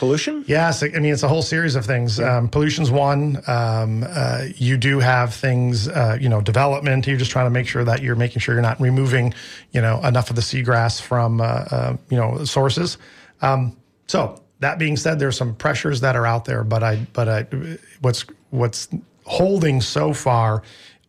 pollution? 0.00 0.44
Yes, 0.48 0.82
I 0.82 0.88
mean 0.88 1.12
it's 1.12 1.22
a 1.22 1.28
whole 1.28 1.42
series 1.42 1.76
of 1.76 1.86
things. 1.86 2.18
Um, 2.18 2.48
pollution's 2.48 2.90
one. 2.90 3.40
Um, 3.46 4.04
uh, 4.08 4.46
you 4.56 4.76
do 4.76 4.98
have 4.98 5.32
things, 5.32 5.86
uh, 5.86 6.16
you 6.20 6.28
know, 6.28 6.40
development. 6.40 7.06
You're 7.06 7.18
just 7.18 7.30
trying 7.30 7.46
to 7.46 7.50
make 7.50 7.68
sure 7.68 7.84
that 7.84 8.02
you're 8.02 8.16
making 8.16 8.40
sure 8.40 8.54
you're 8.54 8.62
not 8.62 8.80
removing, 8.80 9.32
you 9.70 9.80
know, 9.80 10.00
enough 10.02 10.30
of 10.30 10.36
the 10.36 10.42
seagrass 10.42 11.00
from, 11.00 11.40
uh, 11.40 11.44
uh, 11.44 11.96
you 12.08 12.16
know, 12.16 12.44
sources. 12.44 12.98
Um, 13.42 13.76
so 14.08 14.42
that 14.58 14.78
being 14.78 14.96
said, 14.96 15.18
there's 15.18 15.36
some 15.36 15.54
pressures 15.54 16.00
that 16.00 16.16
are 16.16 16.26
out 16.26 16.46
there, 16.46 16.64
but 16.64 16.82
I, 16.82 17.06
but 17.12 17.28
I, 17.28 17.46
what's 18.00 18.24
what's 18.50 18.88
holding 19.24 19.80
so 19.80 20.12
far 20.12 20.62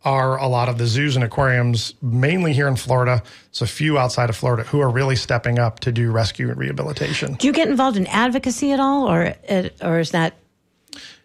are 0.04 0.36
a 0.38 0.46
lot 0.46 0.68
of 0.68 0.78
the 0.78 0.86
zoos 0.86 1.16
and 1.16 1.24
aquariums, 1.24 1.94
mainly 2.02 2.52
here 2.52 2.68
in 2.68 2.76
Florida. 2.76 3.22
It's 3.50 3.62
a 3.62 3.66
few 3.66 3.98
outside 3.98 4.30
of 4.30 4.36
Florida 4.36 4.64
who 4.64 4.80
are 4.80 4.90
really 4.90 5.16
stepping 5.16 5.58
up 5.58 5.80
to 5.80 5.92
do 5.92 6.10
rescue 6.10 6.48
and 6.48 6.58
rehabilitation. 6.58 7.34
Do 7.34 7.46
you 7.46 7.52
get 7.52 7.68
involved 7.68 7.96
in 7.96 8.06
advocacy 8.08 8.72
at 8.72 8.80
all, 8.80 9.10
or 9.10 9.34
or 9.80 10.00
is 10.00 10.10
that 10.10 10.34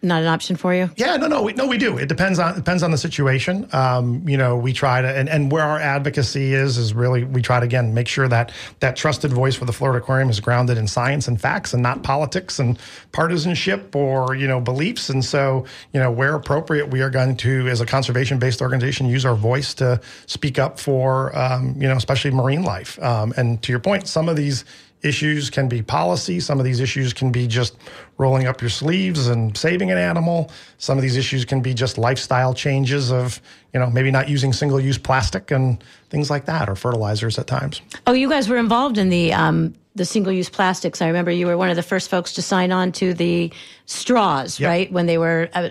not 0.00 0.22
an 0.22 0.28
option 0.28 0.56
for 0.56 0.72
you? 0.72 0.90
Yeah, 0.96 1.16
no, 1.16 1.26
no, 1.26 1.42
we, 1.42 1.52
no, 1.54 1.66
we 1.66 1.76
do. 1.76 1.98
It 1.98 2.08
depends 2.08 2.38
on 2.38 2.54
depends 2.54 2.82
on 2.82 2.90
the 2.90 2.98
situation. 2.98 3.68
Um, 3.72 4.26
you 4.28 4.36
know, 4.36 4.56
we 4.56 4.72
try 4.72 5.02
to, 5.02 5.08
and, 5.08 5.28
and 5.28 5.50
where 5.50 5.64
our 5.64 5.78
advocacy 5.78 6.54
is 6.54 6.78
is 6.78 6.94
really 6.94 7.24
we 7.24 7.42
try 7.42 7.58
to 7.58 7.64
again 7.64 7.94
make 7.94 8.06
sure 8.06 8.28
that 8.28 8.52
that 8.80 8.96
trusted 8.96 9.32
voice 9.32 9.56
for 9.56 9.64
the 9.64 9.72
Florida 9.72 9.98
Aquarium 9.98 10.30
is 10.30 10.38
grounded 10.40 10.78
in 10.78 10.86
science 10.86 11.26
and 11.26 11.40
facts 11.40 11.74
and 11.74 11.82
not 11.82 12.02
politics 12.02 12.58
and 12.58 12.78
partisanship 13.12 13.94
or 13.96 14.34
you 14.34 14.46
know 14.46 14.60
beliefs. 14.60 15.10
And 15.10 15.24
so, 15.24 15.64
you 15.92 16.00
know, 16.00 16.10
where 16.10 16.34
appropriate, 16.34 16.90
we 16.90 17.02
are 17.02 17.10
going 17.10 17.36
to, 17.38 17.68
as 17.68 17.80
a 17.80 17.86
conservation 17.86 18.38
based 18.38 18.62
organization, 18.62 19.06
use 19.06 19.24
our 19.24 19.34
voice 19.34 19.74
to 19.74 20.00
speak 20.26 20.58
up 20.58 20.78
for 20.78 21.36
um, 21.36 21.74
you 21.76 21.88
know, 21.88 21.96
especially 21.96 22.30
marine 22.30 22.62
life. 22.62 23.02
Um, 23.02 23.34
and 23.36 23.60
to 23.62 23.72
your 23.72 23.80
point, 23.80 24.06
some 24.06 24.28
of 24.28 24.36
these 24.36 24.64
issues 25.02 25.50
can 25.50 25.68
be 25.68 25.82
policy. 25.82 26.40
Some 26.40 26.58
of 26.58 26.64
these 26.64 26.80
issues 26.80 27.12
can 27.12 27.30
be 27.30 27.46
just 27.46 27.76
rolling 28.18 28.46
up 28.46 28.60
your 28.60 28.70
sleeves 28.70 29.28
and 29.28 29.56
saving 29.56 29.90
an 29.90 29.98
animal. 29.98 30.50
Some 30.78 30.98
of 30.98 31.02
these 31.02 31.16
issues 31.16 31.44
can 31.44 31.60
be 31.60 31.72
just 31.74 31.98
lifestyle 31.98 32.52
changes 32.52 33.12
of, 33.12 33.40
you 33.72 33.80
know, 33.80 33.88
maybe 33.90 34.10
not 34.10 34.28
using 34.28 34.52
single 34.52 34.80
use 34.80 34.98
plastic 34.98 35.50
and 35.50 35.82
things 36.10 36.30
like 36.30 36.46
that 36.46 36.68
or 36.68 36.74
fertilizers 36.74 37.38
at 37.38 37.46
times. 37.46 37.80
Oh, 38.06 38.12
you 38.12 38.28
guys 38.28 38.48
were 38.48 38.56
involved 38.56 38.98
in 38.98 39.08
the 39.08 39.32
um, 39.32 39.74
the 39.94 40.04
single 40.04 40.32
use 40.32 40.48
plastics. 40.48 41.00
I 41.02 41.06
remember 41.08 41.30
you 41.30 41.46
were 41.46 41.56
one 41.56 41.70
of 41.70 41.76
the 41.76 41.82
first 41.82 42.08
folks 42.10 42.32
to 42.34 42.42
sign 42.42 42.72
on 42.72 42.92
to 42.92 43.14
the 43.14 43.52
straws, 43.86 44.58
Yep. 44.60 44.68
right? 44.68 44.92
When 44.92 45.06
they 45.06 45.18
were 45.18 45.48
uh, 45.54 45.70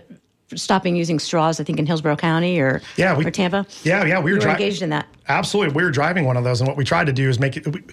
stopping 0.55 0.95
using 0.95 1.19
straws, 1.19 1.59
I 1.59 1.63
think 1.63 1.79
in 1.79 1.85
Hillsborough 1.85 2.15
County 2.17 2.59
or 2.59 2.81
Yeah, 2.97 3.15
we- 3.17 3.25
or 3.25 3.31
Tampa. 3.31 3.65
Yeah, 3.83 4.03
yeah, 4.05 4.19
we 4.19 4.23
were, 4.23 4.29
You 4.29 4.35
were 4.35 4.39
dri- 4.41 4.51
engaged 4.51 4.81
in 4.81 4.89
that. 4.89 5.07
Absolutely, 5.29 5.73
we 5.75 5.83
were 5.83 5.91
driving 5.91 6.25
one 6.25 6.37
of 6.37 6.43
those, 6.43 6.61
and 6.61 6.67
what 6.67 6.77
we 6.77 6.83
tried 6.85 7.05
to 7.07 7.13
do 7.13 7.29
is 7.29 7.39
make 7.39 7.57
it. 7.57 7.67
We, 7.67 7.83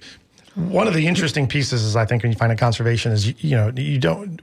one 0.54 0.86
of 0.86 0.94
the 0.94 1.06
interesting 1.06 1.46
pieces 1.48 1.82
is 1.82 1.96
I 1.96 2.04
think 2.06 2.22
when 2.22 2.30
you 2.30 2.38
find 2.38 2.52
a 2.52 2.56
conservation 2.56 3.10
is 3.12 3.26
you, 3.26 3.34
you 3.38 3.56
know 3.56 3.72
you 3.76 3.98
don't. 3.98 4.40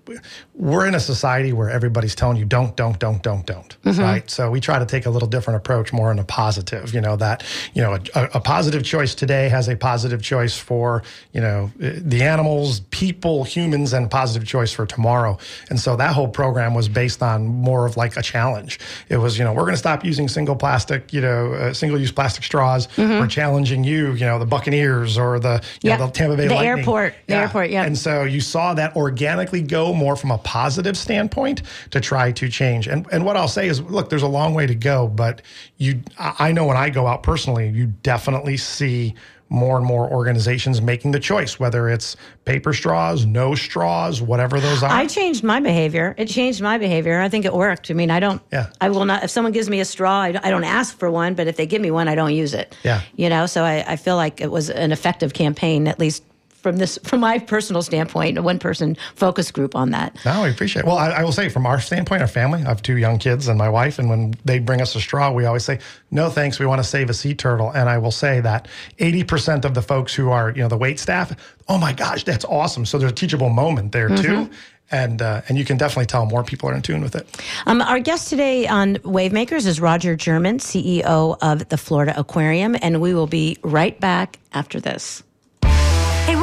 We're 0.55 0.85
in 0.85 0.93
a 0.93 0.99
society 0.99 1.53
where 1.53 1.69
everybody's 1.69 2.15
telling 2.15 2.37
you 2.37 2.45
don't, 2.45 2.75
don't, 2.75 2.99
don't, 2.99 3.23
don't, 3.23 3.45
don't, 3.45 3.77
mm-hmm. 3.83 4.01
right? 4.01 4.29
So 4.29 4.51
we 4.51 4.59
try 4.59 4.77
to 4.77 4.85
take 4.85 5.05
a 5.05 5.09
little 5.09 5.27
different 5.27 5.57
approach, 5.57 5.93
more 5.93 6.11
in 6.11 6.19
a 6.19 6.23
positive. 6.23 6.93
You 6.93 7.01
know 7.01 7.15
that 7.15 7.43
you 7.73 7.81
know 7.81 7.97
a, 8.15 8.23
a 8.35 8.39
positive 8.41 8.83
choice 8.83 9.15
today 9.15 9.47
has 9.49 9.69
a 9.69 9.75
positive 9.77 10.21
choice 10.21 10.57
for 10.57 11.03
you 11.31 11.39
know 11.41 11.71
eh, 11.81 11.93
the 11.97 12.23
animals, 12.23 12.81
people, 12.91 13.43
humans, 13.43 13.93
and 13.93 14.05
a 14.05 14.09
positive 14.09 14.47
choice 14.47 14.71
for 14.73 14.85
tomorrow. 14.85 15.37
And 15.69 15.79
so 15.79 15.95
that 15.95 16.13
whole 16.13 16.27
program 16.27 16.73
was 16.73 16.89
based 16.89 17.23
on 17.23 17.45
more 17.47 17.85
of 17.85 17.95
like 17.95 18.17
a 18.17 18.21
challenge. 18.21 18.79
It 19.07 19.17
was 19.17 19.37
you 19.37 19.45
know 19.45 19.53
we're 19.53 19.63
going 19.63 19.73
to 19.73 19.77
stop 19.77 20.03
using 20.03 20.27
single 20.27 20.55
plastic, 20.57 21.13
you 21.13 21.21
know, 21.21 21.53
uh, 21.53 21.73
single 21.73 21.99
use 21.99 22.11
plastic 22.11 22.43
straws. 22.43 22.87
Mm-hmm. 22.97 23.19
We're 23.19 23.27
challenging 23.27 23.83
you, 23.85 24.11
you 24.13 24.25
know, 24.25 24.39
the 24.39 24.45
Buccaneers 24.45 25.17
or 25.17 25.39
the 25.39 25.63
you 25.81 25.89
Yeah. 25.89 25.97
know, 25.97 26.00
the 26.07 26.11
Tampa 26.11 26.35
Bay 26.37 26.47
The 26.47 26.55
Lightning. 26.55 26.79
airport. 26.79 27.15
The 27.27 27.35
airport, 27.35 27.69
yeah. 27.69 27.83
And 27.85 27.97
so 27.97 28.23
you 28.23 28.41
saw 28.41 28.73
that 28.73 28.95
organically 28.95 29.61
go 29.61 29.93
more 29.93 30.15
from 30.15 30.31
a 30.31 30.37
positive 30.39 30.97
standpoint 30.97 31.61
to 31.91 31.99
try 31.99 32.31
to 32.33 32.49
change. 32.49 32.87
And 32.87 33.05
and 33.11 33.25
what 33.25 33.37
I'll 33.37 33.47
say 33.47 33.67
is, 33.67 33.81
look, 33.81 34.09
there's 34.09 34.23
a 34.23 34.27
long 34.27 34.53
way 34.53 34.67
to 34.67 34.75
go, 34.75 35.07
but 35.07 35.41
you, 35.77 36.01
I 36.17 36.51
I 36.51 36.51
know 36.51 36.65
when 36.65 36.77
I 36.77 36.89
go 36.89 37.07
out 37.07 37.23
personally, 37.23 37.69
you 37.69 37.87
definitely 38.03 38.57
see 38.57 39.15
more 39.51 39.75
and 39.75 39.85
more 39.85 40.09
organizations 40.09 40.81
making 40.81 41.11
the 41.11 41.19
choice, 41.19 41.59
whether 41.59 41.89
it's 41.89 42.15
paper 42.45 42.71
straws, 42.71 43.25
no 43.25 43.53
straws, 43.53 44.21
whatever 44.21 44.61
those 44.61 44.81
are. 44.81 44.89
I 44.89 45.05
changed 45.05 45.43
my 45.43 45.59
behavior. 45.59 46.15
It 46.17 46.27
changed 46.27 46.61
my 46.61 46.77
behavior. 46.77 47.19
I 47.19 47.27
think 47.27 47.43
it 47.43 47.53
worked. 47.53 47.91
I 47.91 47.93
mean, 47.93 48.09
I 48.11 48.21
don't. 48.21 48.41
Yeah. 48.53 48.71
I 48.79 48.89
will 48.89 49.03
not. 49.03 49.25
If 49.25 49.29
someone 49.29 49.51
gives 49.51 49.69
me 49.69 49.81
a 49.81 49.85
straw, 49.85 50.21
I, 50.21 50.31
don't 50.31 50.63
ask 50.63 50.97
for 50.97 51.11
one. 51.11 51.35
But 51.35 51.47
if 51.47 51.57
they 51.57 51.65
give 51.65 51.81
me 51.81 51.91
one, 51.91 52.07
I 52.07 52.15
don't 52.15 52.33
use 52.33 52.53
it. 52.53 52.77
Yeah. 52.83 53.01
You 53.17 53.27
know. 53.27 53.45
So 53.45 53.63
I, 53.63 53.83
I 53.85 53.95
feel 53.97 54.15
like 54.15 54.39
it 54.39 54.49
was 54.49 54.69
an 54.69 54.93
effective 54.93 55.33
campaign, 55.33 55.89
at 55.89 55.99
least 55.99 56.23
from 56.61 56.77
this, 56.77 56.99
from 57.03 57.19
my 57.19 57.39
personal 57.39 57.81
standpoint, 57.81 58.37
a 58.37 58.41
one 58.41 58.59
person 58.59 58.95
focus 59.15 59.51
group 59.51 59.75
on 59.75 59.91
that. 59.91 60.17
No, 60.25 60.43
I 60.43 60.49
appreciate 60.49 60.83
it. 60.83 60.85
Well, 60.85 60.97
I, 60.97 61.09
I 61.09 61.23
will 61.23 61.31
say 61.31 61.49
from 61.49 61.65
our 61.65 61.79
standpoint, 61.79 62.21
our 62.21 62.27
family, 62.27 62.61
I 62.61 62.69
have 62.69 62.81
two 62.81 62.97
young 62.97 63.17
kids 63.17 63.47
and 63.47 63.57
my 63.57 63.69
wife, 63.69 63.99
and 63.99 64.09
when 64.09 64.33
they 64.45 64.59
bring 64.59 64.81
us 64.81 64.95
a 64.95 65.01
straw, 65.01 65.31
we 65.31 65.45
always 65.45 65.65
say, 65.65 65.79
no, 66.11 66.29
thanks. 66.29 66.59
We 66.59 66.65
want 66.65 66.79
to 66.79 66.87
save 66.87 67.09
a 67.09 67.13
sea 67.13 67.33
turtle. 67.33 67.71
And 67.71 67.89
I 67.89 67.97
will 67.97 68.11
say 68.11 68.41
that 68.41 68.67
80% 68.99 69.65
of 69.65 69.73
the 69.73 69.81
folks 69.81 70.13
who 70.13 70.29
are, 70.29 70.51
you 70.51 70.61
know, 70.61 70.67
the 70.67 70.77
wait 70.77 70.99
staff, 70.99 71.35
oh 71.67 71.77
my 71.77 71.93
gosh, 71.93 72.23
that's 72.23 72.45
awesome. 72.45 72.85
So 72.85 72.97
there's 72.97 73.11
a 73.11 73.15
teachable 73.15 73.49
moment 73.49 73.91
there 73.91 74.09
too. 74.09 74.49
And, 74.93 75.21
uh, 75.21 75.41
and 75.47 75.57
you 75.57 75.63
can 75.63 75.77
definitely 75.77 76.07
tell 76.07 76.25
more 76.25 76.43
people 76.43 76.67
are 76.69 76.73
in 76.73 76.81
tune 76.81 77.01
with 77.01 77.15
it. 77.15 77.41
Um, 77.65 77.81
our 77.81 77.99
guest 77.99 78.29
today 78.29 78.67
on 78.67 78.97
Wavemakers 78.97 79.65
is 79.65 79.79
Roger 79.79 80.17
Germann, 80.17 80.57
CEO 80.57 81.37
of 81.41 81.69
the 81.69 81.77
Florida 81.77 82.13
Aquarium, 82.19 82.75
and 82.81 82.99
we 82.99 83.13
will 83.13 83.27
be 83.27 83.57
right 83.63 83.97
back 84.01 84.37
after 84.51 84.81
this. 84.81 85.23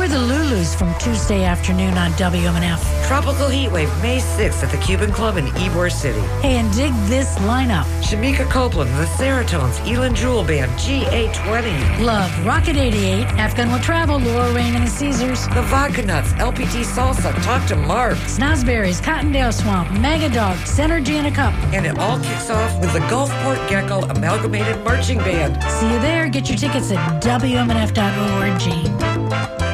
Hey, 0.08 0.14
we're 0.14 0.22
Enjoy 0.22 0.28
the 0.28 0.54
Lulus 0.54 0.74
from 0.76 0.94
Tuesday 0.98 1.44
afternoon 1.44 1.96
on 1.98 2.10
WMNF. 2.12 3.06
Tropical 3.06 3.46
Heatwave, 3.46 4.02
May 4.02 4.18
6th 4.18 4.62
at 4.62 4.70
the 4.70 4.76
Cuban 4.78 5.12
Club 5.12 5.36
in 5.36 5.46
Ybor 5.46 5.90
City. 5.90 6.20
Hey, 6.40 6.56
and 6.56 6.72
dig 6.74 6.92
this 7.08 7.38
lineup. 7.40 7.84
Shemekia 8.02 8.48
Copeland, 8.50 8.90
The 8.96 9.04
Seratones, 9.04 9.78
Elin 9.90 10.14
Jewel 10.14 10.44
Band, 10.44 10.70
GA20. 10.72 12.04
Love, 12.04 12.46
Rocket 12.46 12.76
88, 12.76 13.24
Afghan 13.38 13.70
Will 13.70 13.78
Travel, 13.80 14.18
Laura 14.18 14.52
Rain 14.52 14.74
and 14.74 14.86
the 14.86 14.90
Caesars, 14.90 15.46
The 15.48 15.62
Vodka 15.62 16.02
Nuts, 16.02 16.32
LPT 16.34 16.84
Salsa, 16.84 17.32
Talk 17.42 17.66
to 17.68 17.76
Mark. 17.76 18.16
Snozberries, 18.18 19.00
Cottondale 19.02 19.52
Swamp, 19.52 19.90
Mega 20.00 20.28
Dog, 20.28 20.56
Synergy 20.58 21.18
in 21.18 21.26
a 21.26 21.30
Cup. 21.30 21.52
And 21.72 21.86
it 21.86 21.98
all 21.98 22.18
kicks 22.20 22.50
off 22.50 22.78
with 22.80 22.92
the 22.92 23.00
Gulfport 23.10 23.68
Gecko 23.68 24.02
Amalgamated 24.02 24.82
Marching 24.84 25.18
Band. 25.18 25.62
See 25.64 25.92
you 25.92 26.00
there. 26.00 26.28
Get 26.28 26.48
your 26.48 26.58
tickets 26.58 26.90
at 26.92 27.22
WMNF.org. 27.22 29.67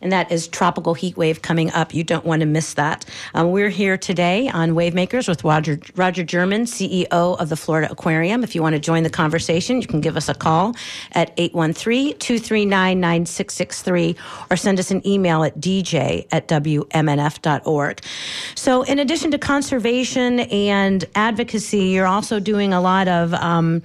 And 0.00 0.12
that 0.12 0.30
is 0.30 0.46
Tropical 0.46 0.94
Heat 0.94 1.16
Wave 1.16 1.42
coming 1.42 1.72
up. 1.72 1.92
You 1.92 2.04
don't 2.04 2.24
want 2.24 2.38
to 2.40 2.46
miss 2.46 2.74
that. 2.74 3.04
Um, 3.34 3.50
we're 3.50 3.68
here 3.68 3.98
today 3.98 4.48
on 4.48 4.70
Wavemakers 4.70 5.26
with 5.26 5.42
Roger, 5.42 5.80
Roger 5.96 6.22
Germann, 6.22 6.66
CEO 6.66 7.08
of 7.10 7.48
the 7.48 7.56
Florida 7.56 7.90
Aquarium. 7.90 8.44
If 8.44 8.54
you 8.54 8.62
want 8.62 8.74
to 8.74 8.80
join 8.80 9.02
the 9.02 9.10
conversation, 9.10 9.80
you 9.80 9.88
can 9.88 10.00
give 10.00 10.16
us 10.16 10.28
a 10.28 10.34
call 10.34 10.76
at 11.12 11.36
813-239-9663 11.36 14.16
or 14.50 14.56
send 14.56 14.78
us 14.78 14.92
an 14.92 15.04
email 15.06 15.42
at 15.42 15.58
dj 15.58 16.28
at 16.30 16.46
wmnf.org. 16.46 18.00
So 18.54 18.82
in 18.82 19.00
addition 19.00 19.30
to 19.32 19.38
conservation 19.38 20.40
and 20.40 21.04
advocacy, 21.14 21.86
you're 21.86 22.06
also 22.06 22.38
doing 22.38 22.72
a 22.72 22.80
lot 22.80 23.08
of 23.08 23.34
um, 23.34 23.82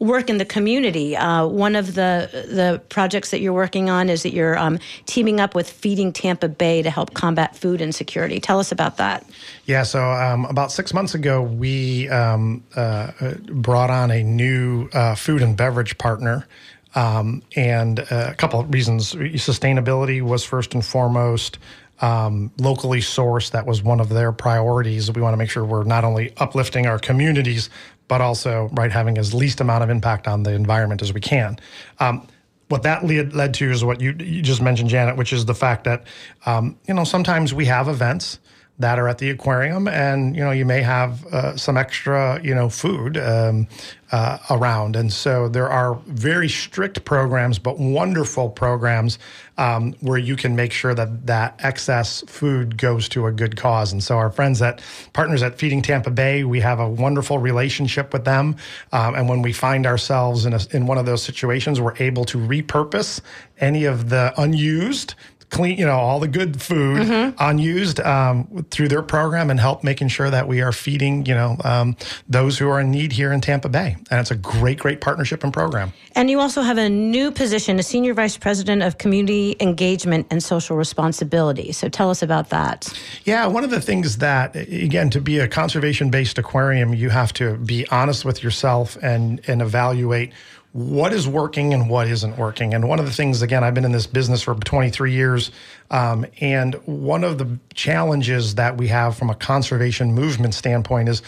work 0.00 0.30
in 0.30 0.38
the 0.38 0.44
community. 0.44 1.14
Uh, 1.16 1.46
one 1.46 1.76
of 1.76 1.94
the 1.94 2.28
the 2.48 2.82
projects 2.88 3.30
that 3.30 3.40
you're 3.40 3.52
working 3.52 3.88
on 3.88 4.08
is 4.08 4.22
that 4.24 4.32
you're 4.32 4.58
um, 4.58 4.78
teaming 5.06 5.38
up 5.38 5.54
with 5.54 5.70
Feeding 5.70 6.12
Tampa 6.12 6.48
Bay 6.48 6.82
to 6.82 6.90
help 6.90 7.14
combat 7.14 7.54
food 7.54 7.80
insecurity. 7.80 8.40
Tell 8.40 8.58
us 8.58 8.72
about 8.72 8.96
that. 8.96 9.24
Yeah, 9.66 9.84
so 9.84 10.02
um, 10.10 10.46
about 10.46 10.72
six 10.72 10.92
months 10.92 11.14
ago, 11.14 11.42
we 11.42 12.08
um, 12.08 12.64
uh, 12.74 13.34
brought 13.46 13.90
on 13.90 14.10
a 14.10 14.22
new 14.24 14.88
uh, 14.92 15.14
food 15.14 15.42
and 15.42 15.56
beverage 15.56 15.96
partner. 15.98 16.48
Um, 16.92 17.44
and 17.54 18.00
uh, 18.00 18.30
a 18.30 18.34
couple 18.34 18.58
of 18.58 18.74
reasons. 18.74 19.14
Sustainability 19.14 20.20
was 20.20 20.42
first 20.42 20.74
and 20.74 20.84
foremost. 20.84 21.58
Um, 22.00 22.50
locally 22.58 23.00
sourced, 23.00 23.50
that 23.50 23.66
was 23.66 23.82
one 23.82 24.00
of 24.00 24.08
their 24.08 24.32
priorities. 24.32 25.12
We 25.12 25.20
want 25.20 25.34
to 25.34 25.36
make 25.36 25.50
sure 25.50 25.64
we're 25.64 25.84
not 25.84 26.02
only 26.02 26.32
uplifting 26.38 26.86
our 26.86 26.98
communities, 26.98 27.68
but 28.10 28.20
also 28.20 28.68
right 28.72 28.90
having 28.90 29.16
as 29.18 29.32
least 29.32 29.60
amount 29.60 29.84
of 29.84 29.88
impact 29.88 30.26
on 30.26 30.42
the 30.42 30.50
environment 30.52 31.00
as 31.00 31.14
we 31.14 31.20
can. 31.20 31.56
Um, 32.00 32.26
what 32.66 32.82
that 32.82 33.06
led, 33.06 33.34
led 33.34 33.54
to 33.54 33.70
is 33.70 33.84
what 33.84 34.00
you, 34.00 34.16
you 34.18 34.42
just 34.42 34.60
mentioned, 34.60 34.90
Janet, 34.90 35.16
which 35.16 35.32
is 35.32 35.44
the 35.44 35.54
fact 35.54 35.84
that 35.84 36.02
um, 36.44 36.76
you 36.88 36.94
know 36.94 37.04
sometimes 37.04 37.54
we 37.54 37.66
have 37.66 37.86
events 37.86 38.40
that 38.80 38.98
are 38.98 39.08
at 39.08 39.18
the 39.18 39.28
aquarium, 39.28 39.86
and 39.86 40.34
you 40.34 40.42
know 40.42 40.50
you 40.50 40.64
may 40.64 40.80
have 40.80 41.24
uh, 41.26 41.56
some 41.56 41.76
extra 41.76 42.40
you 42.42 42.54
know 42.54 42.68
food 42.68 43.18
um, 43.18 43.68
uh, 44.10 44.38
around, 44.48 44.96
and 44.96 45.12
so 45.12 45.48
there 45.48 45.68
are 45.68 45.94
very 46.06 46.48
strict 46.48 47.04
programs, 47.04 47.58
but 47.58 47.78
wonderful 47.78 48.48
programs 48.48 49.18
um, 49.58 49.92
where 50.00 50.18
you 50.18 50.34
can 50.34 50.56
make 50.56 50.72
sure 50.72 50.94
that 50.94 51.26
that 51.26 51.60
excess 51.62 52.24
food 52.26 52.78
goes 52.78 53.06
to 53.10 53.26
a 53.26 53.32
good 53.32 53.56
cause. 53.56 53.92
And 53.92 54.02
so 54.02 54.16
our 54.16 54.30
friends 54.30 54.62
at 54.62 54.82
partners 55.12 55.42
at 55.42 55.58
Feeding 55.58 55.82
Tampa 55.82 56.10
Bay, 56.10 56.44
we 56.44 56.60
have 56.60 56.80
a 56.80 56.88
wonderful 56.88 57.38
relationship 57.38 58.14
with 58.14 58.24
them, 58.24 58.56
um, 58.92 59.14
and 59.14 59.28
when 59.28 59.42
we 59.42 59.52
find 59.52 59.86
ourselves 59.86 60.46
in 60.46 60.54
a, 60.54 60.60
in 60.72 60.86
one 60.86 60.96
of 60.96 61.04
those 61.04 61.22
situations, 61.22 61.80
we're 61.80 61.96
able 61.98 62.24
to 62.24 62.38
repurpose 62.38 63.20
any 63.58 63.84
of 63.84 64.08
the 64.08 64.32
unused 64.38 65.14
clean, 65.50 65.78
you 65.78 65.84
know, 65.86 65.96
all 65.96 66.20
the 66.20 66.28
good 66.28 66.60
food 66.62 67.00
Mm-hmm. 67.00 67.36
unused 67.38 68.00
um, 68.00 68.66
through 68.70 68.88
their 68.88 69.02
program 69.02 69.50
and 69.50 69.58
help 69.58 69.82
making 69.84 70.08
sure 70.08 70.30
that 70.30 70.46
we 70.48 70.60
are 70.60 70.72
feeding, 70.72 71.24
you 71.26 71.34
know, 71.34 71.56
um, 71.64 71.96
those 72.28 72.58
who 72.58 72.68
are 72.68 72.80
in 72.80 72.90
need 72.90 73.12
here 73.12 73.32
in 73.32 73.40
Tampa 73.40 73.68
Bay. 73.68 73.96
And 74.10 74.20
it's 74.20 74.30
a 74.30 74.36
great, 74.36 74.78
great 74.78 75.00
partnership 75.00 75.42
and 75.44 75.52
program. 75.52 75.92
And 76.14 76.30
you 76.30 76.40
also 76.40 76.62
have 76.62 76.78
a 76.78 76.88
new 76.88 77.30
position, 77.30 77.78
a 77.78 77.82
senior 77.82 78.14
vice 78.14 78.36
president 78.36 78.82
of 78.82 78.98
community 78.98 79.56
engagement 79.60 80.26
and 80.30 80.42
social 80.42 80.76
responsibility. 80.76 81.72
So 81.72 81.88
tell 81.88 82.10
us 82.10 82.22
about 82.22 82.50
that. 82.50 82.92
Yeah, 83.24 83.46
one 83.46 83.64
of 83.64 83.70
the 83.70 83.80
things 83.80 84.18
that, 84.18 84.54
again, 84.56 85.10
to 85.10 85.20
be 85.20 85.38
a 85.38 85.48
conservation 85.48 86.10
based 86.10 86.38
aquarium, 86.38 86.94
you 86.94 87.10
have 87.10 87.32
to 87.34 87.56
be 87.56 87.86
honest 87.88 88.24
with 88.24 88.42
yourself 88.42 88.96
and, 89.02 89.40
and 89.48 89.62
evaluate 89.62 90.32
what 90.72 91.12
is 91.12 91.26
working 91.26 91.74
and 91.74 91.90
what 91.90 92.06
isn't 92.06 92.38
working. 92.38 92.74
And 92.74 92.88
one 92.88 93.00
of 93.00 93.06
the 93.06 93.10
things, 93.12 93.42
again, 93.42 93.64
I've 93.64 93.74
been 93.74 93.84
in 93.84 93.92
this 93.92 94.06
business 94.06 94.42
for 94.42 94.54
23 94.54 95.12
years. 95.12 95.50
Um, 95.90 96.24
and 96.40 96.74
one 96.86 97.24
of 97.24 97.38
the 97.38 97.58
challenges 97.74 98.54
that 98.54 98.76
we 98.76 98.86
have 98.88 99.16
from 99.16 99.30
a 99.30 99.34
conservation 99.34 100.12
movement 100.14 100.54
standpoint 100.54 101.08
is 101.08 101.22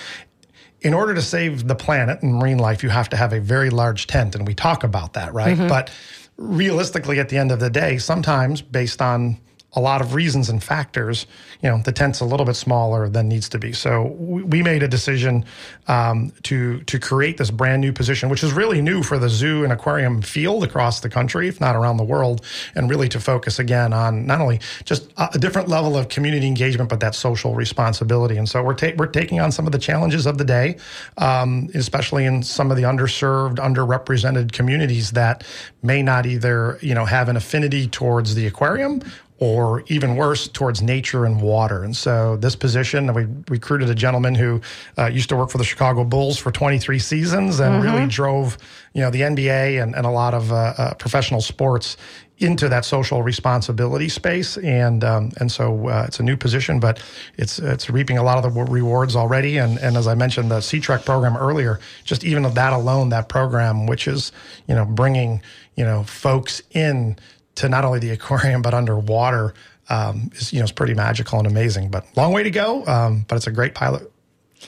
in 0.81 0.95
order 0.95 1.15
to 1.15 1.23
save 1.23 1.67
the 1.67 1.75
planet 1.75 2.23
and 2.23 2.35
marine 2.35 2.59
life, 2.59 2.83
you 2.83 2.89
have 2.89 3.09
to 3.09 3.17
have 3.17 3.33
a 3.33 3.41
very 3.41 3.71
large 3.71 4.07
tent. 4.07 4.35
And 4.35 4.47
we 4.47 4.55
talk 4.55 4.85
about 4.85 5.15
that, 5.15 5.33
right? 5.33 5.57
But 5.69 5.91
realistically, 6.37 7.19
at 7.19 7.29
the 7.29 7.39
end 7.39 7.51
of 7.53 7.61
the 7.61 7.71
day, 7.71 7.99
sometimes 7.99 8.63
based 8.63 9.03
on 9.03 9.39
a 9.75 9.81
lot 9.81 10.01
of 10.03 10.15
reasons 10.15 10.51
and 10.51 10.63
factors, 10.63 11.27
you 11.63 11.69
know, 11.69 11.79
the 11.79 11.93
tent's 11.93 12.21
a 12.21 12.25
little 12.25 12.45
bit 12.45 12.57
smaller 12.57 13.09
than 13.09 13.29
needs 13.29 13.49
to 13.49 13.59
be. 13.59 13.73
So 13.73 14.09
we, 14.19 14.63
made 14.63 14.85
a 14.85 14.89
decision 14.89 15.45
um, 15.89 16.33
to 16.45 16.81
to 16.83 16.97
create 17.01 17.37
this 17.37 17.51
brand 17.51 17.81
new 17.81 17.93
position, 17.93 18.29
which 18.29 18.45
is 18.45 18.53
really 18.53 18.81
new 18.81 19.03
for 19.03 19.19
the 19.19 19.29
zoo 19.29 19.65
and 19.65 19.73
aquarium 19.73 20.23
field 20.23 20.63
across 20.63 21.01
the 21.01 21.09
country, 21.09 21.49
if 21.49 21.61
not 21.61 21.75
around 21.75 21.97
the 21.97 22.05
world, 22.05 22.45
and 22.77 22.89
really 22.89 23.09
to 23.09 23.19
focus 23.19 23.59
again 23.59 23.93
on 23.93 24.25
not 24.25 24.41
only 24.41 24.61
just 24.85 25.11
a, 25.17 25.31
a 25.35 25.39
different 25.39 25.69
level 25.69 25.97
of 25.97 26.09
community 26.09 26.47
engagement, 26.47 26.89
but 26.89 27.01
that 27.01 27.17
social 27.17 27.57
responsibility. 27.57 28.37
And 28.37 28.49
so 28.49 28.63
we're 28.63 28.75
ta- 28.75 28.93
we're 28.97 29.07
taking 29.07 29.41
on 29.41 29.51
some 29.51 29.67
of 29.67 29.73
the 29.73 29.81
challenges 29.81 30.27
of 30.27 30.39
the 30.39 30.45
day, 30.45 30.77
um, 31.19 31.69
especially 31.75 32.25
in 32.25 32.45
some 32.45 32.71
of 32.71 32.77
the 32.77 32.85
underserved, 32.85 33.57
underrepresented 33.57 34.53
communities 34.53 35.11
that 35.11 35.43
may 35.83 36.05
not 36.05 36.25
either 36.25 36.79
you 36.83 36.95
know 36.95 37.05
have 37.05 37.29
an 37.29 37.37
affinity 37.37 37.89
towards 37.89 38.37
the 38.37 38.47
aquarium 38.47 39.03
or 39.43 39.83
even 39.89 40.15
worse, 40.15 40.47
towards 40.47 40.83
nature 40.83 41.25
and 41.25 41.43
water. 41.43 41.83
And 41.83 41.97
so, 41.97 42.37
this 42.37 42.55
position, 42.55 43.13
we 43.13 43.27
recruited 43.49 43.91
a 43.91 43.95
gentleman 43.95 44.37
who 44.37 44.61
uh, 44.97 45.07
used 45.07 45.29
to 45.31 45.37
work 45.37 45.51
for 45.51 45.59
the 45.59 45.65
Chicago 45.65 46.05
Bulls 46.05 46.39
for 46.39 46.53
23 46.53 47.01
seasons 47.01 47.59
and 47.59 47.83
really 47.83 48.07
drove, 48.07 48.57
you 48.93 49.03
know, 49.03 49.11
the 49.11 49.23
NBA 49.23 49.83
and, 49.83 49.97
and 49.97 50.07
a 50.07 50.11
lot 50.11 50.33
of 50.33 50.53
uh, 50.53 50.75
uh, 50.79 50.95
professional 50.95 51.41
sports 51.41 51.97
into 52.39 52.69
that 52.69 52.85
social 52.85 53.25
responsibility 53.25 54.09
space. 54.09 54.59
And 54.59 55.03
um, 55.03 55.33
and 55.39 55.51
so, 55.51 55.89
uh, 55.89 56.05
it's 56.07 56.21
a 56.21 56.23
new 56.23 56.37
position, 56.37 56.79
but 56.79 57.03
it's 57.37 57.59
it's 57.59 57.91
reaping 57.91 58.19
a 58.19 58.23
lot 58.23 58.37
of 58.39 58.45
the 58.45 58.63
rewards 58.63 59.17
already. 59.17 59.59
And 59.59 59.77
and 59.79 59.97
as 59.97 60.07
I 60.07 60.15
mentioned, 60.15 60.53
the 60.53 60.61
Sea 60.61 60.79
Trek 60.79 61.05
program 61.05 61.37
earlier, 61.37 61.81
just 62.05 62.23
even 62.23 62.45
that 62.45 62.73
alone, 62.73 63.09
that 63.09 63.29
program, 63.29 63.89
which 63.89 64.07
is 64.07 64.31
you 64.69 64.77
know 64.77 64.85
bringing 64.85 65.43
you 65.75 65.85
know 65.85 66.05
folks 66.05 66.63
in 66.71 67.17
to 67.57 67.69
not 67.69 67.85
only 67.85 67.99
the 67.99 68.11
aquarium 68.11 68.63
but 68.63 68.75
underwater 68.75 69.55
um, 69.89 70.31
is 70.35 70.53
you 70.53 70.59
know 70.59 70.65
is 70.65 70.73
pretty 70.73 70.95
magical 70.95 71.39
and 71.39 71.47
amazing. 71.47 71.91
But 71.91 72.07
long 72.17 72.33
way 72.33 72.43
to 72.43 72.51
go. 72.51 72.85
Um, 72.87 73.25
but 73.29 73.37
it's 73.37 73.47
a 73.47 73.53
great 73.53 73.75
pilot. 73.75 74.11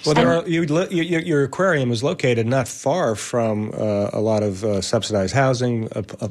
Well, 0.04 0.14
there 0.14 0.32
are, 0.32 0.48
you, 0.48 0.64
li- 0.66 0.88
your, 0.90 1.20
your 1.20 1.44
aquarium 1.44 1.92
is 1.92 2.02
located 2.02 2.46
not 2.46 2.66
far 2.66 3.14
from 3.14 3.70
uh, 3.72 4.10
a 4.12 4.20
lot 4.20 4.42
of 4.42 4.64
uh, 4.64 4.80
subsidized 4.80 5.34
housing, 5.34 5.88
uh, 5.92 6.02
uh, 6.20 6.28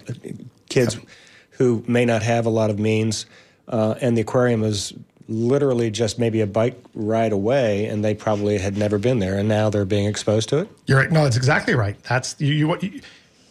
kids 0.70 1.00
who 1.52 1.84
may 1.88 2.04
not 2.04 2.24
have 2.24 2.46
a 2.46 2.50
lot 2.50 2.70
of 2.70 2.78
means, 2.78 3.26
uh, 3.70 3.96
and 4.02 4.18
the 4.18 4.22
aquarium 4.22 4.64
is 4.64 4.94
literally 5.30 5.90
just 5.90 6.20
maybe 6.20 6.42
a 6.42 6.48
bike 6.48 6.78
ride 6.94 7.32
away, 7.32 7.86
and 7.86 8.04
they 8.04 8.14
probably 8.14 8.58
had 8.58 8.78
never 8.78 8.98
been 8.98 9.20
there, 9.20 9.38
and 9.38 9.48
now 9.48 9.70
they're 9.70 9.86
being 9.86 10.08
exposed 10.08 10.50
to 10.50 10.60
it. 10.60 10.70
You're 10.86 11.00
right. 11.00 11.12
No, 11.12 11.24
that's 11.24 11.38
exactly 11.38 11.74
right. 11.74 11.96
That's 12.04 12.36
you. 12.40 12.54
you, 12.54 12.78
you 12.82 13.02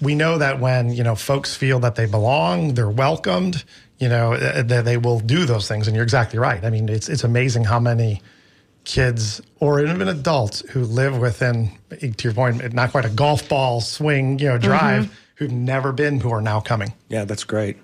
we 0.03 0.15
know 0.15 0.37
that 0.39 0.61
when 0.61 0.93
you 0.93 1.05
know 1.05 1.15
folks 1.15 1.55
feel 1.55 1.79
that 1.81 1.95
they 1.95 2.07
belong, 2.07 2.75
they're 2.75 2.91
welcomed. 2.91 3.65
You 3.99 4.09
know 4.09 4.35
uh, 4.35 4.63
that 4.63 4.85
they 4.85 4.97
will 4.97 5.21
do 5.21 5.45
those 5.45 5.69
things, 5.69 5.87
and 5.87 5.95
you're 5.95 6.05
exactly 6.05 6.39
right. 6.39 6.63
I 6.65 6.71
mean, 6.71 6.89
it's 6.89 7.09
it's 7.09 7.25
amazing 7.25 7.65
how 7.65 7.79
many 7.79 8.21
kids 8.85 9.41
or 9.61 9.81
even 9.81 10.09
adults 10.09 10.69
who 10.71 10.85
live 10.85 11.19
within, 11.19 11.71
to 12.01 12.15
your 12.25 12.35
point, 12.35 12.73
not 12.73 12.91
quite 12.91 13.05
a 13.05 13.11
golf 13.11 13.49
ball 13.49 13.81
swing, 13.81 14.41
you 14.41 14.49
know, 14.49 14.59
drive, 14.59 15.17
who've 15.37 15.53
never 15.53 15.93
been, 15.93 16.19
who 16.19 16.33
are 16.33 16.41
now 16.41 16.61
coming. 16.61 16.93
Yeah, 17.09 17.25
that's 17.25 17.45
great. 17.45 17.77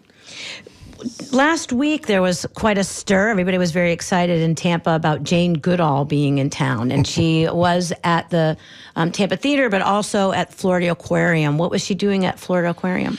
Last 1.32 1.72
week, 1.72 2.06
there 2.06 2.22
was 2.22 2.46
quite 2.54 2.78
a 2.78 2.84
stir. 2.84 3.28
Everybody 3.28 3.58
was 3.58 3.70
very 3.70 3.92
excited 3.92 4.40
in 4.40 4.54
Tampa 4.54 4.94
about 4.94 5.22
Jane 5.22 5.54
Goodall 5.54 6.04
being 6.04 6.38
in 6.38 6.50
town. 6.50 6.90
And 6.90 7.06
she 7.06 7.48
was 7.48 7.92
at 8.04 8.30
the 8.30 8.56
um, 8.96 9.12
Tampa 9.12 9.36
Theater, 9.36 9.68
but 9.68 9.82
also 9.82 10.32
at 10.32 10.52
Florida 10.52 10.90
Aquarium. 10.90 11.58
What 11.58 11.70
was 11.70 11.84
she 11.84 11.94
doing 11.94 12.24
at 12.24 12.38
Florida 12.38 12.70
Aquarium? 12.70 13.18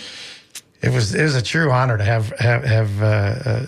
It 0.81 0.93
was 0.93 1.13
it 1.13 1.23
was 1.23 1.35
a 1.35 1.41
true 1.41 1.71
honor 1.71 1.97
to 1.97 2.03
have 2.05 2.29
have, 2.39 2.63
have 2.63 3.01
uh, 3.01 3.05
uh, 3.05 3.65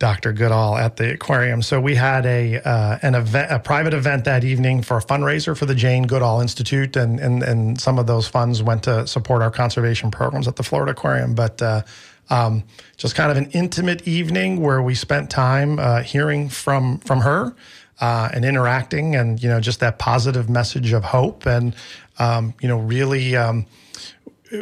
Dr. 0.00 0.32
Goodall 0.32 0.76
at 0.76 0.96
the 0.96 1.12
aquarium. 1.12 1.62
So 1.62 1.80
we 1.80 1.94
had 1.94 2.26
a 2.26 2.60
uh, 2.60 2.98
an 3.02 3.14
event, 3.14 3.52
a 3.52 3.60
private 3.60 3.94
event 3.94 4.24
that 4.24 4.42
evening 4.42 4.82
for 4.82 4.96
a 4.96 5.00
fundraiser 5.00 5.56
for 5.56 5.66
the 5.66 5.74
Jane 5.74 6.04
Goodall 6.04 6.40
Institute, 6.40 6.96
and 6.96 7.20
and 7.20 7.44
and 7.44 7.80
some 7.80 7.96
of 7.96 8.08
those 8.08 8.26
funds 8.26 8.60
went 8.60 8.82
to 8.84 9.06
support 9.06 9.40
our 9.40 9.52
conservation 9.52 10.10
programs 10.10 10.48
at 10.48 10.56
the 10.56 10.64
Florida 10.64 10.92
Aquarium. 10.92 11.36
But 11.36 11.62
uh, 11.62 11.82
um, 12.30 12.64
just 12.96 13.14
kind 13.14 13.30
of 13.30 13.36
an 13.36 13.50
intimate 13.52 14.06
evening 14.06 14.60
where 14.60 14.82
we 14.82 14.94
spent 14.94 15.30
time 15.30 15.78
uh, 15.78 16.02
hearing 16.02 16.48
from 16.48 16.98
from 16.98 17.20
her 17.20 17.54
uh, 18.00 18.28
and 18.32 18.44
interacting, 18.44 19.16
and 19.16 19.42
you 19.42 19.48
know, 19.48 19.60
just 19.60 19.80
that 19.80 19.98
positive 19.98 20.48
message 20.48 20.92
of 20.92 21.04
hope, 21.04 21.46
and 21.46 21.74
um, 22.18 22.54
you 22.60 22.68
know, 22.68 22.78
really. 22.78 23.36
Um, 23.36 23.66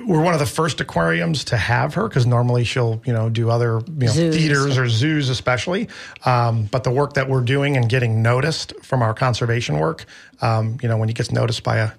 we're 0.05 0.21
one 0.21 0.35
of 0.35 0.41
the 0.41 0.47
first 0.47 0.81
aquariums 0.81 1.45
to 1.45 1.57
have 1.57 1.95
her 1.95 2.09
because 2.09 2.27
normally 2.27 2.65
she'll 2.65 3.01
you 3.07 3.13
know 3.13 3.29
do 3.29 3.51
other 3.51 3.81
you 3.87 4.07
know 4.07 4.13
theaters 4.13 4.79
or 4.79 4.89
zoos 4.89 5.29
especially. 5.29 5.89
Um, 6.25 6.65
but 6.65 6.83
the 6.83 6.91
work 6.91 7.13
that 7.13 7.29
we're 7.29 7.43
doing 7.43 7.77
and 7.77 7.89
getting 7.89 8.21
noticed 8.21 8.73
from 8.83 9.01
our 9.01 9.15
conservation 9.15 9.79
work 9.79 10.05
um, 10.41 10.79
you 10.83 10.89
know 10.89 10.97
when 10.97 11.09
he 11.09 11.15
gets 11.15 11.31
noticed 11.31 11.63
by 11.63 11.77
a 11.77 11.91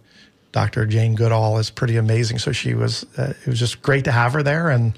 dr 0.51 0.85
jane 0.87 1.15
goodall 1.15 1.59
is 1.59 1.69
pretty 1.69 1.95
amazing. 1.95 2.39
So 2.39 2.51
she 2.51 2.73
was 2.73 3.05
uh, 3.17 3.33
it 3.39 3.47
was 3.47 3.57
just 3.59 3.81
great 3.81 4.03
to 4.03 4.11
have 4.11 4.33
her 4.33 4.43
there 4.43 4.69
and 4.69 4.93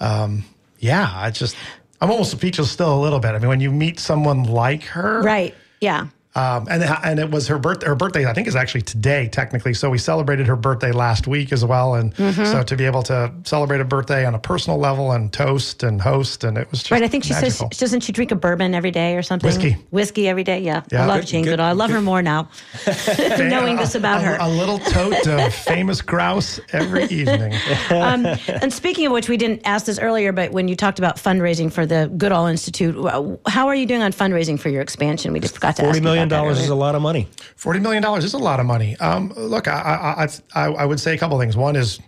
um, 0.00 0.44
yeah 0.78 1.10
i 1.14 1.30
just 1.30 1.56
i'm 2.00 2.10
almost 2.10 2.30
speechless 2.32 2.70
still 2.70 2.94
a 2.94 3.00
little 3.00 3.18
bit 3.20 3.34
i 3.34 3.38
mean 3.38 3.48
when 3.48 3.60
you 3.60 3.70
meet 3.70 3.98
someone 3.98 4.44
like 4.44 4.84
her 4.84 5.22
Right. 5.22 5.54
Yeah. 5.80 6.06
Um, 6.36 6.68
and 6.70 6.82
and 6.84 7.18
it 7.18 7.30
was 7.30 7.48
her 7.48 7.58
birthday. 7.58 7.86
Her 7.88 7.94
birthday, 7.96 8.26
I 8.26 8.32
think, 8.34 8.46
is 8.46 8.54
actually 8.54 8.82
today, 8.82 9.26
technically. 9.28 9.74
So 9.74 9.90
we 9.90 9.98
celebrated 9.98 10.46
her 10.46 10.54
birthday 10.56 10.92
last 10.92 11.26
week 11.26 11.52
as 11.52 11.64
well, 11.64 11.94
and 11.94 12.14
Mm-hmm. 12.14 12.44
so 12.44 12.62
to 12.62 12.76
be 12.76 12.84
able 12.84 13.02
to 13.04 13.32
celebrate 13.44 13.80
a 13.80 13.84
birthday 13.84 14.24
on 14.26 14.34
a 14.34 14.38
personal 14.38 14.78
level 14.78 15.12
and 15.12 15.32
toast 15.32 15.82
and 15.82 16.00
host, 16.00 16.44
and 16.44 16.56
it 16.58 16.70
was 16.70 16.80
just 16.80 16.90
Right. 16.92 17.02
I 17.02 17.08
think 17.08 17.24
she 17.24 17.32
magical. 17.32 17.68
says, 17.70 17.78
doesn't 17.78 18.00
she 18.02 18.12
drink 18.12 18.30
a 18.30 18.36
bourbon 18.36 18.74
every 18.74 18.90
day 18.90 19.16
or 19.16 19.22
something? 19.22 19.46
Whiskey. 19.48 19.76
Whiskey 19.90 20.28
every 20.28 20.44
day. 20.44 20.60
Yeah. 20.60 20.82
Yeah. 20.92 21.04
I 21.04 21.06
love 21.06 21.20
Good- 21.22 21.26
Jane 21.28 21.44
Goodall. 21.44 21.66
I 21.66 21.72
love 21.72 21.90
her 21.90 22.00
more 22.02 22.20
now, 22.22 22.48
knowing 23.38 23.76
this 23.76 23.94
about 23.94 24.20
a, 24.20 24.24
her. 24.24 24.36
A 24.40 24.48
little 24.48 24.78
tote 24.78 25.26
of 25.26 25.54
famous 25.54 26.00
grouse 26.02 26.60
every 26.72 27.04
evening. 27.04 27.52
and 27.90 28.72
speaking 28.72 29.06
of 29.06 29.12
which, 29.12 29.28
we 29.28 29.36
didn't 29.36 29.62
ask 29.64 29.86
this 29.86 29.98
earlier, 29.98 30.32
but 30.32 30.52
when 30.52 30.68
you 30.68 30.76
talked 30.76 30.98
about 30.98 31.16
fundraising 31.16 31.72
for 31.72 31.86
the 31.86 32.12
Goodall 32.16 32.46
Institute, 32.46 32.94
how 33.46 33.68
are 33.68 33.74
you 33.74 33.86
doing 33.86 34.02
on 34.02 34.12
fundraising 34.12 34.58
for 34.58 34.68
your 34.68 34.82
expansion? 34.82 35.32
We 35.32 35.40
just 35.40 35.54
forgot 35.54 35.76
to 35.76 35.82
ask 35.82 35.86
Forty 35.86 35.98
you 35.98 36.04
million 36.28 36.32
about 36.32 36.36
that 36.36 36.54
dollars 36.54 36.64
is 36.64 36.68
a 36.68 36.74
lot 36.74 36.94
of 36.94 37.02
money. 37.02 37.28
Forty 37.56 37.80
million 37.80 38.02
dollars 38.02 38.24
is 38.24 38.34
a 38.34 38.38
lot 38.38 38.60
of 38.60 38.66
money. 38.66 38.96
Um, 38.96 39.32
look, 39.36 39.68
I, 39.68 40.26
I, 40.26 40.28
I, 40.54 40.72
I 40.72 40.84
would 40.84 41.00
say 41.00 41.14
a 41.14 41.18
couple 41.18 41.38
things. 41.38 41.56
One 41.56 41.76
is 41.76 42.00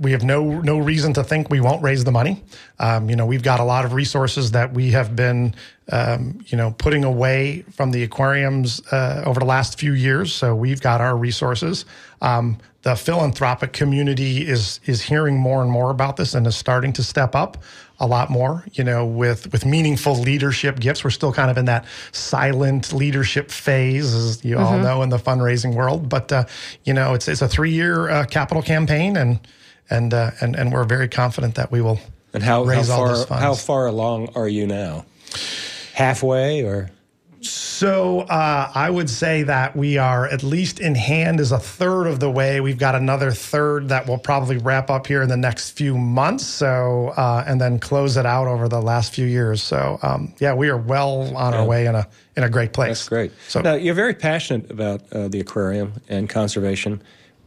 we 0.00 0.12
have 0.12 0.24
no 0.24 0.60
no 0.60 0.78
reason 0.78 1.12
to 1.14 1.24
think 1.24 1.50
we 1.50 1.60
won't 1.60 1.82
raise 1.82 2.04
the 2.04 2.12
money. 2.12 2.42
Um, 2.78 3.10
you 3.10 3.16
know, 3.16 3.26
we've 3.26 3.42
got 3.42 3.60
a 3.60 3.64
lot 3.64 3.84
of 3.84 3.92
resources 3.92 4.52
that 4.52 4.72
we 4.72 4.90
have 4.92 5.14
been, 5.14 5.54
um, 5.90 6.40
you 6.46 6.56
know, 6.56 6.70
putting 6.78 7.04
away 7.04 7.64
from 7.72 7.90
the 7.90 8.02
aquariums 8.02 8.80
uh, 8.92 9.22
over 9.26 9.40
the 9.40 9.46
last 9.46 9.78
few 9.78 9.92
years. 9.92 10.32
So 10.32 10.54
we've 10.54 10.80
got 10.80 11.00
our 11.00 11.16
resources. 11.16 11.84
Um, 12.22 12.58
the 12.82 12.94
philanthropic 12.94 13.72
community 13.72 14.46
is 14.46 14.80
is 14.86 15.02
hearing 15.02 15.38
more 15.38 15.62
and 15.62 15.70
more 15.70 15.90
about 15.90 16.16
this 16.16 16.34
and 16.34 16.46
is 16.46 16.56
starting 16.56 16.92
to 16.94 17.02
step 17.02 17.34
up 17.34 17.62
a 18.00 18.06
lot 18.06 18.30
more. 18.30 18.64
You 18.72 18.84
know, 18.84 19.04
with 19.06 19.52
with 19.52 19.64
meaningful 19.64 20.16
leadership 20.16 20.80
gifts. 20.80 21.04
We're 21.04 21.10
still 21.10 21.32
kind 21.32 21.50
of 21.50 21.58
in 21.58 21.64
that 21.66 21.84
silent 22.12 22.92
leadership 22.92 23.50
phase, 23.50 24.14
as 24.14 24.44
you 24.44 24.58
all 24.58 24.78
know 24.78 25.02
in 25.02 25.10
the 25.10 25.18
fundraising 25.18 25.74
world. 25.74 26.08
But 26.08 26.32
uh, 26.32 26.44
you 26.84 26.92
know, 26.92 27.14
it's 27.14 27.28
it's 27.28 27.42
a 27.42 27.48
three 27.48 27.70
year 27.72 28.08
uh, 28.08 28.24
capital 28.26 28.62
campaign, 28.62 29.16
and 29.16 29.40
and 29.90 30.12
uh, 30.14 30.30
and 30.40 30.56
and 30.56 30.72
we're 30.72 30.84
very 30.84 31.08
confident 31.08 31.54
that 31.56 31.70
we 31.70 31.80
will 31.80 31.98
And 32.32 32.42
how, 32.42 32.64
how 32.64 32.70
raise 32.70 32.90
all 32.90 32.98
far 33.06 33.08
those 33.08 33.24
funds. 33.26 33.42
how 33.42 33.54
far 33.54 33.86
along 33.86 34.30
are 34.34 34.48
you 34.48 34.66
now? 34.66 35.04
Halfway 35.92 36.62
or 36.64 36.90
So 37.46 38.20
uh, 38.20 38.70
I 38.74 38.88
would 38.88 39.10
say 39.10 39.42
that 39.42 39.76
we 39.76 39.98
are 39.98 40.26
at 40.28 40.42
least 40.42 40.80
in 40.80 40.94
hand 40.94 41.40
is 41.40 41.52
a 41.52 41.58
third 41.58 42.06
of 42.06 42.20
the 42.20 42.30
way. 42.30 42.60
We've 42.60 42.78
got 42.78 42.94
another 42.94 43.30
third 43.30 43.88
that 43.88 44.06
will 44.06 44.18
probably 44.18 44.58
wrap 44.58 44.90
up 44.90 45.06
here 45.06 45.22
in 45.22 45.28
the 45.28 45.36
next 45.36 45.72
few 45.72 45.96
months. 45.98 46.46
So 46.46 47.12
uh, 47.16 47.44
and 47.46 47.60
then 47.60 47.78
close 47.78 48.16
it 48.16 48.26
out 48.26 48.46
over 48.46 48.68
the 48.68 48.80
last 48.80 49.14
few 49.14 49.26
years. 49.26 49.62
So 49.62 49.98
um, 50.02 50.34
yeah, 50.38 50.54
we 50.54 50.68
are 50.68 50.78
well 50.78 51.36
on 51.36 51.54
our 51.54 51.66
way 51.66 51.86
in 51.86 51.94
a 51.94 52.08
in 52.36 52.42
a 52.42 52.50
great 52.50 52.72
place. 52.72 52.98
That's 52.98 53.08
great. 53.08 53.32
So 53.48 53.60
now 53.60 53.74
you're 53.74 53.94
very 53.94 54.14
passionate 54.14 54.70
about 54.70 55.12
uh, 55.12 55.28
the 55.28 55.40
aquarium 55.40 55.94
and 56.08 56.28
conservation, 56.28 57.02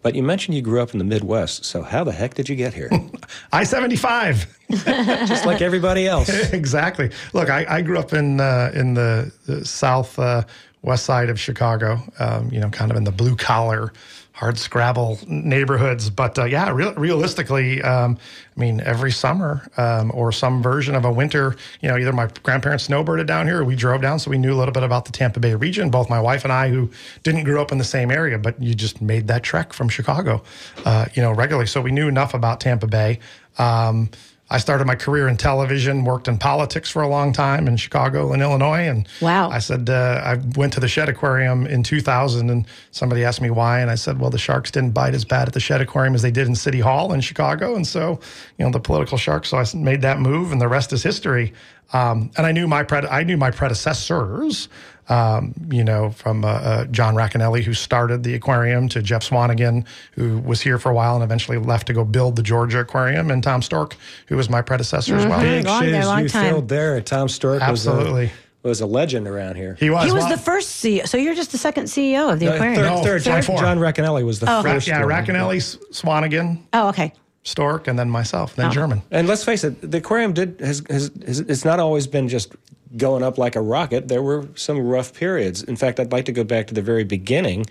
but 0.07 0.15
you 0.15 0.23
mentioned 0.23 0.55
you 0.55 0.61
grew 0.61 0.81
up 0.81 0.93
in 0.93 0.99
the 0.99 1.03
Midwest. 1.03 1.65
So 1.65 1.81
how 1.81 2.05
the 2.05 2.13
heck 2.13 2.33
did 2.33 2.47
you 2.47 2.55
get 2.55 2.73
here? 2.73 2.89
I 3.51 3.65
seventy 3.65 3.97
five. 3.97 4.47
Just 4.71 5.45
like 5.45 5.61
everybody 5.61 6.07
else. 6.07 6.29
exactly. 6.53 7.11
Look, 7.33 7.49
I, 7.49 7.65
I 7.67 7.81
grew 7.81 7.99
up 7.99 8.13
in 8.13 8.39
uh, 8.39 8.71
in 8.73 8.93
the, 8.93 9.33
the 9.47 9.65
south 9.65 10.17
uh, 10.17 10.43
west 10.81 11.03
side 11.03 11.29
of 11.29 11.37
Chicago. 11.37 12.01
Um, 12.19 12.49
you 12.53 12.61
know, 12.61 12.69
kind 12.69 12.89
of 12.89 12.95
in 12.95 13.03
the 13.03 13.11
blue 13.11 13.35
collar, 13.35 13.91
hard 14.37 14.59
scrabble 14.59 15.19
neighborhoods. 15.27 16.11
But 16.11 16.37
uh, 16.37 16.45
yeah, 16.45 16.69
real, 16.69 16.93
realistically, 16.93 17.81
um, 17.81 18.19
I 18.55 18.59
mean, 18.59 18.81
every 18.81 19.11
summer 19.11 19.67
um, 19.77 20.11
or 20.13 20.31
some 20.31 20.61
version 20.61 20.93
of 20.93 21.05
a 21.05 21.11
winter, 21.11 21.55
you 21.81 21.89
know, 21.89 21.97
either 21.97 22.13
my 22.13 22.27
grandparents 22.43 22.87
snowbirded 22.87 23.25
down 23.25 23.47
here, 23.47 23.61
or 23.61 23.65
we 23.65 23.75
drove 23.75 24.01
down, 24.01 24.19
so 24.19 24.29
we 24.29 24.37
knew 24.37 24.53
a 24.53 24.57
little 24.57 24.71
bit 24.71 24.83
about 24.83 25.05
the 25.05 25.11
Tampa 25.11 25.39
Bay 25.39 25.55
region. 25.55 25.89
Both 25.89 26.07
my 26.07 26.21
wife 26.21 26.43
and 26.43 26.53
I, 26.53 26.69
who 26.69 26.91
didn't 27.23 27.45
grow 27.45 27.61
up 27.61 27.71
in 27.71 27.79
the 27.79 27.83
same 27.83 28.11
area, 28.11 28.37
but 28.37 28.61
you 28.61 28.75
just 28.75 29.01
made 29.01 29.27
that 29.27 29.41
trek 29.41 29.73
from 29.73 29.89
Chicago, 29.89 30.43
uh, 30.85 31.07
you 31.15 31.21
know, 31.23 31.31
regularly. 31.31 31.67
So 31.67 31.81
we 31.81 31.91
knew 31.91 32.07
enough 32.07 32.35
about 32.35 32.59
Tampa 32.59 32.85
Bay. 32.85 33.19
Um, 33.57 34.11
I 34.49 34.59
started 34.59 34.87
my 34.87 34.95
career 34.95 35.27
in 35.27 35.35
television, 35.35 36.05
worked 36.05 36.29
in 36.29 36.37
politics 36.37 36.89
for 36.89 37.01
a 37.01 37.07
long 37.07 37.33
time 37.33 37.67
in 37.67 37.75
Chicago 37.75 38.31
and 38.31 38.41
Illinois. 38.41 38.87
And 38.87 39.05
Wow. 39.21 39.49
I 39.49 39.59
said, 39.59 39.89
uh, 39.89 40.21
I 40.23 40.35
went 40.55 40.71
to 40.73 40.79
the 40.79 40.87
Shedd 40.87 41.09
Aquarium 41.09 41.67
in 41.67 41.83
2000, 41.83 42.49
and 42.49 42.65
somebody 42.91 43.25
asked 43.25 43.41
me 43.41 43.49
why. 43.49 43.79
And 43.81 43.91
I 43.91 43.95
said, 43.95 44.19
well, 44.21 44.29
the 44.29 44.37
sharks 44.37 44.71
didn't 44.71 44.91
bite 44.91 45.13
as 45.15 45.25
bad 45.25 45.49
at 45.49 45.53
the 45.53 45.59
Shedd 45.59 45.81
Aquarium 45.81 46.15
as 46.15 46.21
they 46.21 46.31
did 46.31 46.47
in 46.47 46.55
City 46.55 46.79
Hall 46.79 47.11
in 47.11 47.19
Chicago. 47.19 47.75
And 47.75 47.85
so, 47.85 48.21
you 48.57 48.63
know, 48.65 48.71
the 48.71 48.79
political 48.79 49.17
sharks. 49.17 49.49
So 49.49 49.57
I 49.57 49.65
made 49.75 50.01
that 50.03 50.19
move, 50.21 50.53
and 50.53 50.61
the 50.61 50.69
rest 50.69 50.93
is 50.93 51.03
history. 51.03 51.51
Um, 51.91 52.31
and 52.37 52.45
I 52.45 52.51
knew 52.53 52.67
my 52.67 52.83
pred- 52.83 53.11
I 53.11 53.23
knew 53.23 53.37
my 53.37 53.51
predecessors. 53.51 54.69
Um, 55.09 55.53
you 55.71 55.85
know, 55.85 56.09
from 56.11 56.43
uh, 56.43 56.47
uh, 56.49 56.85
John 56.85 57.15
Racanelli, 57.15 57.63
who 57.63 57.73
started 57.73 58.23
the 58.23 58.33
aquarium, 58.35 58.89
to 58.89 59.01
Jeff 59.01 59.23
Swanagan, 59.23 59.85
who 60.11 60.39
was 60.39 60.59
here 60.61 60.77
for 60.77 60.89
a 60.91 60.93
while 60.93 61.15
and 61.15 61.23
eventually 61.23 61.57
left 61.57 61.87
to 61.87 61.93
go 61.93 62.03
build 62.03 62.35
the 62.35 62.43
Georgia 62.43 62.79
Aquarium, 62.79 63.31
and 63.31 63.41
Thom 63.41 63.61
Stork, 63.61 63.95
who 64.27 64.35
was 64.35 64.49
my 64.49 64.61
predecessor 64.61 65.15
as 65.15 65.25
well. 65.25 65.39
Big 65.39 65.65
Long 65.65 65.81
there, 65.85 66.01
shoes 66.01 66.05
long 66.07 66.23
you 66.23 66.29
time. 66.29 66.49
filled 66.49 66.67
there. 66.67 66.99
Thom 67.01 67.29
Stork 67.29 67.61
Absolutely. 67.61 68.23
was 68.23 68.31
a, 68.31 68.67
was 68.67 68.81
a 68.81 68.85
legend 68.85 69.27
around 69.29 69.55
here. 69.55 69.77
He 69.79 69.89
was. 69.89 70.07
He 70.07 70.11
was 70.11 70.23
well, 70.25 70.31
the 70.35 70.41
first 70.41 70.83
CEO. 70.83 71.07
So 71.07 71.17
you're 71.17 71.35
just 71.35 71.53
the 71.53 71.57
second 71.57 71.85
CEO 71.85 72.33
of 72.33 72.39
the 72.39 72.49
Uh, 72.49 72.55
aquarium. 72.55 72.75
third, 72.75 72.89
No, 72.89 73.01
third, 73.03 73.21
John 73.23 73.41
John, 73.41 73.57
John 73.57 73.79
Racanelli 73.79 74.25
was 74.25 74.41
the 74.41 74.51
Oh. 74.51 74.61
First. 74.61 74.87
yeah, 74.89 74.99
one. 75.05 75.09
Racanelli, 75.09 75.77
Swanagan, 75.93 76.59
Oh, 76.73 76.89
okay. 76.89 77.13
Stork, 77.43 77.87
and 77.87 77.97
then 77.97 78.09
myself, 78.09 78.57
then 78.57 78.71
Germann. 78.73 79.01
And 79.09 79.25
let's 79.25 79.45
face 79.45 79.63
it, 79.63 79.89
the 79.89 79.99
aquarium 79.99 80.33
did 80.33 80.59
has, 80.59 80.83
has, 80.89 81.11
has 81.25 81.39
it's 81.39 81.63
not 81.63 81.79
always 81.79 82.07
been 82.07 82.27
just 82.27 82.53
going 82.95 83.23
up 83.23 83.37
like 83.37 83.55
a 83.55 83.61
rocket. 83.61 84.07
There 84.07 84.21
were 84.21 84.47
some 84.55 84.79
rough 84.79 85.13
periods. 85.13 85.63
In 85.63 85.75
fact, 85.75 85.99
I'd 85.99 86.11
like 86.11 86.25
to 86.25 86.31
go 86.31 86.43
back 86.43 86.67
to 86.67 86.73
the 86.73 86.81
very 86.81 87.03
beginning 87.03 87.65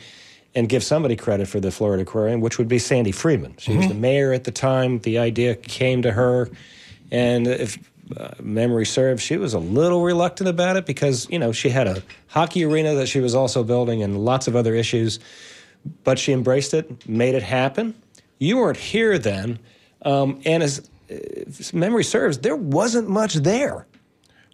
and 0.54 0.68
give 0.68 0.82
somebody 0.82 1.16
credit 1.16 1.48
for 1.48 1.60
the 1.60 1.70
Florida 1.70 2.02
Aquarium, 2.02 2.40
which 2.40 2.58
would 2.58 2.68
be 2.68 2.78
Sandy 2.78 3.12
Freedman. 3.12 3.54
She 3.58 3.76
was 3.76 3.88
the 3.88 3.94
mayor 3.94 4.32
at 4.32 4.44
the 4.44 4.50
time. 4.50 5.00
The 5.00 5.18
idea 5.18 5.54
came 5.54 6.02
to 6.02 6.12
her, 6.12 6.48
and 7.10 7.46
if 7.46 7.78
uh, 8.16 8.30
memory 8.40 8.86
serves, 8.86 9.22
she 9.22 9.36
was 9.36 9.52
a 9.52 9.58
little 9.58 10.02
reluctant 10.02 10.48
about 10.48 10.76
it 10.76 10.86
because 10.86 11.28
you 11.28 11.38
know 11.38 11.52
she 11.52 11.68
had 11.68 11.86
a 11.86 12.02
hockey 12.28 12.64
arena 12.64 12.94
that 12.94 13.06
she 13.06 13.20
was 13.20 13.34
also 13.34 13.62
building 13.64 14.02
and 14.02 14.24
lots 14.24 14.48
of 14.48 14.56
other 14.56 14.74
issues. 14.74 15.20
But 16.04 16.18
she 16.18 16.32
embraced 16.32 16.74
it, 16.74 17.06
made 17.08 17.34
it 17.34 17.42
happen. 17.42 17.94
You 18.38 18.56
weren't 18.56 18.78
here 18.78 19.18
then, 19.18 19.58
um, 20.02 20.40
and 20.44 20.62
as 20.62 20.88
if 21.08 21.72
memory 21.74 22.02
serves, 22.04 22.38
there 22.38 22.56
wasn't 22.56 23.08
much 23.08 23.34
there. 23.34 23.86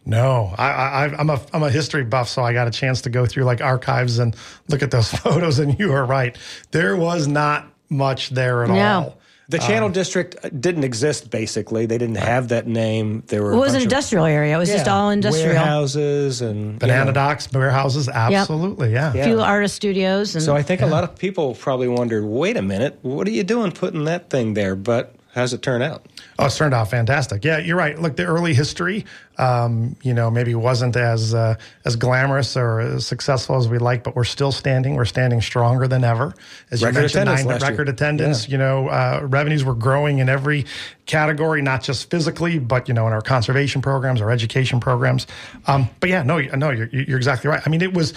No, 0.05 0.53
I, 0.59 0.67
I, 0.69 1.05
I'm 1.17 1.31
a 1.31 1.41
I'm 1.53 1.63
a 1.63 1.71
history 1.71 2.05
buff, 2.05 2.29
so 2.29 2.43
I 2.43 2.53
got 2.53 2.67
a 2.67 2.73
chance 2.73 3.03
to 3.03 3.11
go 3.11 3.25
through 3.27 3.45
like 3.45 3.61
archives 3.61 4.19
and 4.19 4.35
look 4.69 4.83
at 4.83 4.91
those 4.91 5.11
photos. 5.23 5.59
And 5.59 5.79
you 5.79 5.93
are 5.93 6.05
right, 6.05 6.37
there 6.73 6.97
was 6.97 7.29
not 7.29 7.67
much 7.89 8.31
there 8.31 8.65
at 8.65 8.71
No. 8.71 8.81
all. 8.81 9.19
The 9.49 9.59
Channel 9.59 9.91
District 9.91 10.35
uh, 10.43 10.49
didn't 10.49 10.85
exist. 10.85 11.29
Basically, 11.31 11.85
they 11.85 11.99
didn't 11.99 12.17
have 12.17 12.49
that 12.49 12.67
name. 12.67 13.23
There 13.27 13.43
were 13.43 13.53
It 13.53 13.57
was 13.57 13.73
an 13.75 13.81
bunch 13.81 13.87
of- 13.87 13.93
industrial 13.93 14.25
area. 14.25 14.55
It 14.57 14.59
was 14.59 14.71
just 14.71 14.89
all 14.89 15.11
industrial. 15.11 15.49
warehouses 15.49 16.41
and 16.41 16.73
you 16.75 16.79
Banana 16.79 17.07
know. 17.07 17.13
docks, 17.13 17.53
warehouses, 17.53 18.09
absolutely, 18.09 18.93
yeah. 18.93 19.13
Yeah. 19.15 19.25
few 19.25 19.41
artist 19.43 19.75
studios. 19.75 20.35
And 20.35 20.43
So 20.43 20.57
I 20.57 20.63
think 20.63 20.81
a 20.81 20.87
lot 20.87 21.05
of 21.05 21.17
people 21.19 21.55
probably 21.55 21.89
wondered, 21.89 22.25
wait 22.25 22.57
a 22.57 22.63
minute, 22.63 22.99
what 23.03 23.27
are 23.29 23.33
you 23.33 23.43
doing 23.45 23.73
putting 23.73 24.05
that 24.05 24.31
thing 24.31 24.55
there? 24.55 24.75
But 24.75 25.15
how's 25.33 25.53
it 25.53 25.63
turn 25.63 25.83
out? 25.83 26.07
Oh, 26.39 26.47
it's 26.47 26.57
turned 26.57 26.75
out 26.75 26.89
fantastic. 26.89 27.45
Yeah, 27.45 27.59
you're 27.59 27.77
right. 27.77 27.99
Look, 27.99 28.17
the 28.17 28.25
early 28.25 28.55
history, 28.55 29.05
um, 29.39 29.97
you 30.03 30.15
know, 30.15 30.31
maybe 30.31 30.55
wasn't 30.55 30.97
as 30.97 31.35
uh, 31.35 31.57
as 31.85 31.97
glamorous 31.97 32.57
or 32.57 32.81
as 32.81 33.07
successful 33.07 33.57
as 33.57 33.69
we 33.69 33.79
like, 33.79 34.05
but 34.05 34.15
we're 34.15 34.25
still 34.25 34.53
standing. 34.53 34.95
We're 34.95 35.05
standing 35.05 35.41
stronger 35.41 35.89
than 35.89 36.05
ever. 36.05 36.35
As 36.71 36.81
you 36.81 36.87
mentioned, 36.87 37.07
attendance 37.07 37.41
nine 37.41 37.47
last 37.47 37.63
year. 37.63 37.71
record 37.71 37.89
attendance. 37.89 38.47
Yeah. 38.47 38.53
You 38.53 38.59
know, 38.59 38.89
uh, 38.89 39.21
revenues 39.25 39.65
were 39.65 39.75
growing 39.75 40.19
in 40.19 40.29
every 40.29 40.67
category, 41.07 41.63
not 41.63 41.83
just 41.83 42.11
physically, 42.11 42.59
but 42.59 42.89
you 42.89 42.95
know, 42.95 43.07
in 43.07 43.13
our 43.13 43.23
conservation 43.23 43.83
programs, 43.83 44.21
our 44.21 44.31
education 44.31 44.81
programs. 44.81 45.27
Um, 45.67 45.89
but 46.01 46.11
yeah, 46.11 46.23
no, 46.23 46.39
no, 46.41 46.71
you're, 46.71 46.89
you're 46.89 47.19
exactly 47.19 47.49
right. 47.51 47.63
I 47.65 47.71
mean, 47.71 47.83
it 47.83 47.95
was. 47.95 48.15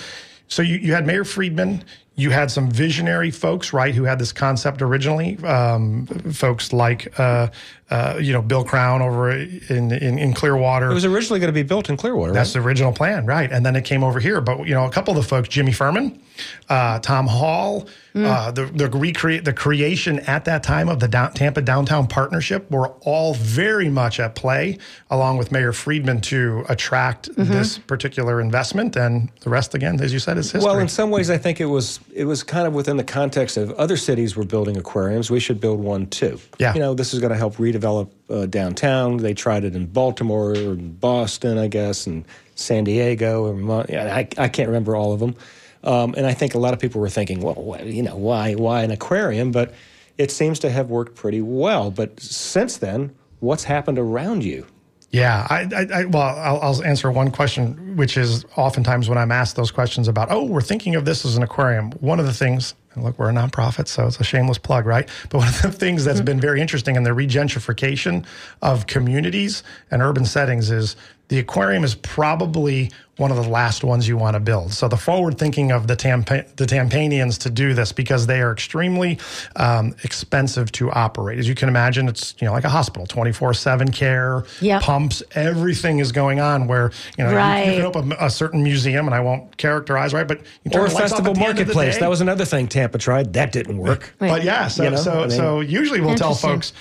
So 0.48 0.62
you, 0.62 0.76
you 0.76 0.94
had 0.94 1.08
Mayor 1.08 1.24
Freedman, 1.24 1.84
you 2.16 2.30
had 2.30 2.50
some 2.50 2.70
visionary 2.70 3.30
folks, 3.32 3.74
right, 3.74 3.94
who 3.94 4.04
had 4.04 4.20
this 4.20 4.32
concept 4.32 4.82
originally. 4.82 5.38
Um, 5.44 6.06
folks 6.32 6.72
like, 6.72 7.20
uh, 7.20 7.50
uh, 7.90 8.18
you 8.20 8.34
know, 8.34 8.42
Bill 8.42 8.64
Crown 8.64 9.04
over 9.04 9.30
in, 9.30 9.92
in, 9.92 10.18
in 10.18 10.34
Clearwater. 10.34 10.90
It 10.90 10.94
was 10.94 11.06
originally 11.06 11.40
going 11.40 11.54
to 11.54 11.54
be 11.54 11.64
built 11.64 11.88
in 11.88 11.98
Clearwater. 11.98 12.34
That's 12.34 12.56
right? 12.56 12.62
the 12.62 12.68
original 12.68 12.92
plan, 12.92 13.28
right? 13.28 13.52
And 13.52 13.64
then 13.64 13.76
it 13.76 13.86
came 13.86 14.04
over 14.04 14.20
here. 14.20 14.42
But 14.42 14.66
you 14.68 14.74
know, 14.74 14.86
a 14.86 14.92
couple 14.92 15.16
of 15.16 15.22
the 15.22 15.28
folks, 15.28 15.50
Jimmy 15.50 15.72
Furman, 15.72 16.20
uh, 16.68 17.00
Tom 17.00 17.28
Hall, 17.28 17.88
uh, 18.16 18.50
the 18.50 18.66
the 18.68 18.90
recreate 18.90 19.44
the 19.44 19.52
creation 19.52 20.20
at 20.22 20.46
that 20.46 20.64
time 20.64 20.88
of 20.88 21.02
the 21.02 21.08
down, 21.08 21.34
Tampa 21.34 21.62
Downtown 21.62 22.08
Partnership 22.08 22.72
were 22.72 22.88
all 23.02 23.34
very 23.34 23.90
much 23.90 24.22
at 24.22 24.36
play, 24.36 24.78
along 25.12 25.38
with 25.38 25.52
Mayor 25.52 25.74
Freedman 25.74 26.22
to 26.22 26.64
attract 26.70 27.30
this 27.36 27.78
particular 27.78 28.40
investment. 28.40 28.96
And 28.96 29.30
the 29.42 29.50
rest, 29.50 29.76
again, 29.76 30.00
as 30.02 30.14
you 30.14 30.20
said, 30.20 30.38
is 30.38 30.50
history. 30.50 30.66
Well, 30.66 30.80
in 30.80 30.88
some 30.88 31.12
ways, 31.12 31.30
I 31.30 31.38
think 31.38 31.60
it 31.60 31.66
was 31.66 32.00
it 32.14 32.24
was 32.24 32.42
kind 32.42 32.66
of 32.66 32.74
within 32.74 32.96
the 32.96 33.04
context 33.04 33.58
of 33.58 33.72
other 33.74 33.98
cities 33.98 34.38
were 34.38 34.46
building 34.46 34.78
aquariums. 34.78 35.30
We 35.30 35.42
should 35.42 35.60
build 35.60 35.82
one 35.82 36.08
too. 36.08 36.40
Yeah. 36.58 36.74
You 36.74 36.80
know, 36.80 36.94
this 36.94 37.14
is 37.14 37.20
going 37.20 37.32
to 37.32 37.38
help 37.38 37.60
redevelop 37.76 38.10
uh, 38.30 38.46
downtown. 38.46 39.18
They 39.18 39.34
tried 39.34 39.64
it 39.64 39.76
in 39.76 39.86
Baltimore 39.88 40.54
and 40.54 41.00
Boston, 41.00 41.58
I 41.58 41.68
guess, 41.68 42.08
and 42.08 42.26
San 42.56 42.84
Diego. 42.84 43.46
Or 43.46 43.86
I, 43.92 44.28
I 44.38 44.48
can't 44.48 44.68
remember 44.68 44.96
all 44.96 45.14
of 45.14 45.20
them. 45.20 45.36
Um, 45.84 46.16
and 46.18 46.26
I 46.26 46.34
think 46.34 46.56
a 46.56 46.60
lot 46.60 46.74
of 46.74 46.80
people 46.80 47.00
were 47.00 47.10
thinking, 47.10 47.42
well, 47.42 47.78
you 47.84 48.02
know, 48.02 48.16
why 48.16 48.54
why 48.56 48.82
an 48.82 48.92
aquarium? 48.92 49.52
But 49.52 49.74
it 50.18 50.32
seems 50.32 50.60
to 50.60 50.72
have 50.72 50.90
worked 50.90 51.16
pretty 51.16 51.42
well. 51.42 51.92
But 51.92 52.20
since 52.20 52.78
then, 52.78 53.14
what's 53.40 53.64
happened 53.64 54.00
around 54.00 54.44
you? 54.44 54.66
Yeah, 55.12 55.46
I, 55.50 55.70
I, 55.74 56.00
I 56.02 56.06
well, 56.06 56.24
I'll, 56.24 56.60
I'll 56.60 56.84
answer 56.84 57.12
one 57.12 57.32
question, 57.32 57.96
which 57.96 58.18
is 58.18 58.46
oftentimes 58.58 59.08
when 59.08 59.18
I'm 59.18 59.32
asked 59.32 59.56
those 59.56 59.72
questions 59.72 60.08
about, 60.08 60.32
oh, 60.32 60.44
we're 60.44 60.62
thinking 60.62 60.96
of 60.96 61.06
this 61.06 61.24
as 61.24 61.38
an 61.38 61.44
aquarium. 61.44 61.92
One 62.02 62.20
of 62.20 62.26
the 62.26 62.34
things, 62.34 62.74
and 62.96 63.04
look, 63.04 63.20
we're 63.20 63.30
a 63.30 63.34
nonprofit, 63.34 63.88
so 63.88 64.08
it's 64.08 64.20
a 64.20 64.24
shameless 64.24 64.58
plug, 64.58 64.86
right? 64.86 65.08
But 65.30 65.40
one 65.40 65.48
of 65.48 65.62
the 65.62 65.72
things 65.72 66.06
that's 66.06 66.20
mm-hmm. 66.20 66.26
been 66.26 66.40
very 66.40 66.62
interesting 66.62 66.96
in 66.96 67.04
the 67.04 67.12
regentrification 67.12 68.26
of 68.62 68.88
communities 68.88 69.64
and 69.92 70.02
urban 70.02 70.26
settings 70.26 70.72
is 70.72 70.96
the 71.28 71.40
aquarium 71.40 71.84
is 71.84 71.96
probably 71.96 72.92
one 73.18 73.32
of 73.32 73.38
the 73.38 73.50
last 73.50 73.82
ones 73.84 74.08
you 74.10 74.18
want 74.18 74.34
to 74.34 74.42
build. 74.42 74.74
So 74.74 74.90
the 74.90 74.98
forward 74.98 75.38
thinking 75.38 75.72
of 75.72 75.88
the 75.88 75.96
Tampa- 75.96 76.44
the 76.58 76.66
Tampanians 76.66 77.38
to 77.40 77.50
do 77.50 77.74
this 77.74 77.94
because 77.94 78.28
they 78.28 78.42
are 78.42 78.52
extremely 78.52 79.18
um, 79.56 79.96
expensive 80.04 80.70
to 80.74 80.92
operate. 80.92 81.40
As 81.40 81.48
you 81.48 81.56
can 81.56 81.70
imagine, 81.70 82.10
it's 82.10 82.36
you 82.40 82.46
know 82.46 82.52
like 82.52 82.66
a 82.66 82.70
hospital, 82.70 83.08
twenty 83.08 83.32
four 83.32 83.54
seven 83.54 83.90
care, 83.90 84.44
Yep. 84.60 84.82
pumps, 84.82 85.24
everything 85.34 86.00
is 86.00 86.12
going 86.12 86.40
on. 86.42 86.68
Where 86.68 86.92
you 87.18 87.24
know 87.24 87.30
you- 87.32 87.72
you, 87.72 87.78
can 87.78 87.86
open 87.86 88.14
a 88.20 88.30
certain 88.30 88.62
museum, 88.62 89.06
and 89.08 89.16
I 89.16 89.22
won't 89.22 89.56
characterize 89.58 90.14
right, 90.14 90.28
but 90.28 90.42
you 90.64 90.72
turn 90.72 90.82
Or 90.82 90.86
a 90.86 90.90
the 90.90 90.96
lights 90.96 91.12
off 91.14 91.20
festival 91.20 91.32
at 91.32 91.36
the 91.36 91.42
end 91.46 91.50
of 91.52 91.68
the 91.68 91.74
marketplace. 91.74 91.98
That 92.00 92.10
was 92.10 92.20
another 92.22 92.44
thing 92.46 92.68
Tampa 92.68 92.98
tried. 92.98 93.32
That 93.34 93.52
didn't 93.54 93.78
work. 93.78 94.14
But 94.20 94.44
yeah, 94.44 94.68
so 94.68 94.84
You 94.84 94.90
know, 94.90 94.98
so 94.98 95.12
I 95.14 95.22
mean- 95.28 95.32
so 95.32 95.62
usually 95.62 96.02
we'll 96.02 96.16
tell 96.16 96.36
folks 96.36 96.74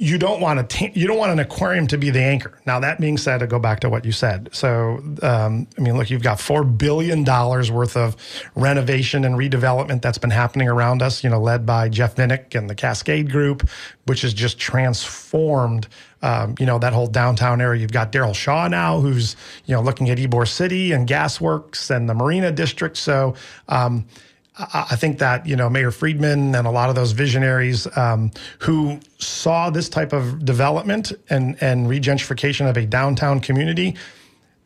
you 0.00 0.16
don't 0.16 0.40
want 0.40 0.60
a 0.60 0.90
you 0.94 1.08
don't 1.08 1.18
want 1.18 1.32
an 1.32 1.40
aquarium 1.40 1.88
to 1.88 1.98
be 1.98 2.10
the 2.10 2.22
anchor. 2.22 2.56
Now 2.64 2.78
that 2.78 3.00
being 3.00 3.18
said, 3.18 3.38
to 3.38 3.48
go 3.48 3.58
back 3.58 3.80
to 3.80 3.90
what 3.90 4.04
you 4.04 4.12
said, 4.12 4.48
so 4.52 5.02
um, 5.22 5.66
I 5.76 5.80
mean, 5.80 5.96
look, 5.96 6.08
you've 6.08 6.22
got 6.22 6.38
four 6.38 6.62
billion 6.62 7.24
dollars 7.24 7.72
worth 7.72 7.96
of 7.96 8.16
renovation 8.54 9.24
and 9.24 9.34
redevelopment 9.34 10.00
that's 10.00 10.18
been 10.18 10.30
happening 10.30 10.68
around 10.68 11.02
us. 11.02 11.24
You 11.24 11.30
know, 11.30 11.40
led 11.40 11.66
by 11.66 11.88
Jeff 11.88 12.14
Vinik 12.14 12.54
and 12.54 12.70
the 12.70 12.76
Cascade 12.76 13.28
Group, 13.28 13.68
which 14.06 14.22
has 14.22 14.32
just 14.32 14.58
transformed. 14.58 15.88
Um, 16.22 16.54
you 16.60 16.66
know 16.66 16.78
that 16.78 16.92
whole 16.92 17.08
downtown 17.08 17.60
area. 17.60 17.80
You've 17.80 17.92
got 17.92 18.12
Darryl 18.12 18.36
Shaw 18.36 18.68
now, 18.68 19.00
who's 19.00 19.34
you 19.66 19.74
know 19.74 19.82
looking 19.82 20.10
at 20.10 20.18
Ybor 20.18 20.46
City 20.46 20.92
and 20.92 21.08
Gasworks 21.08 21.90
and 21.90 22.08
the 22.08 22.14
Marina 22.14 22.52
District. 22.52 22.96
So. 22.96 23.34
Um, 23.68 24.06
I 24.58 24.86
I 24.90 24.96
think 24.96 25.18
that 25.18 25.46
you 25.46 25.56
know 25.56 25.68
Mayor 25.70 25.90
Freedman 25.90 26.54
and 26.54 26.66
a 26.66 26.70
lot 26.70 26.88
of 26.88 26.94
those 26.94 27.12
visionaries 27.12 27.86
um, 27.96 28.30
who 28.58 29.00
saw 29.18 29.70
this 29.70 29.88
type 29.88 30.12
of 30.12 30.44
development 30.44 31.12
and 31.30 31.56
and 31.62 31.86
regentrification 31.86 32.68
of 32.68 32.76
a 32.76 32.86
downtown 32.86 33.40
community, 33.40 33.96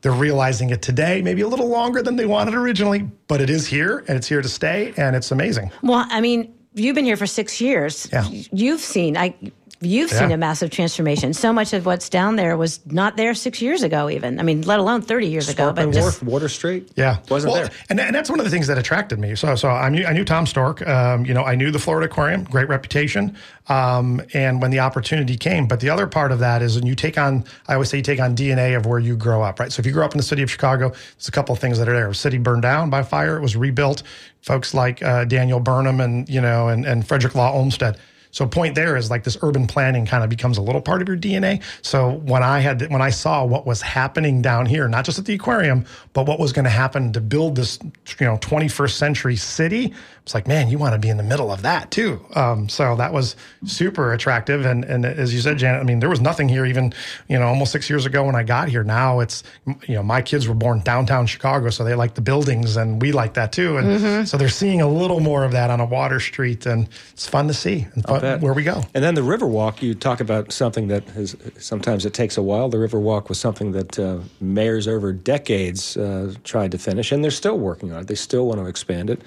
they're 0.03 0.13
realizing 0.13 0.71
it 0.71 0.83
today. 0.83 1.23
Maybe 1.23 1.43
a 1.43 1.49
little 1.49 1.69
longer 1.69 2.03
than 2.03 2.17
they 2.17 2.27
wanted 2.27 2.55
originally, 2.55 3.09
but 3.29 3.41
it 3.41 3.51
is 3.51 3.67
here 3.67 4.05
and 4.09 4.17
it's 4.17 4.29
here 4.29 4.43
to 4.43 4.49
stay, 4.49 4.93
and 4.97 5.15
it's 5.17 5.31
amazing. 5.31 5.71
Well, 5.83 6.07
I 6.09 6.21
mean, 6.21 6.55
you've 6.75 6.95
been 6.95 7.05
here 7.05 7.17
for 7.17 7.27
six 7.27 7.61
years. 7.61 8.09
Yeah. 8.13 8.29
You've 8.29 8.81
seen 8.81 9.17
I. 9.17 9.35
You've 9.83 10.11
seen 10.11 10.31
a 10.31 10.37
massive 10.37 10.71
transformation. 10.71 11.35
So 11.35 11.53
much 11.53 11.73
of 11.73 11.85
what's 11.85 12.09
down 12.09 12.37
there 12.37 12.57
was 12.57 12.81
not 12.87 13.17
there 13.17 13.35
six 13.35 13.61
years 13.61 13.83
ago, 13.83 14.09
even. 14.09 14.41
I 14.41 14.43
mean, 14.43 14.63
let 14.63 14.79
alone 14.81 15.03
thirty 15.03 15.27
years 15.27 15.49
ago. 15.49 15.73
But 15.73 15.89
Sparkman 15.89 15.93
just 15.93 16.23
Wharf, 16.23 16.33
Water 16.33 16.49
Street. 16.49 16.91
Yeah, 16.97 17.19
wasn't 17.29 17.53
Well, 17.53 17.63
there. 17.63 17.71
and 17.91 18.01
and 18.01 18.15
that's 18.15 18.31
one 18.31 18.39
of 18.39 18.45
the 18.45 18.51
things 18.51 18.67
that 18.69 18.79
attracted 18.79 19.19
me. 19.19 19.35
So 19.35 19.55
so 19.57 19.69
I 19.69 19.89
knew 19.89 20.05
I 20.07 20.13
knew 20.13 20.25
Thom 20.25 20.47
Stork. 20.47 20.87
Um, 20.87 21.27
you 21.27 21.35
know, 21.35 21.43
I 21.45 21.55
knew 21.55 21.71
the 21.71 21.79
Florida 21.79 22.07
Aquarium, 22.07 22.45
great 22.45 22.69
reputation. 22.69 23.37
Um, 23.69 24.21
and 24.35 24.61
when 24.61 24.71
the 24.73 24.81
opportunity 24.81 25.37
came, 25.37 25.67
but 25.69 25.81
the 25.81 25.89
other 25.91 26.07
part 26.07 26.33
of 26.33 26.41
that 26.41 26.63
is 26.63 26.75
when 26.77 26.85
you 26.87 26.95
take 26.97 27.17
on, 27.17 27.45
I 27.69 27.75
always 27.75 27.91
say 27.91 27.99
you 27.99 28.03
take 28.03 28.21
on 28.21 28.35
DNA 28.35 28.77
of 28.77 28.87
where 28.87 28.99
you 28.99 29.17
grow 29.17 29.43
up, 29.43 29.61
right? 29.61 29.71
So 29.73 29.79
if 29.81 29.87
you 29.87 29.93
grew 29.93 30.05
up 30.05 30.13
in 30.13 30.17
the 30.17 30.25
city 30.25 30.43
of 30.43 30.51
Chicago, 30.51 30.89
there's 30.91 31.29
a 31.29 31.33
couple 31.33 31.53
of 31.53 31.61
things 31.61 31.79
that 31.79 31.89
are 31.89 31.93
there. 31.95 32.09
The 32.09 32.15
city 32.15 32.39
burned 32.39 32.63
down 32.63 32.91
by 32.91 33.03
fire; 33.05 33.37
it 33.37 33.41
was 33.41 33.57
rebuilt. 33.57 34.03
Folks 34.43 34.75
like 34.75 35.03
uh, 35.03 35.25
Daniel 35.27 35.61
Burnham 35.61 36.01
and 36.01 36.29
you 36.29 36.41
know 36.41 36.69
and 36.69 36.85
and 36.85 37.07
Frederick 37.07 37.35
Law 37.35 37.53
Olmsted. 37.53 37.97
So 38.33 38.47
point 38.47 38.75
there 38.75 38.97
is 38.97 39.11
like 39.11 39.25
this 39.25 39.37
urban 39.43 39.67
planning 39.67 40.07
kind 40.07 40.25
of 40.25 40.31
becomes 40.31 40.59
a 40.59 40.63
little 40.63 40.81
part 40.81 41.03
of 41.03 41.09
your 41.09 41.17
DNA. 41.19 41.63
So 41.83 42.13
when 42.25 42.43
I 42.43 42.61
had 42.61 42.91
when 42.91 43.03
I 43.03 43.11
saw 43.11 43.45
what 43.45 43.67
was 43.67 43.83
happening 43.83 44.43
down 44.43 44.67
here, 44.67 44.89
not 44.89 45.05
just 45.05 45.19
at 45.19 45.27
the 45.27 45.35
aquarium, 45.35 45.85
but 46.15 46.27
what 46.27 46.41
was 46.41 46.53
going 46.53 46.65
to 46.65 46.71
happen 46.71 47.13
to 47.13 47.21
build 47.21 47.57
this 47.57 47.79
you 48.19 48.27
know 48.27 48.39
21st 48.39 48.93
century 48.93 49.37
city, 49.37 49.93
it's 50.23 50.35
like 50.35 50.49
man, 50.49 50.69
you 50.69 50.79
want 50.79 50.95
to 50.95 50.99
be 50.99 51.11
in 51.11 51.19
the 51.19 51.23
middle 51.23 51.53
of 51.53 51.63
that 51.63 51.91
too. 51.91 52.25
Um, 52.35 52.69
so 52.69 52.97
that 52.97 53.13
was 53.13 53.37
super 53.67 54.13
attractive. 54.15 54.65
And 54.65 54.85
and 54.85 55.05
as 55.05 55.35
you 55.35 55.41
said, 55.41 55.59
Janet, 55.59 55.83
I 55.83 55.85
mean 55.85 56.01
there 56.01 56.11
was 56.11 56.21
nothing 56.21 56.49
here 56.49 56.65
even 56.65 56.95
you 57.29 57.39
know 57.39 57.47
almost 57.47 57.71
six 57.71 57.91
years 57.91 58.07
ago 58.07 58.25
when 58.25 58.35
I 58.35 58.45
got 58.45 58.69
here. 58.69 58.83
Now 58.83 59.21
it's 59.21 59.43
you 59.87 59.95
know 59.95 60.03
my 60.03 60.23
kids 60.23 60.49
were 60.49 60.55
born 60.55 60.81
downtown 60.81 61.27
Chicago, 61.27 61.69
so 61.69 61.85
they 61.85 61.95
like 61.95 62.15
the 62.15 62.23
buildings 62.23 62.77
and 62.79 63.01
we 63.03 63.13
like 63.13 63.35
that 63.35 63.53
too. 63.53 63.77
And 63.77 64.27
so 64.27 64.39
they're 64.39 64.49
seeing 64.49 64.81
a 64.81 64.89
little 64.89 65.21
more 65.21 65.45
of 65.45 65.53
that 65.53 65.69
on 65.69 65.81
a 65.81 65.85
Water 65.85 66.19
Street, 66.19 66.65
and 66.65 66.89
it's 67.13 67.27
fun 67.29 67.47
to 67.49 67.55
see 67.55 67.87
and 67.93 68.03
fun, 68.05 68.22
where 68.23 68.55
we 68.55 68.63
go. 68.63 68.83
And 68.95 69.03
then 69.05 69.15
the 69.15 69.23
Riverwalk, 69.23 69.83
you 69.83 69.95
talk 69.95 70.21
about 70.21 70.53
something 70.53 70.89
that 70.89 71.05
has, 71.11 71.37
sometimes 71.59 72.07
it 72.07 72.15
takes 72.15 72.37
a 72.37 72.43
while. 72.43 72.69
The 72.69 72.79
Riverwalk 72.79 73.29
was 73.29 73.39
something 73.39 73.73
that 73.73 73.99
uh, 73.99 74.19
mayors 74.41 74.89
over 74.89 75.13
decades 75.13 75.97
uh, 75.97 76.35
tried 76.45 76.73
to 76.73 76.79
finish, 76.79 77.13
and 77.13 77.23
they're 77.23 77.31
still 77.31 77.59
working 77.59 77.93
on 77.93 78.01
it. 78.01 78.07
They 78.07 78.15
still 78.15 78.47
want 78.47 78.61
to 78.61 78.67
expand 78.67 79.11
it. 79.11 79.23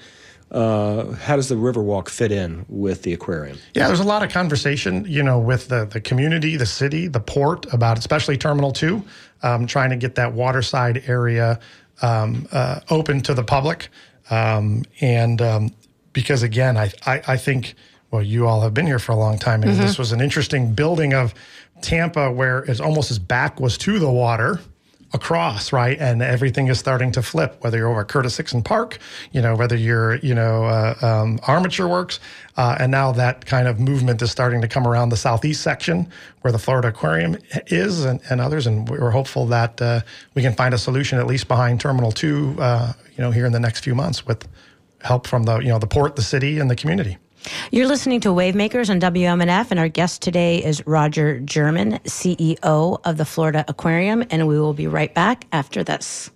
Uh, 0.50 1.12
how 1.14 1.34
does 1.34 1.48
the 1.48 1.56
Riverwalk 1.56 2.08
fit 2.08 2.30
in 2.30 2.64
with 2.68 3.02
the 3.02 3.12
aquarium? 3.12 3.58
Yeah, 3.74 3.88
there's 3.88 4.00
a 4.00 4.04
lot 4.04 4.22
of 4.22 4.30
conversation, 4.30 5.04
you 5.08 5.22
know, 5.22 5.40
with 5.40 5.66
the 5.66 5.86
the 5.86 6.00
community, 6.00 6.56
the 6.56 6.66
city, 6.66 7.08
the 7.08 7.18
port 7.18 7.66
about, 7.72 7.98
especially 7.98 8.36
Terminal 8.36 8.70
Two, 8.70 9.02
um, 9.42 9.66
trying 9.66 9.90
to 9.90 9.96
get 9.96 10.14
that 10.14 10.32
waterside 10.34 11.02
area 11.08 11.58
um, 12.00 12.46
uh, 12.52 12.78
open 12.90 13.22
to 13.22 13.34
the 13.34 13.42
public, 13.42 13.88
um, 14.30 14.84
and 15.00 15.42
um, 15.42 15.74
because 16.12 16.44
again, 16.44 16.76
I, 16.76 16.92
I 17.04 17.22
I 17.26 17.36
think 17.36 17.74
well, 18.10 18.22
you 18.22 18.46
all 18.46 18.60
have 18.60 18.74
been 18.74 18.86
here 18.86 18.98
for 18.98 19.12
a 19.12 19.16
long 19.16 19.38
time, 19.38 19.62
and 19.62 19.72
this 19.72 19.98
was 19.98 20.12
an 20.12 20.20
interesting 20.20 20.72
building 20.72 21.12
of 21.12 21.34
Tampa 21.82 22.30
where 22.30 22.60
it's 22.60 22.80
almost 22.80 23.10
as 23.10 23.18
back 23.18 23.60
was 23.60 23.76
to 23.78 23.98
the 23.98 24.10
water 24.10 24.60
across, 25.12 25.72
right? 25.72 25.98
And 25.98 26.22
everything 26.22 26.68
is 26.68 26.78
starting 26.78 27.12
to 27.12 27.22
flip, 27.22 27.56
whether 27.60 27.78
you're 27.78 27.88
over 27.88 28.00
at 28.00 28.08
Curtis 28.08 28.36
Hixon 28.36 28.62
Park, 28.62 28.98
you 29.32 29.40
know, 29.40 29.54
whether 29.54 29.76
you're, 29.76 30.16
you 30.16 30.34
know, 30.34 30.64
uh, 30.64 30.94
um, 31.00 31.38
Armature 31.46 31.88
Works. 31.88 32.18
Uh, 32.56 32.76
and 32.78 32.90
now 32.90 33.12
that 33.12 33.46
kind 33.46 33.68
of 33.68 33.78
movement 33.78 34.20
is 34.22 34.30
starting 34.30 34.60
to 34.62 34.68
come 34.68 34.86
around 34.86 35.10
the 35.10 35.16
southeast 35.16 35.62
section 35.62 36.10
where 36.40 36.52
the 36.52 36.58
Florida 36.58 36.88
Aquarium 36.88 37.36
is 37.66 38.04
and, 38.04 38.20
and 38.30 38.40
others. 38.40 38.66
And 38.66 38.88
we're 38.88 39.10
hopeful 39.10 39.46
that 39.46 39.80
uh, 39.80 40.00
we 40.34 40.42
can 40.42 40.54
find 40.54 40.74
a 40.74 40.78
solution 40.78 41.18
at 41.18 41.26
least 41.26 41.48
behind 41.48 41.80
Terminal 41.80 42.12
2, 42.12 42.56
uh, 42.58 42.92
you 43.16 43.22
know, 43.22 43.30
here 43.30 43.46
in 43.46 43.52
the 43.52 43.60
next 43.60 43.84
few 43.84 43.94
months 43.94 44.26
with 44.26 44.46
help 45.02 45.26
from 45.26 45.44
the, 45.44 45.58
you 45.58 45.68
know, 45.68 45.78
the 45.78 45.86
port, 45.86 46.16
the 46.16 46.22
city, 46.22 46.58
and 46.58 46.70
the 46.70 46.76
community. 46.76 47.16
You're 47.70 47.86
listening 47.86 48.20
to 48.20 48.28
Wavemakers 48.28 48.90
on 48.90 49.00
WMNF, 49.00 49.70
and 49.70 49.80
our 49.80 49.88
guest 49.88 50.22
today 50.22 50.62
is 50.62 50.86
Roger 50.86 51.40
Germann, 51.40 51.98
CEO 52.04 53.00
of 53.04 53.16
the 53.16 53.24
Florida 53.24 53.64
Aquarium, 53.68 54.24
and 54.30 54.46
we 54.46 54.58
will 54.58 54.74
be 54.74 54.86
right 54.86 55.12
back 55.14 55.46
after 55.52 55.84
this. 55.84 56.30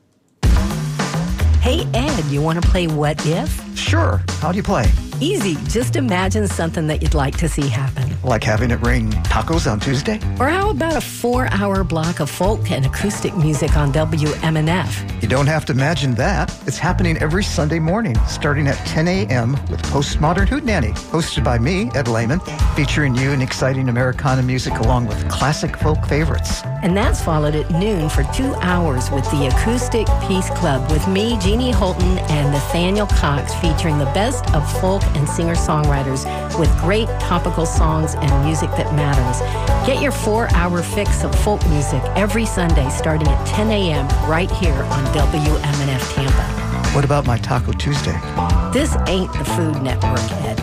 Hey, 1.61 1.87
Ed, 1.93 2.25
you 2.27 2.41
want 2.41 2.63
to 2.63 2.69
play 2.69 2.87
What 2.87 3.25
If? 3.27 3.77
Sure. 3.77 4.23
How 4.41 4.51
do 4.51 4.57
you 4.57 4.63
play? 4.63 4.91
Easy. 5.21 5.57
Just 5.69 5.97
imagine 5.97 6.49
something 6.49 6.87
that 6.87 7.03
you'd 7.03 7.13
like 7.13 7.37
to 7.39 7.49
see 7.49 7.69
happen. 7.69 8.09
Like 8.25 8.43
having 8.43 8.71
it 8.71 8.81
rain 8.81 9.11
tacos 9.25 9.71
on 9.71 9.79
Tuesday? 9.79 10.19
Or 10.39 10.49
how 10.49 10.71
about 10.71 10.97
a 10.97 11.01
four 11.01 11.47
hour 11.53 11.85
block 11.85 12.21
of 12.21 12.31
folk 12.31 12.71
and 12.71 12.87
acoustic 12.87 13.37
music 13.37 13.77
on 13.77 13.93
WMNF? 13.93 15.23
You 15.23 15.29
don't 15.29 15.47
have 15.47 15.67
to 15.67 15.73
imagine 15.73 16.15
that. 16.15 16.51
It's 16.67 16.79
happening 16.79 17.19
every 17.19 17.45
Sunday 17.45 17.79
morning, 17.79 18.17
starting 18.27 18.67
at 18.67 18.77
10 18.87 19.09
a.m. 19.09 19.53
with 19.71 19.83
Postmodern 19.85 20.49
Hootenanny, 20.49 20.93
hosted 21.11 21.45
by 21.45 21.59
me, 21.59 21.91
Ed 21.95 22.09
Lehman, 22.09 22.41
featuring 22.75 23.15
you 23.15 23.33
and 23.33 23.43
exciting 23.43 23.91
Americana 23.91 24.43
music 24.43 24.79
along 24.79 25.07
with 25.07 25.29
classic 25.29 25.77
folk 25.77 26.03
favorites. 26.07 26.63
And 26.83 26.97
that's 26.97 27.23
followed 27.23 27.55
at 27.55 27.71
noon 27.71 28.09
for 28.09 28.23
two 28.35 28.55
hours 28.57 29.11
with 29.11 29.31
the 29.31 29.49
Acoustic 29.49 30.07
Peace 30.27 30.49
Club 30.51 30.91
with 30.91 31.07
me, 31.09 31.39
Jeannie 31.41 31.73
Holton, 31.73 32.19
and 32.31 32.53
Nathaniel 32.53 33.07
Cox, 33.07 33.55
featuring 33.57 33.99
the 33.99 34.07
best 34.07 34.55
of 34.55 34.71
folk 34.81 35.03
and 35.17 35.29
singer 35.29 35.55
songwriters 35.55 36.25
with 36.59 36.71
great 36.81 37.09
topical 37.21 37.67
songs 37.67 38.15
and 38.15 38.45
music 38.45 38.71
that 38.71 38.95
matters. 38.95 39.41
Get 39.87 40.03
your 40.03 40.13
four 40.13 40.49
hour 40.55 40.83
fix 40.83 41.25
of 41.25 41.35
folk 41.41 41.67
music 41.69 42.03
every 42.17 42.47
Sunday 42.47 42.89
starting 42.91 43.29
at 43.29 43.47
10 43.47 43.71
a.m. 43.71 44.07
right 44.29 44.51
here 44.51 44.83
on 44.83 45.05
WMNF 45.07 46.15
Tampa. 46.15 46.71
What 46.95 47.05
about 47.05 47.27
my 47.27 47.39
Taco 47.39 47.73
Tuesday? 47.73 48.19
This 48.73 48.97
ain't 49.07 49.33
the 49.33 49.45
Food 49.45 49.83
Network, 49.83 50.21
Ed. 50.43 50.59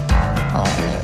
Oh. 0.53 0.96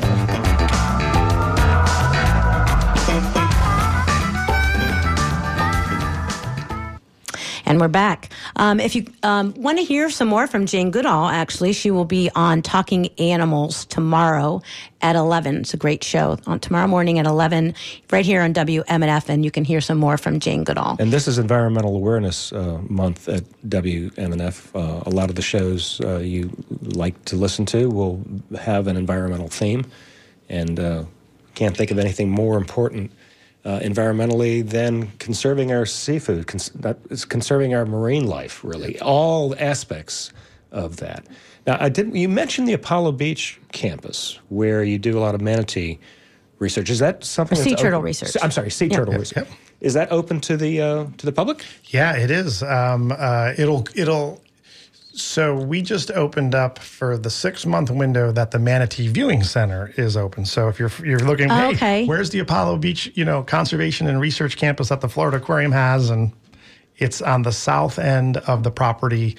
And 7.66 7.80
we're 7.80 7.88
back. 7.88 8.30
Um, 8.56 8.78
if 8.78 8.94
you 8.94 9.06
um, 9.22 9.54
want 9.56 9.78
to 9.78 9.84
hear 9.84 10.10
some 10.10 10.28
more 10.28 10.46
from 10.46 10.66
Jane 10.66 10.90
Goodall, 10.90 11.28
actually, 11.28 11.72
she 11.72 11.90
will 11.90 12.04
be 12.04 12.30
on 12.34 12.60
Talking 12.60 13.08
Animals 13.18 13.86
tomorrow 13.86 14.62
at 15.00 15.16
11. 15.16 15.56
It's 15.56 15.72
a 15.72 15.78
great 15.78 16.04
show 16.04 16.38
on 16.46 16.60
tomorrow 16.60 16.86
morning 16.86 17.18
at 17.18 17.26
11, 17.26 17.74
right 18.10 18.24
here 18.24 18.42
on 18.42 18.52
WMNF, 18.52 19.28
and 19.30 19.44
you 19.44 19.50
can 19.50 19.64
hear 19.64 19.80
some 19.80 19.96
more 19.96 20.18
from 20.18 20.40
Jane 20.40 20.64
Goodall. 20.64 20.96
And 20.98 21.10
this 21.10 21.26
is 21.26 21.38
Environmental 21.38 21.96
Awareness 21.96 22.52
uh, 22.52 22.80
Month 22.88 23.28
at 23.28 23.44
WMNF. 23.66 24.74
Uh, 24.74 25.02
a 25.06 25.10
lot 25.10 25.30
of 25.30 25.36
the 25.36 25.42
shows 25.42 26.00
uh, 26.02 26.18
you 26.18 26.50
like 26.82 27.24
to 27.26 27.36
listen 27.36 27.64
to 27.66 27.88
will 27.88 28.22
have 28.58 28.88
an 28.88 28.96
environmental 28.96 29.48
theme, 29.48 29.86
and 30.50 30.78
uh, 30.78 31.04
can't 31.54 31.76
think 31.76 31.90
of 31.90 31.98
anything 31.98 32.28
more 32.28 32.58
important 32.58 33.10
uh, 33.64 33.80
environmentally 33.80 34.66
than 34.68 35.10
conserving 35.18 35.72
our 35.72 35.86
seafood, 35.86 36.46
cons- 36.46 37.24
conserving 37.26 37.74
our 37.74 37.86
marine 37.86 38.26
life. 38.26 38.62
Really, 38.64 38.98
all 39.00 39.54
aspects 39.58 40.32
of 40.70 40.96
that. 40.98 41.26
Now, 41.66 41.78
I 41.80 41.88
did. 41.88 42.14
You 42.14 42.28
mentioned 42.28 42.68
the 42.68 42.74
Apollo 42.74 43.12
Beach 43.12 43.58
campus 43.72 44.38
where 44.50 44.84
you 44.84 44.98
do 44.98 45.18
a 45.18 45.20
lot 45.20 45.34
of 45.34 45.40
manatee 45.40 45.98
research. 46.58 46.90
Is 46.90 46.98
that 46.98 47.24
something? 47.24 47.56
Sea 47.56 47.70
that's 47.70 47.82
turtle 47.82 47.98
open- 47.98 48.04
research. 48.06 48.36
I'm 48.42 48.50
sorry, 48.50 48.70
sea 48.70 48.86
Yeah. 48.86 48.96
turtle 48.98 49.14
Yep, 49.14 49.20
research. 49.20 49.48
yep. 49.48 49.58
Is 49.80 49.94
that 49.94 50.12
open 50.12 50.40
to 50.42 50.56
the 50.56 50.80
uh, 50.80 51.06
to 51.18 51.26
the 51.26 51.32
public? 51.32 51.64
Yeah, 51.86 52.16
it 52.16 52.30
is. 52.30 52.62
Um, 52.62 53.12
uh, 53.16 53.52
it'll 53.56 53.86
it'll. 53.94 54.42
So 55.16 55.54
we 55.54 55.80
just 55.80 56.10
opened 56.10 56.54
up 56.56 56.78
for 56.80 57.16
the 57.16 57.30
six 57.30 57.64
month 57.64 57.90
window 57.90 58.32
that 58.32 58.50
the 58.50 58.58
Manatee 58.58 59.06
Viewing 59.08 59.44
Center 59.44 59.92
is 59.96 60.16
open. 60.16 60.44
So 60.44 60.68
if 60.68 60.78
you're 60.80 60.90
you're 61.04 61.20
looking, 61.20 61.50
Oh, 61.50 61.54
hey, 61.54 61.68
okay. 61.74 62.06
where's 62.06 62.30
the 62.30 62.40
Apollo 62.40 62.78
Beach, 62.78 63.10
you 63.14 63.24
know, 63.24 63.42
conservation 63.44 64.08
and 64.08 64.20
research 64.20 64.56
campus 64.56 64.88
that 64.88 65.00
the 65.00 65.08
Florida 65.08 65.36
Aquarium 65.36 65.70
has, 65.72 66.10
and 66.10 66.32
it's 66.96 67.22
on 67.22 67.42
the 67.42 67.52
south 67.52 67.98
end 67.98 68.38
of 68.38 68.64
the 68.64 68.70
property 68.72 69.36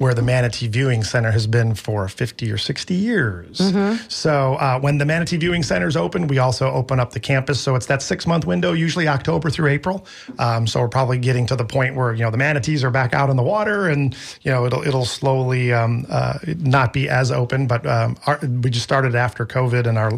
where 0.00 0.14
the 0.14 0.22
Manatee 0.22 0.66
Viewing 0.66 1.04
Center 1.04 1.30
has 1.30 1.46
been 1.46 1.74
for 1.74 2.08
50 2.08 2.50
or 2.50 2.56
60 2.56 2.94
years. 2.94 3.60
So 4.08 4.54
uh, 4.54 4.80
when 4.80 4.96
the 4.96 5.04
Manatee 5.04 5.36
Viewing 5.36 5.62
Center 5.62 5.86
is 5.86 5.94
open, 5.94 6.26
we 6.26 6.38
also 6.38 6.70
open 6.70 6.98
up 6.98 7.12
the 7.12 7.20
campus. 7.20 7.60
So 7.60 7.74
it's 7.74 7.84
that 7.84 8.00
six 8.00 8.26
month 8.26 8.46
window, 8.46 8.72
usually 8.72 9.08
October 9.08 9.50
through 9.50 9.68
April. 9.68 10.06
Um, 10.38 10.66
so 10.66 10.80
we're 10.80 10.88
probably 10.88 11.18
getting 11.18 11.44
to 11.48 11.54
the 11.54 11.66
point 11.66 11.96
where 11.96 12.14
you 12.14 12.22
know 12.22 12.30
the 12.30 12.38
manatees 12.38 12.82
are 12.82 12.90
back 12.90 13.12
out 13.12 13.28
in 13.28 13.36
the 13.36 13.42
water, 13.42 13.88
and 13.88 14.16
you 14.40 14.50
know 14.50 14.64
it'll 14.64 14.82
it'll 14.82 15.04
slowly 15.04 15.70
um, 15.74 16.06
uh, 16.08 16.38
not 16.46 16.94
be 16.94 17.06
as 17.10 17.30
open. 17.30 17.66
But 17.66 17.86
um, 17.86 18.16
our, 18.26 18.38
we 18.40 18.70
just 18.70 18.84
started 18.84 19.14
after 19.14 19.44
COVID, 19.44 19.86
and 19.86 19.98
our 19.98 20.12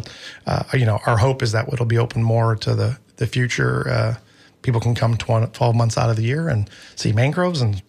uh, 0.47 0.63
you 0.73 0.85
know 0.85 1.01
our 1.05 1.17
hope 1.17 1.43
is 1.43 1.51
that 1.51 1.67
it'll 1.73 1.85
be 1.85 1.97
open 1.97 2.23
more 2.23 2.55
to 2.55 2.73
the 2.73 2.97
the 3.17 3.27
future. 3.27 3.89
Uh, 3.89 4.15
people 4.61 4.79
can 4.79 4.95
come 4.95 5.17
12 5.17 5.75
months 5.75 5.97
out 5.97 6.09
of 6.09 6.15
the 6.15 6.23
year 6.23 6.47
and 6.47 6.69
see 6.95 7.11
mangroves 7.11 7.61
and 7.61 7.83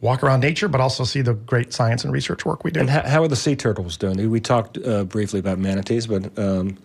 walk 0.00 0.22
around 0.22 0.40
nature, 0.40 0.68
but 0.68 0.80
also 0.80 1.04
see 1.04 1.22
the 1.22 1.34
great 1.34 1.72
science 1.72 2.04
and 2.04 2.12
research 2.12 2.44
work 2.44 2.64
we 2.64 2.70
do. 2.70 2.80
And 2.80 2.90
how, 2.90 3.02
how 3.06 3.22
are 3.22 3.28
the 3.28 3.36
sea 3.36 3.56
turtles 3.56 3.96
doing? 3.96 4.30
We 4.30 4.40
talked 4.40 4.78
uh, 4.78 5.04
briefly 5.04 5.40
about 5.40 5.58
manatees, 5.58 6.06
but 6.06 6.38
um, 6.38 6.78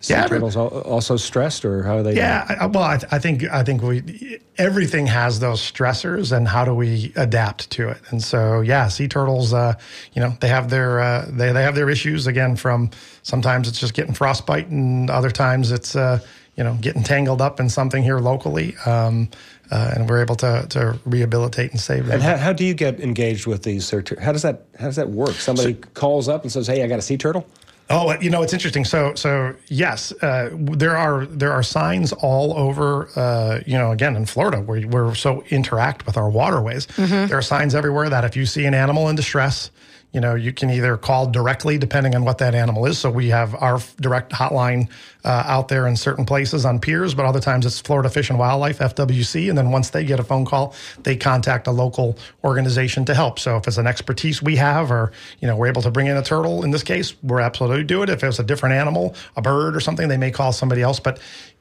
sea 0.00 0.14
Yeah, 0.14 0.26
turtles 0.28 0.56
al- 0.56 0.68
also 0.68 1.16
stressed, 1.16 1.64
or 1.64 1.82
how 1.82 1.96
are 1.96 2.02
they? 2.02 2.14
Yeah, 2.16 2.46
I, 2.48 2.54
I- 2.64 2.66
well, 2.66 2.84
I, 2.84 2.98
I 3.10 3.18
think 3.18 3.44
I 3.50 3.62
think 3.64 3.82
we 3.82 4.38
everything 4.56 5.06
has 5.08 5.40
those 5.40 5.60
stressors, 5.60 6.30
and 6.36 6.46
how 6.46 6.64
do 6.64 6.74
we 6.74 7.12
adapt 7.16 7.70
to 7.72 7.88
it? 7.88 7.98
And 8.10 8.22
so, 8.22 8.60
yeah, 8.60 8.88
sea 8.88 9.08
turtles, 9.08 9.52
uh, 9.52 9.74
you 10.12 10.22
know, 10.22 10.36
they 10.40 10.48
have 10.48 10.70
their 10.70 11.00
uh, 11.00 11.26
they 11.28 11.52
they 11.52 11.62
have 11.62 11.74
their 11.74 11.90
issues. 11.90 12.26
Again, 12.26 12.56
from 12.56 12.90
sometimes 13.22 13.68
it's 13.68 13.80
just 13.80 13.94
getting 13.94 14.14
frostbite, 14.14 14.68
and 14.68 15.10
other 15.10 15.30
times 15.30 15.72
it's 15.72 15.96
uh, 15.96 16.20
you 16.56 16.64
know 16.64 16.74
getting 16.80 17.02
tangled 17.02 17.40
up 17.40 17.60
in 17.60 17.68
something 17.68 18.02
here 18.02 18.18
locally, 18.18 18.74
um, 18.86 19.28
uh, 19.70 19.92
and 19.94 20.08
we're 20.08 20.20
able 20.20 20.36
to 20.36 20.66
to 20.70 20.98
rehabilitate 21.04 21.70
and 21.70 21.80
save 21.80 22.04
them. 22.06 22.14
And 22.14 22.22
how, 22.22 22.36
how 22.36 22.52
do 22.52 22.64
you 22.64 22.74
get 22.74 23.00
engaged 23.00 23.46
with 23.46 23.62
these? 23.62 23.86
sea 23.86 24.02
tur- 24.02 24.20
How 24.20 24.32
does 24.32 24.42
that 24.42 24.64
how 24.78 24.86
does 24.86 24.96
that 24.96 25.08
work? 25.10 25.32
Somebody 25.32 25.74
calls 25.94 26.28
up 26.28 26.42
and 26.42 26.52
says, 26.52 26.66
"Hey, 26.66 26.82
I 26.82 26.86
got 26.86 26.98
a 26.98 27.02
sea 27.02 27.16
turtle." 27.16 27.46
Oh, 27.92 28.14
you 28.20 28.30
know, 28.30 28.40
it's 28.42 28.52
interesting. 28.52 28.84
So, 28.84 29.16
so 29.16 29.52
yes, 29.66 30.12
uh, 30.22 30.50
there 30.54 30.96
are 30.96 31.26
there 31.26 31.50
are 31.50 31.62
signs 31.64 32.12
all 32.12 32.56
over. 32.56 33.08
Uh, 33.16 33.60
you 33.66 33.76
know, 33.76 33.90
again 33.90 34.14
in 34.14 34.26
Florida, 34.26 34.58
where 34.60 34.86
we're 34.86 35.14
so 35.16 35.42
interact 35.50 36.06
with 36.06 36.16
our 36.16 36.30
waterways, 36.30 36.86
there 36.96 37.36
are 37.36 37.42
signs 37.42 37.74
everywhere 37.74 38.08
that 38.08 38.24
if 38.24 38.36
you 38.36 38.46
see 38.46 38.64
an 38.64 38.74
animal 38.74 39.08
in 39.08 39.16
distress, 39.16 39.72
you 40.12 40.20
know, 40.20 40.34
you 40.34 40.52
can 40.52 40.70
either 40.70 40.96
call 40.96 41.26
directly 41.26 41.78
depending 41.78 42.14
on 42.14 42.24
what 42.24 42.38
that 42.38 42.54
animal 42.54 42.86
is. 42.86 42.98
So 42.98 43.10
we 43.10 43.28
have 43.28 43.54
our 43.54 43.80
direct 44.00 44.32
hotline 44.32 44.88
uh, 45.24 45.44
out 45.46 45.68
there 45.68 45.86
in 45.86 45.96
certain 45.96 46.24
places 46.24 46.64
on 46.64 46.80
piers, 46.80 47.14
but 47.14 47.26
other 47.26 47.40
times 47.40 47.66
it's 47.66 47.80
Florida 47.80 48.08
Fish 48.08 48.30
and 48.30 48.38
Wildlife 48.38 48.78
(FWC), 48.78 49.48
and 49.48 49.56
then 49.56 49.70
once 49.70 49.90
they 49.90 50.04
get 50.04 50.18
a 50.18 50.24
phone 50.24 50.44
call, 50.44 50.74
they 51.02 51.16
contact 51.16 51.66
a 51.66 51.70
local 51.70 52.18
organization 52.42 53.04
to 53.04 53.14
help. 53.14 53.38
So 53.38 53.56
if 53.56 53.68
it's 53.68 53.76
an 53.78 53.86
expertise 53.86 54.42
we 54.42 54.56
have, 54.56 54.90
or 54.90 55.12
you 55.40 55.46
know, 55.46 55.56
we're 55.56 55.68
able 55.68 55.82
to 55.82 55.90
bring 55.90 56.06
in 56.06 56.16
a 56.16 56.22
turtle. 56.22 56.64
In 56.64 56.70
this 56.70 56.82
case, 56.82 57.14
we're 57.22 57.40
absolutely 57.40 57.84
do 57.84 58.02
it. 58.02 58.08
If 58.08 58.24
it's 58.24 58.38
a 58.38 58.44
different 58.44 58.74
animal, 58.74 59.14
a 59.36 59.42
bird 59.42 59.76
or 59.76 59.80
something, 59.80 60.08
they 60.08 60.16
may 60.16 60.30
call 60.30 60.52
somebody 60.52 60.82
else, 60.82 61.00
but. 61.00 61.20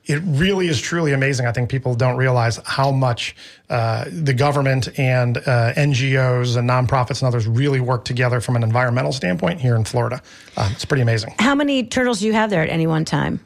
It 0.10 0.22
really 0.26 0.68
is 0.68 0.82
truly 0.82 1.14
amazing. 1.14 1.46
I 1.46 1.52
think 1.52 1.70
people 1.70 1.94
don't 1.94 2.18
realize 2.18 2.60
how 2.66 2.92
much 2.92 3.36
uh, 3.70 4.06
the 4.12 4.34
government 4.34 4.90
and 4.98 5.38
uh, 5.38 5.74
NGOs 5.74 6.58
and 6.58 6.68
nonprofits 6.68 7.22
and 7.22 7.28
others 7.28 7.48
really 7.48 7.80
work 7.80 8.06
together 8.06 8.42
from 8.42 8.56
an 8.56 8.64
environmental 8.64 9.12
standpoint 9.12 9.62
here 9.62 9.76
in 9.76 9.86
Florida. 9.86 10.20
Um, 10.58 10.72
it's 10.72 10.84
pretty 10.84 11.04
amazing. 11.04 11.36
How 11.38 11.54
many 11.54 11.84
turtles 11.84 12.22
do 12.22 12.26
you 12.26 12.34
have 12.34 12.50
there 12.50 12.64
at 12.64 12.70
any 12.70 12.88
one 12.88 13.06
time? 13.06 13.40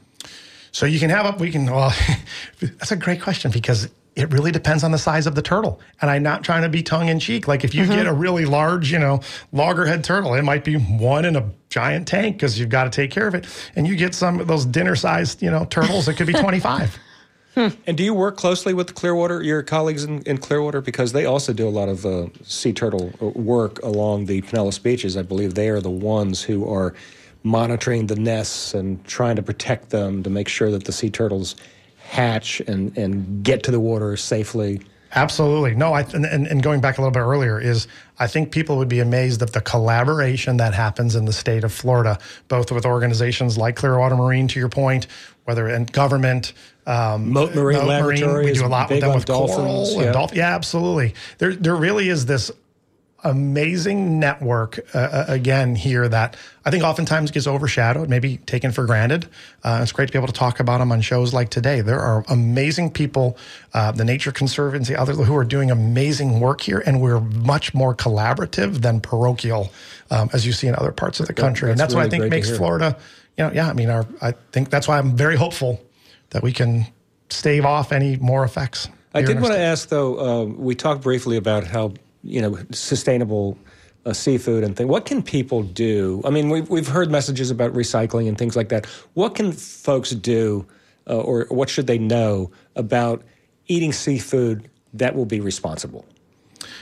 So 0.72 0.86
you 0.86 1.00
can 1.00 1.10
have 1.10 1.26
up. 1.26 1.40
We 1.42 1.52
can. 1.52 1.66
Well, 1.66 1.94
that's 2.62 2.94
a 2.94 2.96
great 2.96 3.22
question 3.22 3.52
because 3.52 3.90
it 4.16 4.32
really 4.32 4.52
depends 4.52 4.84
on 4.84 4.92
the 4.92 4.98
size 4.98 5.26
of 5.26 5.36
the 5.36 5.42
turtle. 5.42 5.80
And 6.02 6.10
I'm 6.10 6.24
not 6.24 6.44
trying 6.44 6.62
to 6.62 6.70
be 6.70 6.84
tongue 6.84 7.10
in 7.10 7.20
cheek. 7.20 7.48
Like 7.48 7.64
if 7.64 7.74
you 7.74 7.86
get 7.88 8.06
a 8.06 8.14
really 8.14 8.46
large, 8.46 8.92
you 8.92 9.00
know, 9.00 9.22
loggerhead 9.52 10.04
turtle, 10.04 10.36
it 10.36 10.44
might 10.44 10.64
be 10.64 10.76
one 10.76 11.26
in 11.26 11.36
a 11.36 11.50
giant 11.70 12.08
tank 12.08 12.36
because 12.36 12.60
you've 12.60 12.70
got 12.70 12.84
to 12.84 12.90
take 12.90 13.10
care 13.10 13.28
of 13.28 13.34
it. 13.34 13.48
And 13.76 13.88
you 13.88 13.96
get 13.96 14.14
some 14.14 14.40
of 14.40 14.48
those 14.48 14.66
dinner 14.66 14.96
sized, 14.96 15.42
you 15.42 15.50
know, 15.50 15.66
turtles. 15.66 16.08
It 16.08 16.16
could 16.16 16.28
be 16.28 16.34
25. 16.42 17.00
And 17.56 17.98
do 17.98 18.04
you 18.04 18.14
work 18.14 18.36
closely 18.36 18.74
with 18.74 18.96
Clearwater, 18.96 19.44
your 19.44 19.62
colleagues 19.62 20.04
in, 20.04 20.24
in 20.24 20.40
Clearwater, 20.40 20.82
because 20.82 21.12
they 21.12 21.26
also 21.26 21.54
do 21.54 21.68
a 21.68 21.70
lot 21.70 21.88
of 21.88 22.06
uh, 22.06 22.28
sea 22.44 22.74
turtle 22.74 23.14
uh, 23.22 23.28
work 23.28 23.82
along 23.84 24.26
the 24.26 24.42
Pinellas 24.42 24.82
beaches. 24.82 25.16
I 25.16 25.22
believe 25.22 25.54
they 25.54 25.70
are 25.70 25.80
the 25.80 25.92
ones 25.92 26.42
who 26.42 26.68
are 26.72 26.96
monitoring 27.44 28.08
the 28.08 28.16
nests 28.16 28.74
and 28.74 29.04
trying 29.06 29.36
to 29.36 29.44
protect 29.44 29.92
them 29.92 30.24
to 30.24 30.30
make 30.30 30.48
sure 30.48 30.72
that 30.72 30.86
the 30.86 30.92
sea 30.92 31.10
turtles 31.10 31.56
hatch 32.14 32.62
and, 32.62 32.96
and 32.96 33.44
get 33.44 33.64
to 33.64 33.72
the 33.72 33.80
water 33.80 34.16
safely. 34.16 34.80
Absolutely. 35.16 35.76
No, 35.76 35.94
I 35.94 36.02
and, 36.02 36.48
and 36.48 36.64
going 36.64 36.80
back 36.80 36.98
a 36.98 37.02
little 37.02 37.12
bit 37.12 37.20
earlier 37.20 37.60
is 37.60 37.88
I 38.20 38.28
think 38.28 38.52
people 38.52 38.78
would 38.78 38.88
be 38.88 39.00
amazed 39.00 39.42
at 39.42 39.54
the 39.54 39.62
collaboration 39.62 40.58
that 40.58 40.74
happens 40.74 41.16
in 41.16 41.26
the 41.26 41.34
state 41.34 41.64
of 41.64 41.74
Florida, 41.74 42.20
both 42.48 42.72
with 42.72 42.86
organizations 42.86 43.58
like 43.58 43.76
Clearwater 43.76 44.16
Marine, 44.16 44.48
to 44.50 44.60
your 44.60 44.70
point, 44.70 45.08
whether 45.46 45.68
in 45.68 45.86
government, 45.86 46.54
um, 46.86 47.32
Mote 47.32 47.56
Marine 47.56 47.80
Mote 47.80 47.88
Laboratory 47.88 48.46
we 48.46 48.54
do 48.54 48.66
a 48.66 48.68
lot 48.68 48.90
with 48.90 49.02
them 49.02 49.14
with 49.14 49.26
dolphins, 49.26 49.58
coral 49.58 49.92
yeah. 49.94 50.02
and 50.04 50.14
dolphin. 50.14 50.38
Yeah, 50.38 50.56
absolutely. 50.56 51.14
There, 51.38 51.56
there 51.56 51.76
really 51.76 52.10
is 52.10 52.26
this 52.26 52.52
amazing 53.24 54.20
network 54.20 54.80
uh, 54.94 54.98
uh, 54.98 55.26
again 55.28 55.76
here 55.76 56.08
that 56.08 56.36
I 56.66 56.72
think 56.72 56.84
oftentimes 56.84 57.32
gets 57.32 57.48
overshadowed, 57.48 58.10
maybe 58.10 58.38
taken 58.38 58.72
for 58.72 58.86
granted. 58.86 59.28
Uh, 59.64 59.80
it's 59.82 59.92
great 59.92 60.08
to 60.08 60.12
be 60.12 60.18
able 60.18 60.28
to 60.28 60.34
talk 60.34 60.60
about 60.60 60.80
them 60.80 60.92
on 60.92 61.02
shows 61.02 61.34
like 61.34 61.50
today. 61.50 61.82
There 61.82 62.00
are 62.00 62.24
amazing 62.30 62.92
people, 62.92 63.38
uh, 63.74 63.92
the 63.92 64.06
Nature 64.06 64.32
Conservancy, 64.32 64.96
others 64.96 65.18
who 65.18 65.36
are 65.36 65.46
doing 65.46 65.72
amazing 65.72 66.40
work 66.40 66.62
here, 66.62 66.84
and 66.86 67.02
we're 67.02 67.20
much 67.20 67.74
more 67.74 67.96
collaborative 67.96 68.82
than 68.82 69.02
parochial, 69.02 69.72
um, 70.12 70.30
as 70.34 70.46
you 70.46 70.54
see 70.54 70.68
in 70.68 70.76
other 70.76 70.92
parts 70.92 71.20
of 71.20 71.28
the 71.28 71.34
country. 71.34 71.72
and 71.72 71.80
that's 71.80 71.94
that's 71.94 71.96
what 71.96 72.06
I 72.06 72.10
think 72.10 72.30
makes. 72.30 72.56
Florida, 72.56 72.98
you 73.38 73.46
know, 73.46 73.52
yeah. 73.54 73.70
I 73.70 73.74
mean, 73.74 73.90
our 73.90 74.06
I 74.22 74.32
think 74.52 74.70
that's 74.70 74.88
why 74.88 74.98
I'm 74.98 75.16
very 75.16 75.36
hopeful 75.36 75.82
that 76.30 76.44
we 76.44 76.52
can 76.52 76.86
stave 77.30 77.66
off 77.66 77.92
any 77.92 78.18
more 78.18 78.44
effects. 78.44 78.90
I 79.14 79.22
did 79.22 79.40
want 79.40 79.54
to 79.54 79.60
ask, 79.60 79.90
though, 79.90 80.20
uh, 80.20 80.46
we 80.46 80.76
talked 80.76 81.02
briefly 81.02 81.38
about 81.38 81.68
how, 81.68 81.94
you 82.24 82.42
know, 82.42 82.58
sustainable 82.72 83.58
uh, 84.06 84.14
seafood 84.14 84.64
and 84.64 84.76
things. 84.76 84.90
What 84.90 85.06
can 85.06 85.22
people 85.24 85.64
do? 85.64 86.22
I 86.26 86.30
mean, 86.30 86.50
we've, 86.50 86.70
we've 86.70 86.88
heard 86.88 87.12
messages 87.12 87.52
about 87.52 87.74
recycling 87.74 88.28
and 88.28 88.38
things 88.38 88.56
like 88.56 88.70
that. 88.70 88.86
What 89.14 89.36
can 89.36 89.52
folks 89.52 90.12
do, 90.12 90.66
uh, 91.10 91.20
or 91.20 91.46
what 91.50 91.70
should 91.70 91.88
they 91.88 91.98
know 91.98 92.52
about 92.76 93.24
eating 93.68 93.94
seafood 93.94 94.70
that 94.94 95.16
will 95.16 95.26
be 95.26 95.40
responsible 95.40 96.06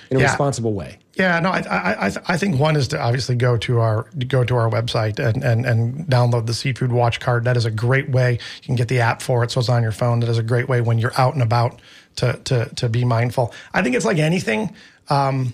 in 0.09 0.17
a 0.17 0.19
Yeah. 0.19 0.27
responsible 0.27 0.73
way. 0.73 0.97
Yeah, 1.15 1.39
no, 1.39 1.49
I, 1.49 1.59
I, 1.59 2.07
I, 2.07 2.11
I 2.29 2.37
think 2.37 2.59
one 2.59 2.75
is 2.75 2.87
to 2.89 2.99
obviously 2.99 3.35
go 3.35 3.57
to 3.57 3.79
our 3.79 4.07
go 4.27 4.43
to 4.43 4.55
our 4.55 4.69
website 4.69 5.19
and, 5.19 5.43
and, 5.43 5.65
and 5.65 6.07
download 6.07 6.45
the 6.45 6.53
Seafood 6.53 6.91
Watch 6.91 7.19
Card. 7.19 7.43
That 7.43 7.57
is 7.57 7.65
a 7.65 7.71
great 7.71 8.09
way. 8.09 8.33
You 8.33 8.65
can 8.65 8.75
get 8.75 8.87
the 8.87 9.01
app 9.01 9.21
for 9.21 9.43
it, 9.43 9.51
so 9.51 9.59
it's 9.59 9.69
on 9.69 9.83
your 9.83 9.91
phone. 9.91 10.21
That 10.21 10.29
is 10.29 10.37
a 10.37 10.43
great 10.43 10.69
way 10.69 10.81
when 10.81 10.97
you're 10.99 11.13
out 11.19 11.33
and 11.33 11.43
about 11.43 11.81
to 12.17 12.39
to 12.45 12.65
to 12.75 12.89
be 12.89 13.03
mindful. 13.03 13.53
I 13.73 13.83
think 13.83 13.95
it's 13.95 14.05
like 14.05 14.17
anything. 14.17 14.73
Um, 15.09 15.53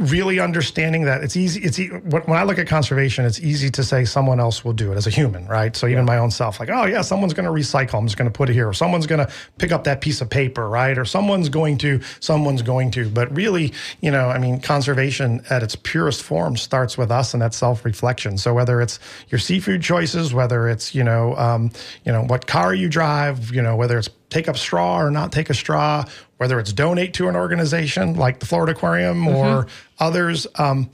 really 0.00 0.40
understanding 0.40 1.04
that 1.04 1.22
it's 1.22 1.36
easy. 1.36 1.60
It's 1.60 1.78
e- 1.78 1.88
when 1.88 2.38
I 2.38 2.44
look 2.44 2.58
at 2.58 2.66
conservation, 2.66 3.24
it's 3.26 3.40
easy 3.40 3.70
to 3.70 3.84
say 3.84 4.04
someone 4.04 4.40
else 4.40 4.64
will 4.64 4.72
do 4.72 4.92
it 4.92 4.96
as 4.96 5.06
a 5.06 5.10
human, 5.10 5.46
right? 5.46 5.76
So 5.76 5.86
even 5.88 6.04
my 6.04 6.16
own 6.16 6.30
self, 6.30 6.58
like, 6.58 6.70
oh 6.70 6.86
yeah, 6.86 7.02
someone's 7.02 7.34
going 7.34 7.44
to 7.44 7.50
recycle. 7.50 7.98
I'm 7.98 8.06
just 8.06 8.16
going 8.16 8.30
to 8.30 8.36
put 8.36 8.48
it 8.48 8.54
here. 8.54 8.68
Or 8.68 8.72
someone's 8.72 9.06
going 9.06 9.26
to 9.26 9.32
pick 9.58 9.72
up 9.72 9.84
that 9.84 10.00
piece 10.00 10.20
of 10.20 10.30
paper, 10.30 10.68
right? 10.68 10.96
Or 10.96 11.04
someone's 11.04 11.48
going 11.48 11.76
to, 11.78 12.00
someone's 12.20 12.62
going 12.62 12.92
to. 12.92 13.10
But 13.10 13.34
really, 13.36 13.72
you 14.00 14.10
know, 14.10 14.28
I 14.28 14.38
mean, 14.38 14.60
conservation 14.60 15.42
at 15.50 15.62
its 15.62 15.76
purest 15.76 16.22
form 16.22 16.56
starts 16.56 16.96
with 16.96 17.10
us 17.10 17.34
and 17.34 17.42
that 17.42 17.52
self-reflection. 17.52 18.38
So 18.38 18.54
whether 18.54 18.80
it's 18.80 18.98
your 19.28 19.38
seafood 19.38 19.82
choices, 19.82 20.32
whether 20.32 20.68
it's 20.68 20.94
you 20.94 21.04
know, 21.04 21.36
um, 21.36 21.72
you 22.04 22.12
know, 22.12 22.22
what 22.22 22.46
car 22.46 22.72
you 22.72 22.88
drive, 22.88 23.52
you 23.52 23.60
know, 23.60 23.76
whether 23.76 23.98
it's 23.98 24.08
take 24.30 24.48
up 24.48 24.56
straw 24.56 25.00
or 25.00 25.10
not 25.10 25.32
take 25.32 25.50
a 25.50 25.54
straw, 25.54 26.04
whether 26.38 26.58
it's 26.58 26.72
donate 26.72 27.14
to 27.14 27.28
an 27.28 27.36
organization 27.36 28.14
like 28.14 28.40
the 28.40 28.46
Florida 28.46 28.72
Aquarium 28.72 29.28
or 29.28 29.66
others. 29.98 30.46
Um, 30.56 30.90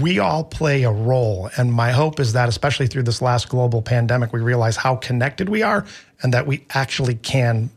we 0.00 0.18
all 0.18 0.44
play 0.44 0.84
a 0.84 0.90
role. 0.90 1.50
And 1.56 1.72
my 1.72 1.90
hope 1.90 2.18
is 2.20 2.32
that, 2.32 2.48
especially 2.48 2.86
through 2.86 3.02
this 3.02 3.20
last 3.20 3.48
global 3.48 3.82
pandemic, 3.82 4.32
we 4.32 4.40
realize 4.40 4.76
how 4.76 4.96
connected 4.96 5.48
we 5.48 5.62
are 5.62 5.84
and 6.22 6.32
that 6.32 6.46
we 6.46 6.64
actually 6.70 7.16
can 7.16 7.70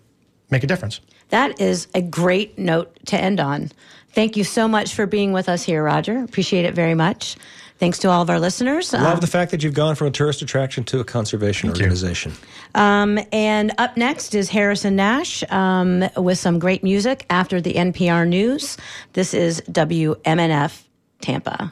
make 0.49 0.63
a 0.63 0.67
difference. 0.67 1.01
That 1.29 1.59
is 1.59 1.87
a 1.93 2.01
great 2.01 2.57
note 2.57 2.97
to 3.07 3.19
end 3.19 3.39
on. 3.39 3.71
Thank 4.13 4.35
you 4.35 4.43
so 4.43 4.67
much 4.67 4.95
for 4.95 5.05
being 5.05 5.33
with 5.33 5.47
us 5.47 5.63
here, 5.63 5.83
Roger. 5.83 6.23
Appreciate 6.23 6.65
it 6.65 6.73
very 6.73 6.95
much. 6.95 7.35
Thanks 7.79 7.97
to 7.99 8.09
all 8.09 8.21
of 8.21 8.29
our 8.29 8.41
listeners. 8.41 8.91
Love 8.91 9.05
Um, 9.05 9.19
the 9.21 9.27
fact 9.27 9.51
that 9.51 9.63
you've 9.63 9.73
gone 9.73 9.95
from 9.95 10.07
a 10.07 10.11
tourist 10.11 10.41
attraction 10.41 10.83
to 10.85 10.99
a 10.99 11.05
conservation 11.05 11.69
organization. 11.69 12.33
Um, 12.75 13.17
and 13.31 13.71
up 13.77 13.95
next 13.95 14.35
is 14.35 14.49
Harrison 14.49 14.97
Nash 14.97 15.49
um, 15.49 16.03
with 16.17 16.37
some 16.37 16.59
great 16.59 16.83
music 16.83 17.25
after 17.29 17.61
the 17.61 17.75
NPR 17.75 18.27
news. 18.27 18.75
This 19.13 19.33
is 19.33 19.61
WMNF 19.71 20.83
Tampa. 21.21 21.71